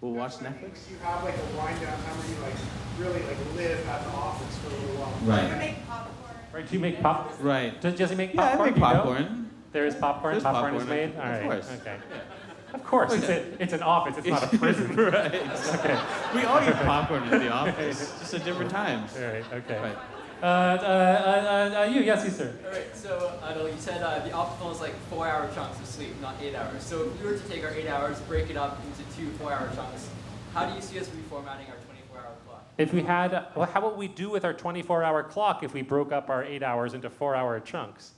will 0.00 0.12
watch 0.12 0.34
Netflix. 0.34 0.86
Do 0.86 0.94
you 0.94 0.98
have 1.02 1.24
like 1.24 1.34
a 1.34 1.56
wind 1.56 1.80
down 1.80 1.96
time 2.04 2.16
where 2.18 2.28
you 2.28 2.42
like 2.42 2.54
really 2.98 3.26
like 3.26 3.38
live 3.56 3.88
at 3.88 4.04
the 4.04 4.10
office 4.10 4.58
for 4.58 4.68
a 4.68 4.78
little 4.78 4.96
while? 4.96 5.38
Right. 5.38 5.76
Right? 6.52 6.68
Do 6.68 6.74
you 6.74 6.80
make 6.80 7.02
pop? 7.02 7.34
Right. 7.40 7.80
Does 7.80 7.98
Jesse 7.98 8.14
make 8.14 8.34
popcorn? 8.34 8.44
Yeah, 8.46 8.52
I 8.52 8.56
popcorn? 8.56 8.68
make 8.68 8.74
Do 8.74 8.80
you 8.80 8.86
know? 8.86 9.02
popcorn. 9.02 9.50
There 9.72 9.86
is 9.86 9.94
popcorn. 9.96 10.34
There's 10.34 10.44
popcorn, 10.44 10.74
is 10.76 10.82
popcorn, 10.82 11.14
made. 11.16 11.16
of 11.16 11.42
course. 11.42 11.70
Okay. 11.80 11.96
Of 12.74 12.84
course. 12.84 13.12
It's, 13.14 13.28
a, 13.28 13.62
it's 13.62 13.72
an 13.72 13.82
office. 13.82 14.18
It's 14.18 14.26
not 14.26 14.52
a 14.52 14.58
prison. 14.58 14.96
right. 14.96 15.34
Okay. 15.74 16.00
We 16.34 16.42
all 16.42 16.60
eat 16.60 16.74
popcorn 16.74 17.22
at 17.24 17.40
the 17.40 17.52
office, 17.52 18.12
just 18.18 18.34
at 18.34 18.44
different 18.44 18.70
times. 18.70 19.16
All 19.16 19.22
right. 19.22 19.44
Okay. 19.52 19.78
Right. 19.78 19.96
Uh, 20.42 20.46
uh, 20.46 21.70
uh, 21.74 21.80
uh, 21.80 21.84
you, 21.84 22.02
yes, 22.02 22.24
you, 22.24 22.30
sir. 22.30 22.52
Alright, 22.66 22.94
so 22.94 23.32
Adil, 23.42 23.72
you 23.72 23.78
said 23.78 24.02
uh, 24.02 24.18
the 24.18 24.30
optimal 24.30 24.72
is 24.72 24.80
like 24.80 24.94
four 25.08 25.26
hour 25.26 25.48
chunks 25.54 25.78
of 25.78 25.86
sleep, 25.86 26.20
not 26.20 26.34
eight 26.42 26.54
hours. 26.54 26.82
So 26.82 27.04
if 27.04 27.22
we 27.22 27.30
were 27.30 27.38
to 27.38 27.48
take 27.48 27.64
our 27.64 27.70
eight 27.70 27.86
hours, 27.86 28.20
break 28.22 28.50
it 28.50 28.56
up 28.56 28.78
into 28.84 29.16
two 29.16 29.30
four 29.38 29.52
hour 29.52 29.70
chunks, 29.74 30.10
how 30.52 30.66
do 30.66 30.74
you 30.74 30.82
see 30.82 30.98
us 30.98 31.08
reformatting 31.08 31.70
our 31.70 31.76
24 31.86 32.18
hour 32.18 32.34
clock? 32.46 32.64
If 32.76 32.92
we 32.92 33.02
had, 33.02 33.46
well, 33.54 33.66
how 33.72 33.88
would 33.88 33.96
we 33.96 34.08
do 34.08 34.28
with 34.28 34.44
our 34.44 34.52
24-hour 34.52 35.22
clock 35.24 35.62
if 35.62 35.72
we 35.72 35.82
broke 35.82 36.12
up 36.12 36.28
our 36.28 36.44
eight 36.44 36.62
hours 36.62 36.92
into 36.92 37.08
four-hour 37.08 37.60
chunks? 37.60 38.12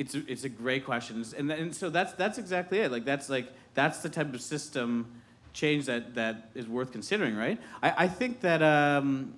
It's 0.00 0.14
a, 0.14 0.22
it's 0.26 0.44
a 0.44 0.48
great 0.48 0.86
question, 0.86 1.22
and 1.36 1.50
and 1.50 1.74
so 1.74 1.90
that's 1.90 2.14
that's 2.14 2.38
exactly 2.38 2.78
it. 2.78 2.90
Like 2.90 3.04
that's 3.04 3.28
like 3.28 3.52
that's 3.74 3.98
the 3.98 4.08
type 4.08 4.32
of 4.32 4.40
system 4.40 5.06
change 5.52 5.84
that 5.86 6.14
that 6.14 6.48
is 6.54 6.66
worth 6.66 6.90
considering, 6.90 7.36
right? 7.36 7.60
I, 7.82 8.04
I 8.04 8.08
think 8.08 8.40
that 8.40 8.62
um, 8.62 9.34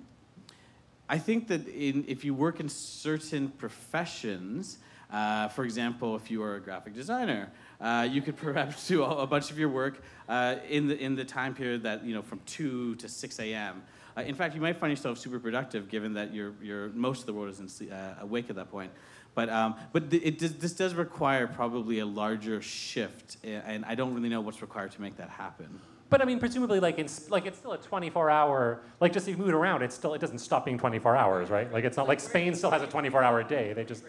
I 1.09 1.17
think 1.17 1.49
that 1.49 1.67
in 1.67 2.05
if 2.07 2.23
you 2.23 2.33
work 2.33 2.61
in 2.61 2.69
certain 2.69 3.49
professions, 3.49 4.77
uh, 5.11 5.49
for 5.49 5.65
example, 5.65 6.15
if 6.15 6.31
you 6.31 6.41
are 6.41 6.55
a 6.55 6.61
graphic 6.61 6.93
designer, 6.93 7.51
uh, 7.81 8.07
you 8.09 8.21
could 8.21 8.37
perhaps 8.47 8.87
do 8.87 9.03
a, 9.03 9.17
a 9.17 9.27
bunch 9.27 9.51
of 9.51 9.59
your 9.59 9.67
work 9.67 10.01
uh, 10.29 10.55
in 10.69 10.87
the 10.87 10.97
in 10.97 11.17
the 11.17 11.25
time 11.25 11.53
period 11.53 11.83
that 11.83 12.05
you 12.05 12.15
know 12.15 12.21
from 12.21 12.39
two 12.45 12.95
to 12.95 13.09
six 13.09 13.37
a.m. 13.41 13.83
Uh, 14.15 14.21
in 14.21 14.35
fact, 14.35 14.55
you 14.55 14.61
might 14.61 14.77
find 14.77 14.91
yourself 14.91 15.17
super 15.17 15.39
productive 15.39 15.89
given 15.89 16.13
that 16.13 16.33
you're, 16.33 16.53
you're, 16.61 16.89
most 16.89 17.21
of 17.21 17.25
the 17.25 17.33
world 17.33 17.49
is 17.49 17.81
in, 17.81 17.91
uh, 17.91 18.15
awake 18.21 18.49
at 18.49 18.55
that 18.55 18.69
point. 18.69 18.91
But, 19.35 19.49
um, 19.49 19.75
but 19.91 20.11
th- 20.11 20.21
it 20.23 20.37
does, 20.37 20.55
this 20.55 20.73
does 20.73 20.93
require 20.93 21.47
probably 21.47 21.99
a 21.99 22.05
larger 22.05 22.61
shift, 22.61 23.37
and 23.43 23.83
I 23.85 23.95
don't 23.95 24.13
really 24.13 24.29
know 24.29 24.41
what's 24.41 24.61
required 24.61 24.91
to 24.91 25.01
make 25.01 25.17
that 25.17 25.29
happen. 25.29 25.79
But 26.09 26.21
I 26.21 26.25
mean, 26.25 26.39
presumably, 26.39 26.79
like 26.79 26.99
in, 26.99 27.07
like 27.29 27.47
it's 27.47 27.57
still 27.57 27.73
a 27.73 27.77
24-hour. 27.79 28.81
Like 28.99 29.13
just 29.13 29.27
if 29.27 29.35
you 29.35 29.37
move 29.37 29.49
it 29.49 29.55
around, 29.55 29.81
it's 29.81 29.95
still 29.95 30.13
it 30.13 30.21
doesn't 30.21 30.37
stop 30.37 30.65
being 30.65 30.77
24 30.77 31.15
hours, 31.15 31.49
right? 31.49 31.71
Like 31.73 31.85
it's 31.85 31.97
not 31.97 32.07
like 32.07 32.19
Spain 32.19 32.53
still 32.53 32.69
has 32.69 32.83
a 32.83 32.87
24-hour 32.87 33.43
day. 33.43 33.73
They 33.73 33.83
just. 33.83 34.03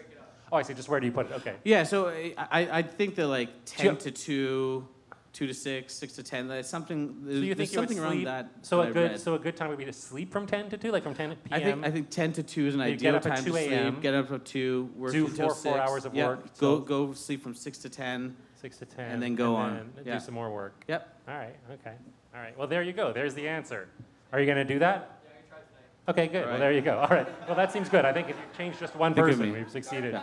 Oh, 0.51 0.57
I 0.57 0.61
see. 0.61 0.75
Just 0.75 0.87
where 0.87 0.99
do 0.99 1.07
you 1.07 1.11
put 1.11 1.31
it? 1.31 1.33
Okay. 1.37 1.55
Yeah, 1.63 1.81
so 1.81 2.09
I, 2.09 2.35
I, 2.37 2.59
I 2.77 2.81
think 2.83 3.15
that 3.15 3.25
like 3.25 3.49
10 3.65 3.97
to 3.97 4.11
2, 4.11 4.87
2 5.35 5.47
to 5.47 5.53
6, 5.53 5.93
6 5.93 6.13
to 6.13 6.23
10, 6.23 6.47
that's 6.47 6.69
something, 6.69 7.13
So 7.23 7.27
there's, 7.27 7.39
you 7.41 7.55
think 7.55 7.73
you 7.73 7.79
would 7.81 7.89
something 7.89 7.99
around 8.03 8.13
sleep? 8.13 8.25
that. 8.25 8.47
so 8.61 8.77
that 8.77 8.83
a 8.85 8.89
I 8.89 8.93
good 8.93 9.19
so 9.19 9.35
a 9.35 9.39
good 9.39 9.57
time 9.57 9.67
would 9.67 9.77
be 9.77 9.83
to 9.83 9.91
sleep 9.91 10.31
from 10.31 10.47
10 10.47 10.69
to 10.69 10.77
2, 10.77 10.91
like 10.93 11.03
from 11.03 11.13
10 11.13 11.31
p.m. 11.31 11.39
I 11.51 11.59
think, 11.59 11.85
I 11.85 11.91
think 11.91 12.09
10 12.09 12.33
to 12.33 12.43
2 12.43 12.67
is 12.67 12.73
an 12.75 12.79
You 12.79 12.85
ideal 12.87 12.97
get 12.97 13.15
up 13.15 13.25
at 13.25 13.35
time 13.35 13.43
2 13.43 13.51
to 13.51 13.57
a.m., 13.57 13.93
sleep. 13.95 14.01
Get 14.01 14.13
up 14.13 14.31
at 14.31 14.45
2, 14.45 14.89
work 14.95 15.11
do 15.11 15.25
until 15.27 15.47
four- 15.49 15.55
6. 15.55 15.63
four 15.63 15.77
hours 15.77 16.05
of 16.05 16.15
yeah, 16.15 16.27
work, 16.27 16.57
Go, 16.57 16.77
so- 16.77 16.79
go 16.79 17.13
sleep 17.13 17.43
from 17.43 17.53
6 17.53 17.77
to 17.79 17.89
10. 17.89 18.35
6 18.61 18.77
to 18.77 18.85
10. 18.85 19.11
And 19.11 19.21
then 19.21 19.35
go 19.35 19.55
on. 19.55 19.91
then 19.95 20.05
Yeah. 20.05 20.13
Do 20.13 20.19
some 20.21 20.33
more 20.33 20.49
work. 20.51 20.83
Yep. 20.87 21.19
All 21.27 21.35
right. 21.35 21.55
Okay. 21.73 21.93
All 22.33 22.41
right. 22.41 22.57
Well, 22.57 22.67
there 22.67 22.81
you 22.81 22.93
go. 22.93 23.11
There's 23.11 23.33
the 23.33 23.47
answer. 23.47 23.89
Are 24.31 24.39
you 24.39 24.45
going 24.45 24.57
to 24.57 24.73
do 24.73 24.79
that? 24.79 25.19
Yeah, 25.25 25.31
you 25.37 25.49
tried 25.49 25.57
tonight. 25.67 26.23
okay, 26.23 26.27
good. 26.31 26.43
All 26.45 26.49
Well, 26.51 26.59
there 26.59 26.71
you 26.71 26.81
go. 26.81 26.97
All 26.97 27.09
right. 27.09 27.27
Well, 27.47 27.55
that 27.57 27.71
seems 27.73 27.89
good. 27.89 28.05
I 28.05 28.13
think 28.13 28.29
if 28.29 28.37
you 28.37 28.43
change 28.57 28.79
just 28.79 28.95
one 28.95 29.13
Think 29.13 29.27
person, 29.27 29.51
we've 29.51 29.69
succeeded. 29.69 30.17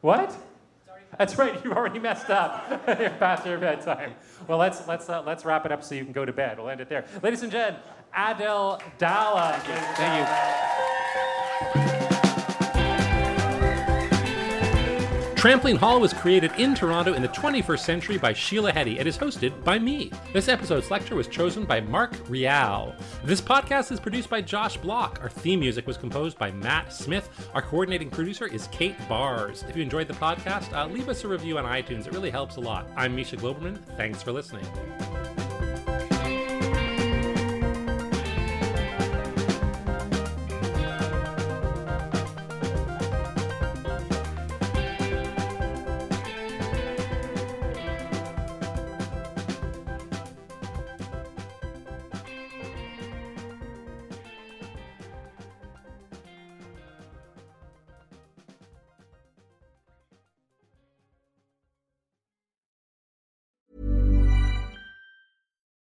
What? 0.00 0.34
That's 1.16 1.38
right. 1.38 1.58
You've 1.64 1.72
already 1.72 1.98
messed 1.98 2.30
up. 2.30 2.82
You're 2.86 3.10
past 3.18 3.46
your 3.46 3.58
bedtime. 3.58 4.14
Well, 4.46 4.58
let's 4.58 4.86
let's 4.86 5.08
uh, 5.08 5.22
let's 5.22 5.44
wrap 5.44 5.64
it 5.64 5.72
up 5.72 5.82
so 5.82 5.94
you 5.94 6.04
can 6.04 6.12
go 6.12 6.24
to 6.24 6.32
bed. 6.32 6.58
We'll 6.58 6.68
end 6.68 6.80
it 6.80 6.88
there, 6.88 7.04
ladies 7.22 7.42
and 7.42 7.50
gentlemen. 7.50 7.80
Adil 8.16 8.80
Dhalla. 8.98 9.58
Thank 9.60 10.28
you. 10.28 10.67
Trampoline 15.38 15.76
Hall 15.76 16.00
was 16.00 16.12
created 16.12 16.50
in 16.58 16.74
Toronto 16.74 17.14
in 17.14 17.22
the 17.22 17.28
21st 17.28 17.78
century 17.78 18.18
by 18.18 18.32
Sheila 18.32 18.72
Heti 18.72 18.98
and 18.98 19.06
is 19.06 19.16
hosted 19.16 19.62
by 19.62 19.78
me. 19.78 20.10
This 20.32 20.48
episode's 20.48 20.90
lecture 20.90 21.14
was 21.14 21.28
chosen 21.28 21.64
by 21.64 21.80
Mark 21.80 22.12
Rial. 22.28 22.92
This 23.22 23.40
podcast 23.40 23.92
is 23.92 24.00
produced 24.00 24.28
by 24.28 24.40
Josh 24.40 24.76
Block. 24.78 25.20
Our 25.22 25.28
theme 25.30 25.60
music 25.60 25.86
was 25.86 25.96
composed 25.96 26.38
by 26.38 26.50
Matt 26.50 26.92
Smith. 26.92 27.28
Our 27.54 27.62
coordinating 27.62 28.10
producer 28.10 28.48
is 28.48 28.66
Kate 28.72 28.96
Bars. 29.08 29.64
If 29.68 29.76
you 29.76 29.82
enjoyed 29.84 30.08
the 30.08 30.14
podcast, 30.14 30.72
uh, 30.72 30.88
leave 30.88 31.08
us 31.08 31.22
a 31.22 31.28
review 31.28 31.56
on 31.56 31.64
iTunes. 31.66 32.08
It 32.08 32.14
really 32.14 32.30
helps 32.30 32.56
a 32.56 32.60
lot. 32.60 32.90
I'm 32.96 33.14
Misha 33.14 33.36
Glouberman. 33.36 33.78
Thanks 33.96 34.20
for 34.20 34.32
listening. 34.32 34.66